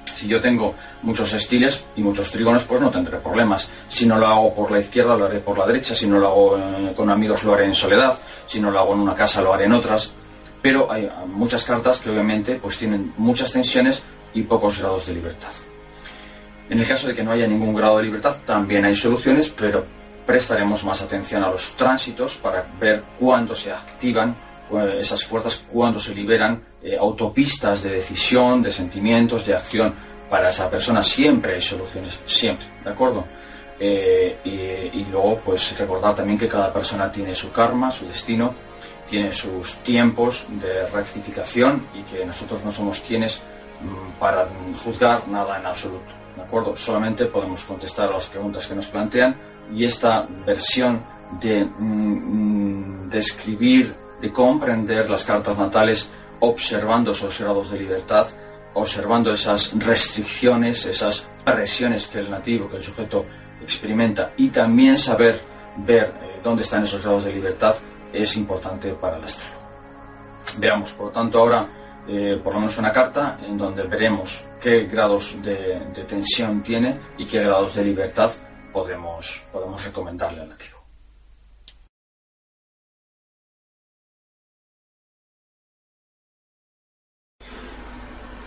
si 0.05 0.27
yo 0.27 0.41
tengo 0.41 0.75
muchos 1.03 1.33
estiles 1.33 1.85
y 1.95 2.03
muchos 2.03 2.31
trígonos, 2.33 2.65
pues 2.65 2.81
no 2.81 2.91
tendré 2.91 3.19
problemas. 3.19 3.69
Si 3.89 4.05
no 4.05 4.19
lo 4.19 4.27
hago 4.27 4.55
por 4.55 4.71
la 4.73 4.81
izquierda, 4.81 5.17
lo 5.17 5.27
haré 5.27 5.39
por 5.39 5.57
la 5.57 5.65
derecha. 5.65 5.95
Si 5.95 6.09
no 6.09 6.19
lo 6.19 6.27
hago 6.27 6.59
eh, 6.59 6.93
con 6.97 7.09
amigos, 7.09 7.45
lo 7.45 7.55
haré 7.55 7.67
en 7.67 7.75
soledad. 7.75 8.19
Si 8.49 8.59
no 8.59 8.73
lo 8.73 8.81
hago 8.81 8.95
en 8.95 9.01
una 9.01 9.15
casa, 9.15 9.43
lo 9.43 9.55
haré 9.55 9.67
en 9.67 9.73
otras. 9.73 10.11
Pero 10.61 10.91
hay 10.91 11.09
muchas 11.29 11.63
cartas 11.65 11.99
que 11.99 12.11
obviamente 12.11 12.57
pues 12.57 12.79
tienen 12.79 13.15
muchas 13.17 13.53
tensiones 13.53 14.03
y 14.35 14.43
pocos 14.43 14.81
grados 14.81 15.07
de 15.07 15.15
libertad. 15.15 15.53
En 16.71 16.79
el 16.79 16.87
caso 16.87 17.07
de 17.07 17.15
que 17.15 17.23
no 17.23 17.33
haya 17.33 17.47
ningún 17.47 17.75
grado 17.75 17.99
de 17.99 18.05
libertad, 18.05 18.37
también 18.45 18.85
hay 18.85 18.95
soluciones, 18.95 19.49
pero 19.49 19.85
prestaremos 20.27 20.85
más 20.85 21.01
atención 21.01 21.43
a 21.43 21.51
los 21.51 21.75
tránsitos 21.77 22.35
para 22.35 22.67
ver 22.79 23.03
cuándo 23.19 23.55
se 23.55 23.73
activan 23.73 24.37
eh, 24.71 24.99
esas 25.01 25.25
fuerzas, 25.25 25.65
cuándo 25.67 25.99
se 25.99 26.15
liberan 26.15 26.63
eh, 26.83 26.97
autopistas 27.01 27.83
de 27.83 27.91
decisión, 27.91 28.63
de 28.63 28.71
sentimientos, 28.71 29.47
de 29.47 29.55
acción 29.55 29.95
para 30.29 30.51
esa 30.51 30.69
persona 30.69 31.03
siempre 31.03 31.55
hay 31.55 31.63
soluciones, 31.63 32.21
siempre, 32.27 32.67
¿de 32.85 32.91
acuerdo? 32.91 33.25
Eh, 33.81 34.91
y, 34.93 35.05
luego, 35.05 35.41
pues 35.45 35.79
recordar 35.79 36.15
también 36.15 36.39
que 36.39 36.49
cada 36.49 36.73
persona 36.73 37.11
tiene 37.11 37.35
su 37.35 37.51
karma, 37.51 37.91
su 37.91 38.07
destino, 38.07 38.55
tiene 39.09 39.33
sus 39.33 39.77
tiempos 39.77 40.45
de 40.51 40.87
rectificación 40.89 41.87
y 41.95 42.03
que 42.03 42.27
nosotros 42.27 42.63
no 42.65 42.73
somos 42.73 43.01
quienes 43.01 43.41
mm, 43.81 44.19
para 44.19 44.49
juzgar 44.85 45.27
nada 45.29 45.59
en 45.59 45.67
absoluto, 45.67 46.13
¿de 46.39 46.45
acuerdo? 46.45 46.77
Solamente 46.77 47.27
podemos 47.27 47.65
contestar 47.65 48.09
a 48.09 48.13
las 48.13 48.27
preguntas 48.27 48.67
que 48.67 48.75
nos 48.75 48.87
plantean 48.87 49.37
y 49.75 49.85
esta 49.85 50.27
versión 50.47 51.05
de 51.41 51.65
mm, 51.65 53.11
de 53.11 54.33
comprender 54.33 55.11
las 55.11 55.25
cartas 55.25 55.57
natales 55.59 56.11
observando 56.41 57.13
esos 57.13 57.39
grados 57.41 57.71
de 57.71 57.79
libertad, 57.79 58.27
observando 58.75 59.33
esas 59.33 59.73
restricciones, 59.79 60.87
esas 60.87 61.27
presiones 61.45 62.07
que 62.07 62.21
el 62.21 62.31
nativo, 62.31 62.69
que 62.69 62.77
el 62.77 62.83
sujeto 62.83 63.27
experimenta 63.61 64.33
y 64.37 64.49
también 64.49 64.99
saber 64.99 65.41
ver 65.79 66.15
eh, 66.23 66.41
dónde 66.43 66.63
están 66.63 66.85
esos 66.85 67.03
grados 67.03 67.25
de 67.25 67.33
libertad 67.33 67.75
es 68.13 68.37
importante 68.37 68.93
para 68.95 69.17
el 69.17 69.25
astro. 69.25 69.49
Veamos, 70.59 70.93
por 70.93 71.07
lo 71.07 71.13
tanto, 71.13 71.39
ahora 71.39 71.67
eh, 72.11 72.41
por 72.43 72.55
lo 72.55 72.61
menos 72.61 72.79
una 72.79 72.91
carta 72.91 73.39
en 73.47 73.59
donde 73.59 73.83
veremos 73.83 74.43
qué 74.59 74.87
grados 74.87 75.37
de, 75.43 75.79
tensión 76.09 76.63
tiene 76.63 76.99
y 77.19 77.27
qué 77.27 77.45
grados 77.45 77.75
de 77.75 77.85
libertad 77.85 78.31
podemos, 78.73 79.43
podemos 79.53 79.85
recomendarle 79.85 80.41
al 80.41 80.49
nativo. 80.49 80.79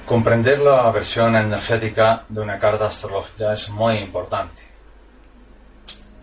Comprender 0.07 0.59
la 0.59 0.91
versión 0.91 1.35
energética 1.35 2.25
de 2.27 2.41
una 2.41 2.57
carta 2.57 2.87
astrológica 2.87 3.53
es 3.53 3.69
muy 3.69 3.97
importante. 3.97 4.63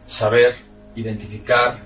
Saber 0.04 0.56
identificar 0.96 1.78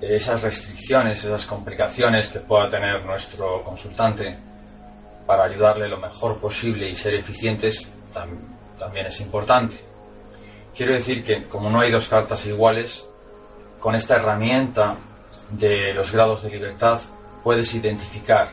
esas 0.00 0.42
restricciones, 0.42 1.24
esas 1.24 1.44
complicaciones 1.44 2.28
que 2.28 2.38
pueda 2.38 2.70
tener 2.70 3.04
nuestro 3.04 3.64
consultante 3.64 4.45
para 5.26 5.44
ayudarle 5.44 5.88
lo 5.88 5.98
mejor 5.98 6.38
posible 6.38 6.88
y 6.88 6.96
ser 6.96 7.14
eficientes 7.14 7.88
también 8.78 9.06
es 9.06 9.20
importante. 9.20 9.76
Quiero 10.74 10.92
decir 10.92 11.24
que 11.24 11.48
como 11.48 11.70
no 11.70 11.80
hay 11.80 11.90
dos 11.90 12.08
cartas 12.08 12.46
iguales, 12.46 13.04
con 13.78 13.94
esta 13.94 14.16
herramienta 14.16 14.96
de 15.50 15.94
los 15.94 16.12
grados 16.12 16.42
de 16.42 16.50
libertad 16.50 17.00
puedes 17.42 17.74
identificar 17.74 18.48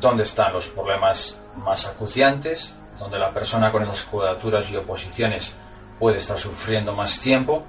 dónde 0.00 0.24
están 0.24 0.52
los 0.52 0.66
problemas 0.68 1.36
más 1.56 1.86
acuciantes, 1.86 2.72
donde 2.98 3.18
la 3.18 3.32
persona 3.32 3.70
con 3.70 3.82
esas 3.82 4.02
cuadraturas 4.02 4.70
y 4.70 4.76
oposiciones 4.76 5.52
puede 5.98 6.18
estar 6.18 6.38
sufriendo 6.38 6.94
más 6.94 7.18
tiempo 7.20 7.64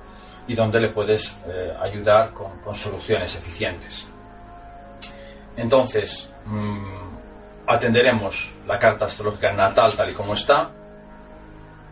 y 0.47 0.55
donde 0.55 0.79
le 0.79 0.89
puedes 0.89 1.35
eh, 1.47 1.73
ayudar 1.79 2.33
con, 2.33 2.75
soluciones 2.75 3.35
eficientes. 3.35 4.05
Entonces, 5.55 6.27
mm, 6.45 7.02
atenderemos 7.73 8.49
la 8.67 8.79
carta 8.79 9.05
astrológica 9.05 9.51
natal 9.53 9.93
tal 9.93 10.09
y 10.09 10.13
como 10.13 10.33
está 10.33 10.71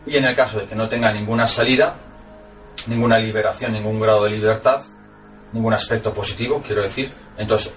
y 0.06 0.16
en 0.16 0.24
el 0.24 0.34
caso 0.34 0.60
de 0.60 0.66
que 0.66 0.74
no 0.74 0.88
tenga 0.88 1.12
ninguna 1.12 1.46
salida, 1.46 1.94
ninguna 2.86 3.18
liberación, 3.18 3.72
ningún 3.72 4.00
grado 4.00 4.24
de 4.24 4.30
libertad, 4.30 4.82
ningún 5.52 5.72
aspecto 5.72 6.12
positivo, 6.12 6.62
quiero 6.66 6.82
decir, 6.82 7.12
entonces 7.38 7.72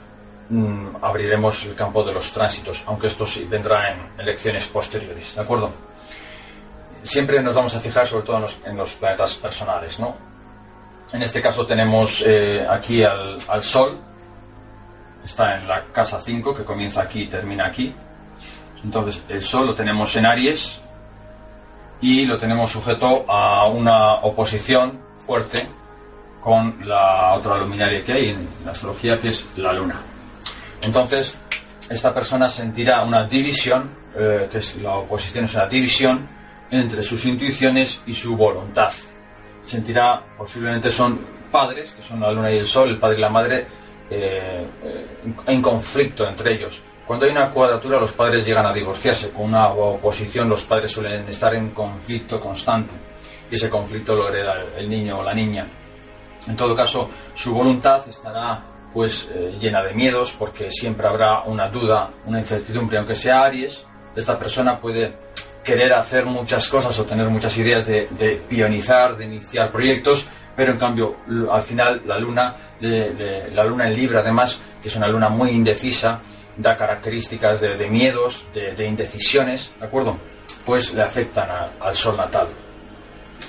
Mm, 0.47 0.97
abriremos 1.01 1.63
el 1.65 1.73
campo 1.73 2.03
de 2.03 2.13
los 2.13 2.31
tránsitos, 2.31 2.83
aunque 2.85 3.07
esto 3.07 3.25
sí 3.25 3.47
vendrá 3.49 3.89
en 3.89 3.97
elecciones 4.19 4.65
posteriores, 4.67 5.33
¿de 5.33 5.41
acuerdo? 5.41 5.71
Siempre 7.01 7.41
nos 7.41 7.55
vamos 7.55 7.73
a 7.75 7.79
fijar 7.79 8.05
sobre 8.05 8.25
todo 8.25 8.47
en 8.65 8.77
los, 8.77 8.93
planetas 8.93 9.33
personales, 9.35 9.99
¿no? 9.99 10.15
En 11.11 11.23
este 11.23 11.41
caso 11.41 11.65
tenemos 11.65 12.23
eh, 12.25 12.65
aquí 12.69 13.03
al, 13.03 13.63
Sol, 13.63 13.97
está 15.25 15.57
en 15.57 15.67
la 15.67 15.83
casa 15.91 16.21
5, 16.21 16.55
que 16.55 16.63
comienza 16.63 17.01
aquí 17.01 17.23
y 17.23 17.27
termina 17.27 17.65
aquí. 17.65 17.93
Entonces 18.83 19.23
el 19.27 19.43
Sol 19.43 19.65
lo 19.65 19.75
tenemos 19.75 20.15
en 20.15 20.25
Aries 20.27 20.79
y 21.99 22.25
lo 22.25 22.37
tenemos 22.37 22.71
sujeto 22.71 23.25
a 23.27 23.65
una 23.67 24.13
oposición 24.15 24.99
fuerte 25.17 25.67
con 26.39 26.87
la 26.87 27.33
otra 27.33 27.57
luminaria 27.57 28.03
que 28.03 28.13
hay 28.13 28.29
en 28.29 28.47
la 28.63 28.71
astrología, 28.71 29.19
que 29.19 29.29
es 29.29 29.47
la 29.57 29.73
Luna. 29.73 29.99
Entonces, 30.81 31.33
esta 31.89 32.13
persona 32.13 32.47
sentirá 32.47 33.01
una 33.01 33.23
división, 33.23 33.89
eh, 34.15 34.47
que 34.51 34.59
es 34.59 34.75
la 34.75 34.91
oposición 34.95 35.45
es 35.45 35.55
una 35.55 35.65
división 35.65 36.27
entre 36.69 37.01
sus 37.01 37.25
intuiciones 37.25 38.01
y 38.05 38.13
su 38.13 38.37
voluntad. 38.37 38.91
Sentirá, 39.65 40.21
posiblemente 40.37 40.91
son 40.91 41.19
padres, 41.51 41.93
que 41.93 42.03
son 42.07 42.19
la 42.19 42.31
luna 42.31 42.51
y 42.51 42.59
el 42.59 42.67
sol, 42.67 42.89
el 42.89 42.99
padre 42.99 43.17
y 43.17 43.21
la 43.21 43.29
madre, 43.29 43.67
eh, 44.09 44.65
en 45.47 45.61
conflicto 45.61 46.27
entre 46.27 46.53
ellos. 46.53 46.81
Cuando 47.05 47.25
hay 47.25 47.31
una 47.31 47.51
cuadratura, 47.51 47.99
los 47.99 48.11
padres 48.13 48.45
llegan 48.45 48.65
a 48.65 48.73
divorciarse. 48.73 49.29
Con 49.29 49.45
una 49.45 49.67
oposición, 49.67 50.49
los 50.49 50.63
padres 50.63 50.91
suelen 50.91 51.27
estar 51.27 51.53
en 51.53 51.69
conflicto 51.69 52.39
constante. 52.39 52.95
Y 53.51 53.55
ese 53.55 53.69
conflicto 53.69 54.15
lo 54.15 54.29
hereda 54.29 54.65
el 54.75 54.89
niño 54.89 55.19
o 55.19 55.23
la 55.23 55.33
niña. 55.33 55.67
En 56.47 56.55
todo 56.55 56.75
caso, 56.75 57.09
su 57.35 57.53
voluntad 57.53 58.07
estará 58.09 58.63
pues 58.93 59.29
eh, 59.33 59.57
llena 59.59 59.83
de 59.83 59.93
miedos 59.93 60.33
porque 60.37 60.71
siempre 60.71 61.05
habrá 61.05 61.41
una 61.41 61.67
duda, 61.67 62.09
una 62.25 62.39
incertidumbre, 62.39 62.97
aunque 62.97 63.15
sea 63.15 63.43
Aries, 63.43 63.85
esta 64.15 64.39
persona 64.39 64.79
puede 64.79 65.13
querer 65.63 65.93
hacer 65.93 66.25
muchas 66.25 66.67
cosas 66.69 66.97
o 66.97 67.03
tener 67.03 67.27
muchas 67.27 67.57
ideas 67.57 67.85
de, 67.85 68.41
pionizar, 68.47 69.17
de 69.17 69.25
iniciar 69.25 69.69
proyectos, 69.71 70.25
pero 70.55 70.71
en 70.71 70.77
cambio 70.77 71.17
al 71.51 71.63
final 71.63 72.03
la 72.05 72.17
luna, 72.17 72.55
la 72.81 73.63
luna 73.63 73.87
en 73.87 73.95
Libra 73.95 74.19
además, 74.19 74.59
que 74.81 74.89
es 74.89 74.95
una 74.95 75.07
luna 75.07 75.29
muy 75.29 75.51
indecisa, 75.51 76.21
da 76.57 76.77
características 76.77 77.61
de, 77.61 77.87
miedos, 77.89 78.45
de, 78.53 78.85
indecisiones, 78.85 79.73
¿de 79.79 79.85
acuerdo? 79.85 80.17
Pues 80.65 80.93
le 80.93 81.01
afectan 81.01 81.49
al 81.79 81.95
sol 81.95 82.17
natal. 82.17 82.47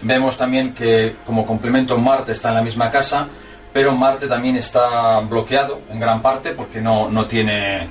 Vemos 0.03 0.37
también 0.37 0.75
que 0.75 1.17
como 1.25 1.47
complemento 1.47 1.97
Marte 1.97 2.33
está 2.33 2.49
en 2.51 2.57
la 2.57 2.63
misma 2.63 2.91
casa, 2.91 3.29
pero 3.73 3.95
Marte 3.95 4.27
también 4.27 4.57
está 4.57 5.21
bloqueado 5.21 5.83
en 5.91 6.01
gran 6.01 6.21
parte 6.21 6.53
porque 6.53 6.81
no, 6.81 7.27
tiene 7.27 7.89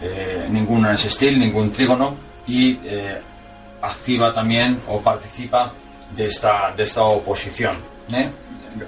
eh, 0.00 0.46
ningún 0.50 0.96
sextil, 0.96 1.38
ningún 1.38 1.72
trígono 1.72 2.16
y 2.46 2.78
eh, 2.84 3.20
activa 3.82 4.32
también 4.32 4.80
o 4.88 5.00
participa 5.00 5.72
de 6.14 6.26
esta, 6.26 6.72
de 6.76 6.82
esta 6.84 7.02
oposición. 7.02 7.76
¿eh? 8.12 8.30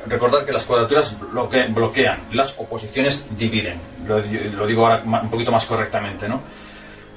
Recordad 0.07 0.45
que 0.45 0.53
las 0.53 0.65
cuadraturas 0.65 1.15
bloquean, 1.31 2.27
las 2.33 2.55
oposiciones 2.59 3.25
dividen. 3.39 3.81
Lo, 4.07 4.67
digo 4.67 4.87
ahora 4.87 5.03
un 5.05 5.31
poquito 5.31 5.53
más 5.53 5.65
correctamente, 5.67 6.29
¿no? 6.29 6.43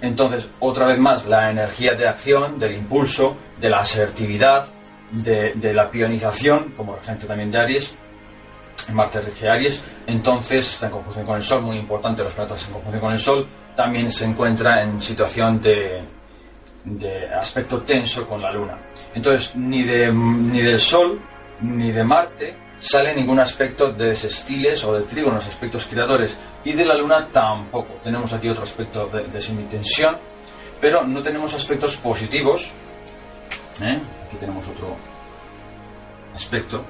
Entonces, 0.02 0.48
otra 0.60 0.86
vez 0.86 1.00
más, 1.00 1.26
la 1.26 1.50
energía 1.50 1.94
de 1.94 2.08
acción, 2.08 2.60
del 2.60 2.76
impulso, 2.76 3.36
de 3.60 3.70
la 3.70 3.80
asertividad, 3.80 4.68
de, 5.12 5.74
la 5.74 5.90
pionización, 5.90 6.74
como 6.78 7.00
gente 7.02 7.26
también 7.26 7.52
de 7.52 7.60
Aries, 7.60 7.96
Marte 8.94 9.22
rige 9.22 9.50
Aries, 9.50 9.82
entonces 10.08 10.74
está 10.74 10.86
en 10.88 10.94
conjunción 10.94 11.26
con 11.26 11.38
el 11.38 11.44
Sol, 11.44 11.62
muy 11.62 11.78
importante 11.78 12.24
los 12.24 12.34
planetas 12.34 12.66
en 12.68 12.74
conjunción 12.74 13.02
con 13.02 13.14
el 13.14 13.20
Sol, 13.20 13.48
también 13.76 14.12
se 14.12 14.26
encuentra 14.26 14.82
en 14.84 15.02
situación 15.02 15.62
de, 15.62 16.02
de 16.86 17.28
aspecto 17.34 17.82
tenso 17.82 18.26
con 18.26 18.42
la 18.42 18.52
Luna. 18.52 18.78
Entonces, 19.14 19.56
ni, 19.56 19.84
de, 19.84 20.12
ni 20.14 20.62
del 20.62 20.80
Sol 20.80 21.20
ni 21.62 21.92
de 21.92 22.04
Marte 22.04 22.56
sale 22.80 23.14
ningún 23.14 23.40
aspecto 23.40 23.92
de 23.92 24.10
desestiles 24.10 24.84
o 24.84 24.94
de 24.94 25.02
trígonos, 25.04 25.48
aspectos 25.48 25.86
creadores, 25.86 26.38
y 26.64 26.74
de 26.74 26.86
la 26.86 26.96
Luna 26.96 27.28
tampoco. 27.32 27.96
Tenemos 28.04 28.32
aquí 28.34 28.50
otro 28.50 28.64
aspecto 28.64 29.08
de, 29.08 29.42
semitensión, 29.42 30.18
pero 30.80 31.04
no 31.04 31.22
tenemos 31.22 31.54
aspectos 31.54 31.98
positivos. 31.98 32.72
¿eh? 33.82 34.00
Aquí 34.28 34.38
tenemos 34.38 34.68
otro 34.68 34.96
aspecto 36.34 36.86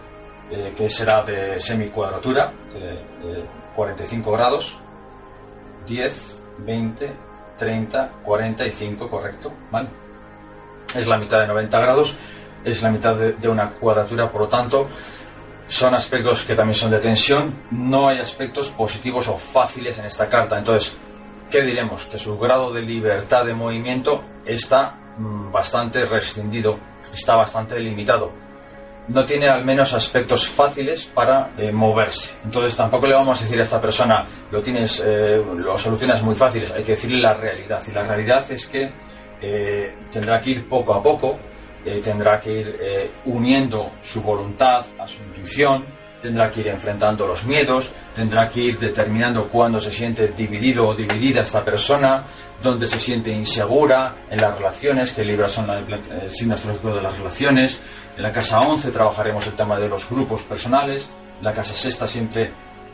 eh, 0.51 0.73
que 0.75 0.89
será 0.89 1.23
de 1.23 1.59
semicuadratura, 1.59 2.51
de 2.73 3.43
45 3.75 4.31
grados, 4.31 4.75
10, 5.87 6.37
20, 6.59 7.11
30, 7.57 8.11
45, 8.23 9.09
correcto, 9.09 9.51
¿vale? 9.71 9.89
Es 10.95 11.05
la 11.07 11.17
mitad 11.17 11.41
de 11.41 11.47
90 11.47 11.79
grados, 11.79 12.15
es 12.63 12.81
la 12.81 12.91
mitad 12.91 13.15
de, 13.15 13.49
una 13.49 13.71
cuadratura, 13.71 14.31
por 14.31 14.41
lo 14.41 14.47
tanto, 14.47 14.87
son 15.67 15.93
aspectos 15.93 16.43
que 16.43 16.55
también 16.55 16.75
son 16.75 16.91
de 16.91 16.99
tensión, 16.99 17.53
no 17.71 18.07
hay 18.07 18.19
aspectos 18.19 18.69
positivos 18.71 19.27
o 19.27 19.37
fáciles 19.37 19.97
en 19.97 20.05
esta 20.05 20.27
carta, 20.27 20.57
entonces, 20.57 20.95
¿qué 21.49 21.61
diremos? 21.61 22.05
Que 22.05 22.17
su 22.17 22.37
grado 22.37 22.73
de 22.73 22.81
libertad 22.81 23.45
de 23.45 23.53
movimiento 23.53 24.23
está 24.45 24.95
mm, 25.17 25.51
bastante 25.51 26.05
restringido, 26.05 26.79
está 27.13 27.35
bastante 27.35 27.79
limitado 27.79 28.49
no 29.09 29.25
tiene 29.25 29.49
al 29.49 29.65
menos 29.65 29.93
aspectos 29.93 30.47
fáciles 30.47 31.05
para 31.05 31.51
eh, 31.57 31.71
moverse. 31.71 32.35
Entonces 32.45 32.75
tampoco 32.75 33.07
le 33.07 33.13
vamos 33.13 33.39
a 33.39 33.43
decir 33.43 33.59
a 33.59 33.63
esta 33.63 33.81
persona, 33.81 34.25
lo 34.51 34.61
tienes, 34.61 35.01
eh, 35.03 35.43
lo 35.57 35.77
solucionas 35.77 36.21
muy 36.21 36.35
fáciles, 36.35 36.71
hay 36.71 36.83
que 36.83 36.91
decirle 36.91 37.19
la 37.19 37.33
realidad. 37.33 37.81
Y 37.87 37.91
la 37.91 38.03
realidad 38.03 38.49
es 38.51 38.67
que 38.67 38.91
eh, 39.41 39.95
tendrá 40.11 40.39
que 40.41 40.51
ir 40.51 40.69
poco 40.69 40.93
a 40.93 41.01
poco, 41.01 41.37
tendrá 42.03 42.39
que 42.41 42.51
ir 42.51 43.11
uniendo 43.25 43.91
su 44.01 44.21
voluntad 44.21 44.85
a 44.97 45.07
su 45.07 45.17
intuición, 45.23 45.85
tendrá 46.21 46.51
que 46.51 46.61
ir 46.61 46.67
enfrentando 46.67 47.25
los 47.25 47.45
miedos, 47.45 47.89
tendrá 48.15 48.49
que 48.49 48.59
ir 48.59 48.79
determinando 48.79 49.47
cuándo 49.47 49.79
se 49.79 49.91
siente 49.91 50.27
dividido 50.29 50.87
o 50.87 50.93
dividida 50.93 51.41
esta 51.41 51.63
persona, 51.63 52.23
dónde 52.61 52.87
se 52.87 52.99
siente 52.99 53.31
insegura 53.31 54.15
en 54.29 54.41
las 54.41 54.55
relaciones, 54.55 55.13
que 55.13 55.23
Libra 55.23 55.47
son 55.47 55.69
el 55.69 56.31
signo 56.31 56.55
astrológico 56.55 56.95
de 56.95 57.01
las 57.01 57.17
relaciones, 57.17 57.81
en 58.19 58.23
la 58.23 58.33
casa 58.33 58.59
11 58.59 58.91
trabajaremos 58.91 59.47
el 59.47 59.53
tema 59.53 59.79
de 59.79 59.87
los 59.87 60.09
grupos 60.09 60.41
personales. 60.41 61.07
En 61.37 61.45
la 61.45 61.53
casa 61.53 61.73
sexta 61.73 62.05
siempre, 62.05 62.51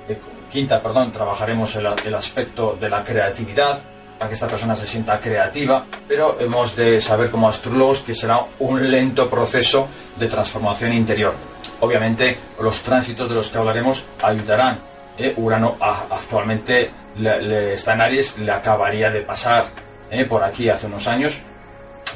eh, 0.08 0.20
quinta, 0.52 0.84
perdón, 0.84 1.12
trabajaremos 1.12 1.76
el, 1.78 2.14
aspecto 2.14 2.78
de 2.80 2.92
la 2.92 3.04
creatividad, 3.04 3.80
para 4.18 4.30
que 4.30 4.36
esta 4.36 4.48
persona 4.48 4.76
se 4.76 4.88
sienta 4.88 5.20
creativa, 5.20 5.86
pero 6.08 6.38
hemos 6.40 6.76
de 6.76 7.02
saber 7.02 7.30
como 7.30 7.50
astrólogos 7.50 8.00
que 8.00 8.16
será 8.16 8.40
un 8.60 8.90
lento 8.90 9.30
proceso 9.30 9.88
de 10.18 10.28
transformación 10.28 10.94
interior. 10.94 11.34
Obviamente 11.82 12.38
los 12.60 12.82
tránsitos 12.82 13.28
de 13.30 13.36
los 13.36 13.50
que 13.50 13.58
hablaremos 13.58 14.06
ayudarán. 14.22 14.80
¿eh? 15.18 15.34
Urano 15.38 15.78
actualmente 15.80 16.92
está 17.18 17.94
en 17.94 18.02
Aries, 18.02 18.38
le 18.38 18.52
acabaría 18.52 19.12
de 19.12 19.22
pasar 19.22 19.66
¿eh? 20.10 20.26
por 20.26 20.44
aquí 20.44 20.70
hace 20.70 20.88
unos 20.88 21.08
años, 21.08 21.40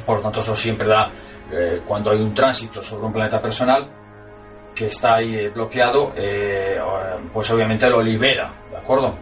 por 0.06 0.18
lo 0.18 0.24
tanto 0.24 0.42
eso 0.42 0.56
siempre 0.56 0.88
da 0.88 1.10
eh, 1.52 1.82
cuando 1.86 2.12
hay 2.12 2.18
un 2.22 2.34
tránsito 2.34 2.82
sobre 2.82 3.08
un 3.08 3.14
planeta 3.14 3.42
personal 3.42 3.90
que 4.76 4.88
está 4.88 5.16
ahí 5.16 5.50
bloqueado, 5.50 6.14
pues 7.34 7.50
obviamente 7.52 7.90
lo 7.90 8.02
libera, 8.02 8.50
¿de 8.72 8.78
acuerdo? 8.78 9.18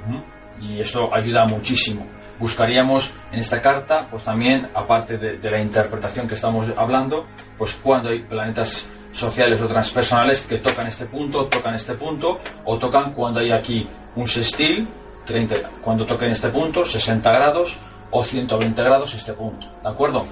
Y 0.61 0.80
eso 0.82 1.09
ayuda 1.11 1.45
muchísimo. 1.45 2.05
Buscaríamos 2.39 3.11
en 3.31 3.39
esta 3.39 3.61
carta, 3.61 4.07
pues 4.09 4.23
también, 4.23 4.69
aparte 4.73 5.17
de, 5.17 5.51
la 5.51 5.59
interpretación 5.59 6.27
que 6.27 6.35
estamos 6.35 6.67
hablando, 6.77 7.25
pues 7.57 7.75
cuando 7.81 8.09
hay 8.09 8.19
planetas 8.19 8.88
sociales 9.11 9.61
o 9.61 9.67
transpersonales 9.67 10.41
que 10.43 10.57
tocan 10.57 10.88
este 10.88 11.05
punto, 11.05 11.45
tocan 11.45 11.73
este 11.73 11.93
punto, 11.95 12.39
o 12.65 12.77
tocan 12.77 13.13
cuando 13.13 13.39
hay 13.39 13.51
aquí 13.51 13.88
un 14.15 14.27
sextil, 14.27 14.88
30, 15.25 15.55
cuando 15.81 16.05
toquen 16.05 16.31
este 16.31 16.49
punto, 16.49 16.85
60 16.85 17.31
grados, 17.31 17.77
o 18.11 18.23
120 18.23 18.83
grados 18.83 19.15
este 19.15 19.33
punto, 19.33 19.67
¿de 19.83 19.89
acuerdo? 19.89 20.27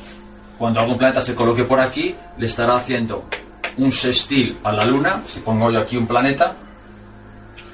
cuando 0.57 0.79
algún 0.79 0.97
planeta 0.97 1.21
se 1.21 1.35
coloque 1.35 1.63
por 1.63 1.79
aquí, 1.79 2.15
le 2.37 2.45
estará 2.45 2.75
haciendo 2.77 3.25
un 3.77 3.91
sextil 3.91 4.57
a 4.63 4.71
la 4.71 4.85
Luna, 4.85 5.23
si 5.27 5.39
pongo 5.39 5.71
yo 5.71 5.79
aquí 5.79 5.97
un 5.97 6.07
planeta, 6.07 6.55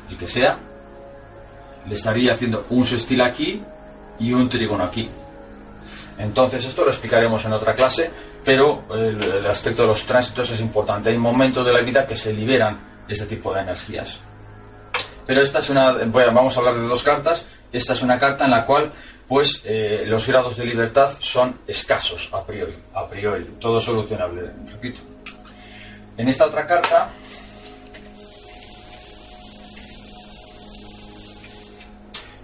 el 0.10 0.18
que 0.18 0.28
sea, 0.28 0.58
le 1.88 1.94
estaría 1.94 2.34
haciendo 2.34 2.66
un 2.70 2.86
sextil 2.86 3.22
aquí 3.22 3.64
y 4.22 4.32
un 4.34 4.48
trígono 4.48 4.84
aquí. 4.84 5.10
Entonces 6.18 6.64
esto 6.66 6.84
lo 6.84 6.92
explicaremos 6.92 7.44
en 7.46 7.54
otra 7.54 7.74
clase, 7.74 8.12
pero 8.46 8.84
el, 8.94 9.46
aspecto 9.48 9.82
de 9.82 9.88
los 9.90 10.06
tránsitos 10.06 10.52
es 10.52 10.62
importante. 10.62 11.10
Hay 11.10 11.18
momentos 11.18 11.66
de 11.66 11.74
la 11.74 11.82
vida 11.82 12.06
que 12.06 12.16
se 12.16 12.32
liberan 12.32 13.04
este 13.08 13.26
tipo 13.26 13.54
de 13.54 13.62
energías. 13.62 14.20
Pero 15.26 15.42
esta 15.42 15.60
es 15.60 15.70
una, 15.70 15.94
vamos 15.94 16.56
a 16.56 16.60
hablar 16.60 16.76
de 16.76 16.88
dos 16.88 17.04
cartas. 17.04 17.46
Esta 17.74 17.94
es 17.94 18.02
una 18.02 18.20
carta 18.20 18.46
en 18.46 18.52
la 18.52 18.66
cual 18.66 18.92
pues 19.28 19.62
eh, 19.64 20.04
los 20.06 20.28
grados 20.28 20.58
de 20.58 20.66
libertad 20.66 21.14
son 21.20 21.62
escasos 21.66 22.30
a 22.34 22.46
priori, 22.46 22.76
a 22.94 23.08
priori, 23.08 23.46
todo 23.60 23.80
solucionable, 23.80 24.52
repito. 24.70 25.00
En 26.18 26.28
esta 26.28 26.46
otra 26.48 26.68
carta, 26.68 27.12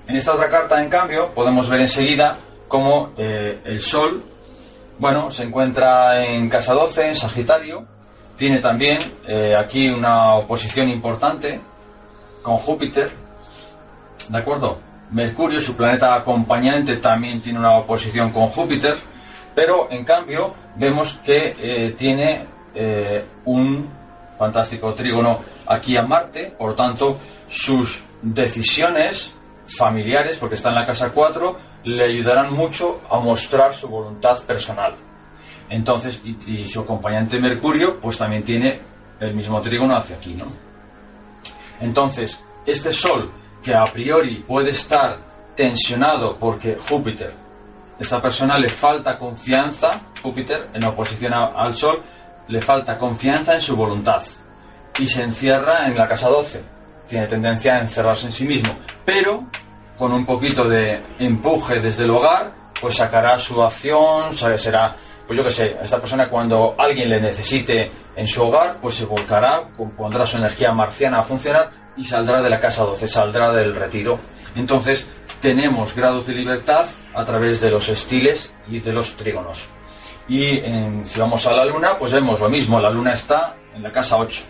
en 0.07 0.15
esta 0.15 0.33
otra 0.33 0.49
carta, 0.49 0.81
en 0.81 0.89
cambio, 0.89 1.29
podemos 1.33 1.67
ver 1.67 1.81
enseguida 1.81 2.37
cómo 2.67 3.11
eh, 3.17 3.59
el 3.65 3.81
Sol, 3.81 4.23
bueno, 4.99 5.31
se 5.31 5.43
encuentra 5.43 6.25
en 6.25 6.49
casa 6.49 6.73
12, 6.73 7.09
en 7.09 7.15
Sagitario, 7.15 7.85
tiene 8.37 8.59
también 8.59 8.99
eh, 9.27 9.55
aquí 9.55 9.89
una 9.89 10.33
oposición 10.35 10.89
importante 10.89 11.59
con 12.41 12.57
Júpiter, 12.57 13.11
¿de 14.29 14.37
acuerdo? 14.37 14.79
Mercurio, 15.11 15.59
su 15.59 15.75
planeta 15.75 16.15
acompañante, 16.15 16.97
también 16.97 17.41
tiene 17.41 17.59
una 17.59 17.71
oposición 17.73 18.31
con 18.31 18.47
Júpiter, 18.47 18.95
pero 19.53 19.89
en 19.91 20.05
cambio 20.05 20.53
vemos 20.75 21.19
que 21.23 21.55
eh, 21.59 21.95
tiene 21.97 22.57
un 23.45 23.89
fantástico 24.37 24.93
trígono 24.93 25.39
aquí 25.65 25.97
a 25.97 26.03
Marte, 26.03 26.53
por 26.55 26.75
tanto 26.75 27.17
sus 27.49 28.03
decisiones 28.21 29.31
familiares, 29.67 30.37
porque 30.37 30.55
está 30.55 30.69
en 30.69 30.75
la 30.75 30.85
casa 30.85 31.11
4, 31.11 31.59
le 31.83 32.03
ayudarán 32.03 32.53
mucho 32.53 33.01
a 33.09 33.19
mostrar 33.19 33.73
su 33.73 33.87
voluntad 33.87 34.41
personal. 34.43 34.95
Entonces, 35.69 36.21
y, 36.23 36.67
su 36.67 36.81
acompañante 36.81 37.39
Mercurio, 37.39 37.99
pues 37.99 38.17
también 38.17 38.43
tiene 38.43 38.79
el 39.19 39.35
mismo 39.35 39.61
trígono 39.61 39.95
hacia 39.95 40.15
aquí, 40.15 40.33
¿no? 40.33 40.45
Entonces, 41.81 42.39
este 42.65 42.91
Sol 42.91 43.31
que 43.61 43.75
a 43.75 43.85
priori 43.85 44.43
puede 44.47 44.71
estar 44.71 45.17
tensionado 45.55 46.37
porque 46.37 46.77
Júpiter, 46.77 47.33
esta 47.99 48.21
persona 48.21 48.57
le 48.57 48.69
falta 48.69 49.17
confianza, 49.17 50.01
Júpiter 50.21 50.69
en 50.73 50.83
oposición 50.85 51.33
al 51.33 51.75
Sol, 51.75 52.01
le 52.47 52.61
falta 52.61 52.97
confianza 52.97 53.55
en 53.55 53.61
su 53.61 53.75
voluntad 53.75 54.23
y 54.99 55.07
se 55.07 55.23
encierra 55.23 55.87
en 55.87 55.97
la 55.97 56.07
casa 56.07 56.29
12. 56.29 56.76
Tiene 57.07 57.27
tendencia 57.27 57.75
a 57.75 57.79
encerrarse 57.79 58.27
en 58.27 58.31
sí 58.31 58.45
mismo, 58.45 58.75
pero 59.05 59.45
con 59.97 60.11
un 60.11 60.25
poquito 60.25 60.67
de 60.67 61.01
empuje 61.19 61.79
desde 61.79 62.03
el 62.03 62.11
hogar, 62.11 62.53
pues 62.79 62.95
sacará 62.95 63.39
su 63.39 63.61
acción, 63.63 64.35
será, 64.37 64.95
pues 65.25 65.37
yo 65.37 65.43
qué 65.43 65.51
sé, 65.51 65.77
esta 65.81 65.99
persona 65.99 66.29
cuando 66.29 66.75
alguien 66.77 67.09
le 67.09 67.19
necesite 67.19 67.91
en 68.15 68.27
su 68.27 68.43
hogar, 68.43 68.77
pues 68.81 68.95
se 68.95 69.05
volcará, 69.05 69.63
pondrá 69.95 70.27
su 70.27 70.37
energía 70.37 70.71
marciana 70.71 71.19
a 71.19 71.23
funcionar 71.23 71.71
y 71.95 72.03
saldrá 72.03 72.41
de 72.41 72.49
la 72.49 72.59
casa 72.59 72.83
12, 72.83 73.07
saldrá 73.07 73.51
del 73.51 73.75
retiro. 73.75 74.19
Entonces, 74.55 75.07
tenemos 75.41 75.95
grados 75.95 76.27
de 76.27 76.33
libertad 76.33 76.85
a 77.15 77.25
través 77.25 77.61
de 77.61 77.71
los 77.71 77.89
estiles 77.89 78.51
y 78.67 78.79
de 78.79 78.93
los 78.93 79.15
trígonos. 79.15 79.67
Y 80.27 80.61
si 81.05 81.19
vamos 81.19 81.45
a 81.47 81.53
la 81.53 81.65
luna, 81.65 81.97
pues 81.97 82.11
vemos 82.11 82.39
lo 82.39 82.49
mismo, 82.49 82.79
la 82.79 82.89
luna 82.89 83.13
está 83.13 83.55
en 83.73 83.81
la 83.81 83.91
casa 83.91 84.17
8. 84.17 84.43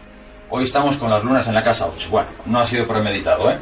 Hoy 0.50 0.64
estamos 0.64 0.96
con 0.96 1.10
las 1.10 1.22
lunas 1.26 1.46
en 1.48 1.54
la 1.54 1.64
casa 1.64 1.88
8. 1.94 2.08
Bueno, 2.10 2.30
no 2.46 2.60
ha 2.60 2.66
sido 2.66 2.88
premeditado, 2.88 3.52
¿eh? 3.52 3.58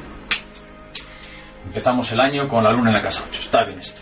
Empezamos 1.66 2.12
el 2.12 2.20
año 2.20 2.48
con 2.48 2.64
la 2.64 2.72
luna 2.72 2.92
en 2.92 2.94
la 2.98 3.02
casa 3.02 3.24
8. 3.28 3.42
Está 3.42 3.64
bien 3.64 3.80
esto. 3.80 4.02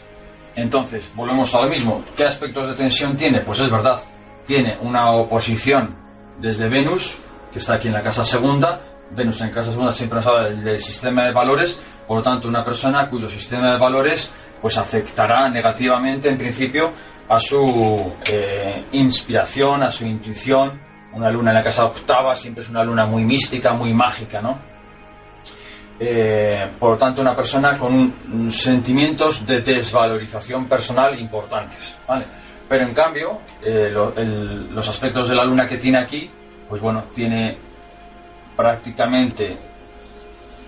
Entonces, 0.54 1.10
volvemos 1.16 1.56
a 1.56 1.62
lo 1.62 1.70
mismo. 1.70 2.04
¿Qué 2.18 2.26
aspectos 2.26 2.68
de 2.68 2.74
tensión 2.74 3.16
tiene? 3.16 3.40
Pues 3.40 3.62
es 3.62 3.72
verdad, 3.72 4.02
tiene 4.46 4.78
una 4.82 5.12
oposición 5.12 5.96
desde 6.40 6.68
Venus, 6.68 7.16
que 7.54 7.60
está 7.60 7.76
aquí 7.76 7.88
en 7.88 7.94
la 7.94 8.04
casa 8.04 8.26
segunda. 8.26 8.82
Venus 9.12 9.40
en 9.40 9.52
casa 9.52 9.72
segunda 9.72 9.94
siempre 9.94 10.18
nos 10.18 10.28
habla 10.28 10.50
del, 10.50 10.82
sistema 10.82 11.24
de 11.24 11.32
valores, 11.32 11.78
por 12.06 12.18
lo 12.18 12.24
tanto, 12.24 12.50
una 12.50 12.66
persona 12.66 13.10
cuyo 13.10 13.30
sistema 13.30 13.72
de 13.72 13.78
valores 13.78 14.30
pues 14.62 14.78
afectará 14.78 15.48
negativamente 15.50 16.28
en 16.28 16.38
principio 16.38 16.92
a 17.30 17.40
su 17.40 18.14
eh, 18.26 18.84
inspiración, 18.92 19.84
a 19.84 19.92
su 19.92 20.06
intuición. 20.06 20.93
Una 21.14 21.30
luna 21.30 21.51
en 21.51 21.55
la 21.55 21.64
casa 21.64 21.86
octava 21.86 22.36
siempre 22.36 22.64
es 22.64 22.70
una 22.70 22.84
luna 22.84 23.05
muy 23.05 23.24
mística, 23.24 23.74
muy 23.74 23.93
mágica, 23.93 24.41
¿no? 24.41 24.57
Eh, 25.99 26.68
por 26.80 26.91
lo 26.91 26.97
tanto, 26.97 27.22
una 27.22 27.36
persona 27.36 27.78
con 27.78 28.51
sentimientos 28.51 29.45
de 29.45 29.61
desvalorización 29.61 30.66
personal 30.66 31.18
importantes, 31.20 31.93
¿vale? 32.07 32.26
Pero 32.68 32.84
en 32.86 32.93
cambio, 32.93 33.41
eh, 33.61 33.93
los 33.93 34.89
aspectos 34.89 35.30
de 35.30 35.36
la 35.36 35.45
luna 35.45 35.68
que 35.68 35.78
tiene 35.78 35.99
aquí, 35.99 36.30
pues 36.68 36.82
bueno, 36.82 37.05
tiene 37.14 37.57
prácticamente 38.55 39.57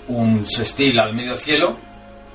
un 0.07 0.45
sextil 0.45 0.99
al 0.99 1.13
medio 1.13 1.35
cielo, 1.35 1.77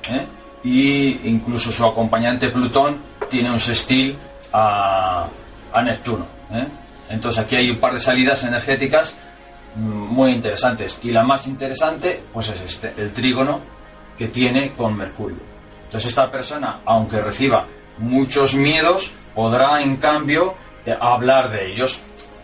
¿eh? 0.09 0.25
y 0.63 1.27
incluso 1.29 1.71
su 1.71 1.85
acompañante 1.85 2.49
Plutón 2.49 3.01
tiene 3.29 3.49
un 3.51 3.59
sextil 3.59 4.17
a, 4.51 5.27
a 5.73 5.81
Neptuno. 5.81 6.25
¿eh? 6.51 6.67
Entonces 7.11 7.43
aquí 7.43 7.55
hay 7.55 7.69
un 7.69 7.77
par 7.77 7.93
de 7.93 7.99
salidas 7.99 8.43
energéticas 8.43 9.15
mm, 9.75 9.79
muy 9.81 10.31
interesantes. 10.31 10.97
Y 11.03 11.11
la 11.11 11.23
más 11.23 11.47
interesante, 11.47 12.23
pues 12.33 12.49
es 12.49 12.61
este, 12.61 12.93
el 12.97 13.11
trígono 13.11 13.59
que 14.17 14.27
tiene 14.27 14.73
con 14.73 14.95
Mercurio. 14.95 15.39
Entonces 15.85 16.09
esta 16.09 16.31
persona, 16.31 16.81
aunque 16.85 17.21
reciba 17.21 17.65
muchos 17.97 18.55
miedos, 18.55 19.11
podrá 19.35 19.81
en 19.81 19.97
cambio 19.97 20.55
eh, 20.85 20.95
hablar 20.99 21.51
de 21.51 21.71
ellos. 21.71 21.99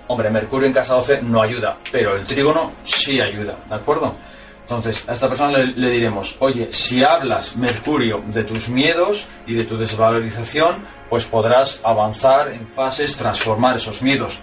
Hombre, 0.08 0.30
Mercurio 0.30 0.68
en 0.68 0.74
casa 0.74 0.94
12 0.96 1.22
no 1.24 1.42
ayuda, 1.42 1.78
pero 1.92 2.16
el 2.16 2.26
trígono 2.26 2.74
sí 2.84 3.20
ayuda, 3.20 3.56
¿de 3.68 3.76
acuerdo? 3.76 4.16
Entonces, 4.62 5.08
a 5.08 5.14
esta 5.14 5.30
persona 5.30 5.58
le, 5.58 5.68
le 5.68 5.90
diremos, 5.90 6.36
oye, 6.40 6.70
si 6.74 7.04
hablas, 7.04 7.56
Mercurio, 7.56 8.22
de 8.28 8.44
tus 8.44 8.68
miedos 8.68 9.26
y 9.46 9.54
de 9.54 9.64
tu 9.64 9.78
desvalorización, 9.78 10.76
pues 11.10 11.26
podrás 11.26 11.80
avanzar 11.84 12.50
en 12.50 12.68
fases, 12.68 13.16
transformar 13.16 13.78
esos 13.78 14.02
miedos. 14.02 14.40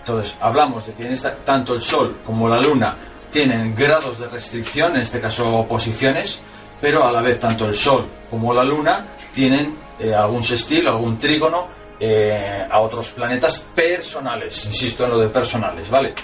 Entonces, 0.00 0.34
hablamos 0.40 0.86
de 0.86 0.94
que 0.94 1.06
en 1.06 1.18
tanto 1.44 1.74
el 1.74 1.82
Sol 1.82 2.18
como 2.24 2.48
la 2.48 2.60
Luna 2.60 2.96
tienen 3.30 3.74
grados 3.74 4.18
de 4.18 4.26
restricción, 4.28 4.96
en 4.96 5.02
este 5.02 5.20
caso 5.20 5.54
oposiciones, 5.54 6.40
pero 6.80 7.06
a 7.06 7.12
la 7.12 7.20
vez 7.20 7.38
tanto 7.38 7.68
el 7.68 7.74
Sol 7.74 8.06
como 8.30 8.54
la 8.54 8.64
Luna 8.64 9.04
tienen 9.34 9.76
eh, 10.00 10.14
algún 10.14 10.42
sextil, 10.42 10.86
algún 10.88 11.18
trígono 11.20 11.66
eh, 12.00 12.66
a 12.70 12.78
otros 12.80 13.10
planetas 13.10 13.58
personales, 13.74 14.64
insisto 14.66 15.04
en 15.04 15.10
lo 15.10 15.18
de 15.18 15.28
personales, 15.28 15.90
¿vale? 15.90 16.14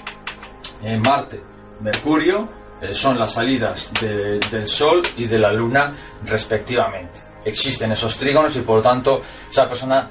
Eh, 0.82 0.96
Marte, 0.96 1.42
Mercurio, 1.80 2.48
eh, 2.80 2.94
son 2.94 3.18
las 3.18 3.32
salidas 3.32 3.90
de- 4.00 4.38
del 4.38 4.68
Sol 4.68 5.02
y 5.16 5.26
de 5.26 5.38
la 5.38 5.52
Luna 5.52 5.92
respectivamente. 6.24 7.20
Existen 7.44 7.92
esos 7.92 8.16
trígonos 8.16 8.56
y 8.56 8.60
por 8.60 8.76
lo 8.76 8.82
tanto 8.82 9.22
esa 9.50 9.68
persona 9.68 10.10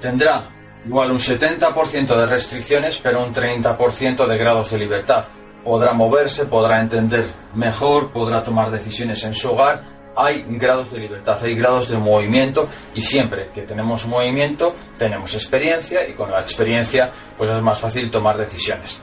tendrá 0.00 0.42
igual 0.86 1.10
un 1.10 1.18
70% 1.18 2.16
de 2.16 2.26
restricciones, 2.26 2.98
pero 3.02 3.22
un 3.22 3.34
30% 3.34 4.26
de 4.26 4.38
grados 4.38 4.70
de 4.70 4.78
libertad. 4.78 5.24
Podrá 5.64 5.92
moverse, 5.92 6.46
podrá 6.46 6.80
entender 6.80 7.26
mejor, 7.54 8.10
podrá 8.10 8.42
tomar 8.42 8.70
decisiones 8.70 9.22
en 9.24 9.34
su 9.34 9.50
hogar. 9.50 9.98
Hay 10.16 10.44
grados 10.48 10.90
de 10.90 10.98
libertad, 10.98 11.38
hay 11.42 11.54
grados 11.54 11.90
de 11.90 11.98
movimiento 11.98 12.68
y 12.94 13.02
siempre 13.02 13.50
que 13.54 13.62
tenemos 13.62 14.04
movimiento 14.06 14.74
tenemos 14.98 15.32
experiencia 15.34 16.08
y 16.08 16.12
con 16.12 16.30
la 16.30 16.40
experiencia 16.40 17.10
pues 17.36 17.50
es 17.50 17.62
más 17.62 17.78
fácil 17.78 18.10
tomar 18.10 18.36
decisiones. 18.36 18.98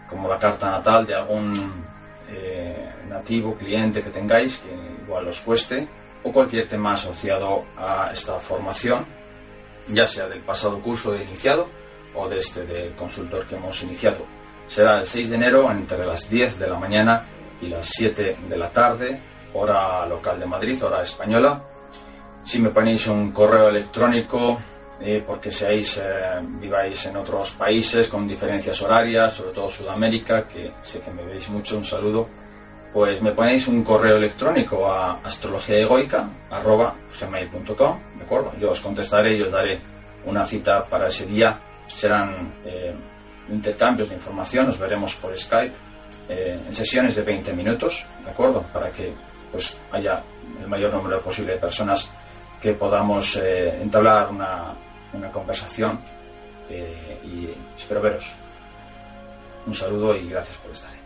como 0.09 0.27
la 0.27 0.39
carta 0.39 0.71
natal 0.71 1.05
de 1.05 1.15
algún 1.15 1.85
eh, 2.29 2.91
nativo, 3.07 3.55
cliente 3.55 4.01
que 4.01 4.09
tengáis, 4.09 4.57
que 4.57 4.69
igual 5.03 5.27
os 5.27 5.39
cueste, 5.41 5.87
o 6.23 6.31
cualquier 6.31 6.67
tema 6.67 6.93
asociado 6.93 7.65
a 7.77 8.11
esta 8.13 8.39
formación, 8.39 9.05
ya 9.87 10.07
sea 10.07 10.27
del 10.27 10.41
pasado 10.41 10.81
curso 10.81 11.11
de 11.11 11.23
iniciado 11.23 11.69
o 12.15 12.27
de 12.27 12.39
este 12.39 12.65
de 12.65 12.95
consultor 12.95 13.47
que 13.47 13.55
hemos 13.55 13.81
iniciado. 13.83 14.25
Será 14.67 14.99
el 14.99 15.07
6 15.07 15.29
de 15.29 15.35
enero 15.35 15.71
entre 15.71 16.05
las 16.05 16.29
10 16.29 16.59
de 16.59 16.67
la 16.67 16.77
mañana 16.77 17.25
y 17.61 17.67
las 17.67 17.87
7 17.89 18.37
de 18.47 18.57
la 18.57 18.71
tarde, 18.71 19.21
hora 19.53 20.05
local 20.05 20.39
de 20.39 20.45
Madrid, 20.45 20.83
hora 20.83 21.01
española. 21.01 21.63
Si 22.43 22.59
me 22.59 22.69
ponéis 22.69 23.07
un 23.07 23.31
correo 23.31 23.69
electrónico, 23.69 24.61
eh, 25.01 25.23
porque 25.25 25.49
seáis, 25.49 25.97
eh, 25.97 26.41
viváis 26.59 27.05
en 27.05 27.15
otros 27.15 27.51
países 27.51 28.09
con 28.09 28.27
diferencias 28.27 28.81
horarias, 28.81 29.31
sobre 29.33 29.53
todo 29.53 29.69
Sudamérica, 29.69 30.45
que 30.45 30.73
sé 30.81 30.99
que 30.99 31.09
me 31.11 31.23
veis 31.23 31.47
mucho, 31.49 31.77
un 31.77 31.85
saludo, 31.85 32.27
pues 32.91 33.21
me 33.21 33.31
ponéis 33.31 33.65
un 33.69 33.81
correo 33.81 34.17
electrónico 34.17 34.91
a 34.91 35.21
astrologiaegoica.gmail.com, 35.23 37.99
¿de 38.17 38.23
acuerdo? 38.23 38.51
Yo 38.59 38.71
os 38.71 38.81
contestaré 38.81 39.37
y 39.37 39.41
os 39.41 39.51
daré 39.51 39.79
una 40.25 40.43
cita 40.45 40.85
para 40.85 41.07
ese 41.07 41.25
día. 41.25 41.57
Serán 41.87 42.55
eh, 42.65 42.93
intercambios 43.49 44.09
de 44.09 44.15
información, 44.15 44.67
nos 44.67 44.77
veremos 44.77 45.15
por 45.15 45.33
Skype 45.37 45.73
eh, 46.27 46.59
en 46.67 46.75
sesiones 46.75 47.15
de 47.15 47.21
20 47.21 47.53
minutos, 47.53 48.05
¿de 48.23 48.31
acuerdo? 48.31 48.63
Para 48.73 48.91
que 48.91 49.13
pues 49.49 49.77
haya 49.93 50.21
el 50.61 50.67
mayor 50.67 50.93
número 50.93 51.21
posible 51.21 51.53
de 51.53 51.59
personas 51.59 52.09
que 52.61 52.73
podamos 52.73 53.37
entablar 53.37 54.29
una, 54.29 54.75
una 55.13 55.31
conversación 55.31 55.99
eh, 56.69 57.19
y 57.23 57.77
espero 57.77 58.01
veros. 58.01 58.33
Un 59.65 59.75
saludo 59.75 60.15
y 60.15 60.29
gracias 60.29 60.57
por 60.57 60.71
estar 60.71 60.91
ahí. 60.91 60.98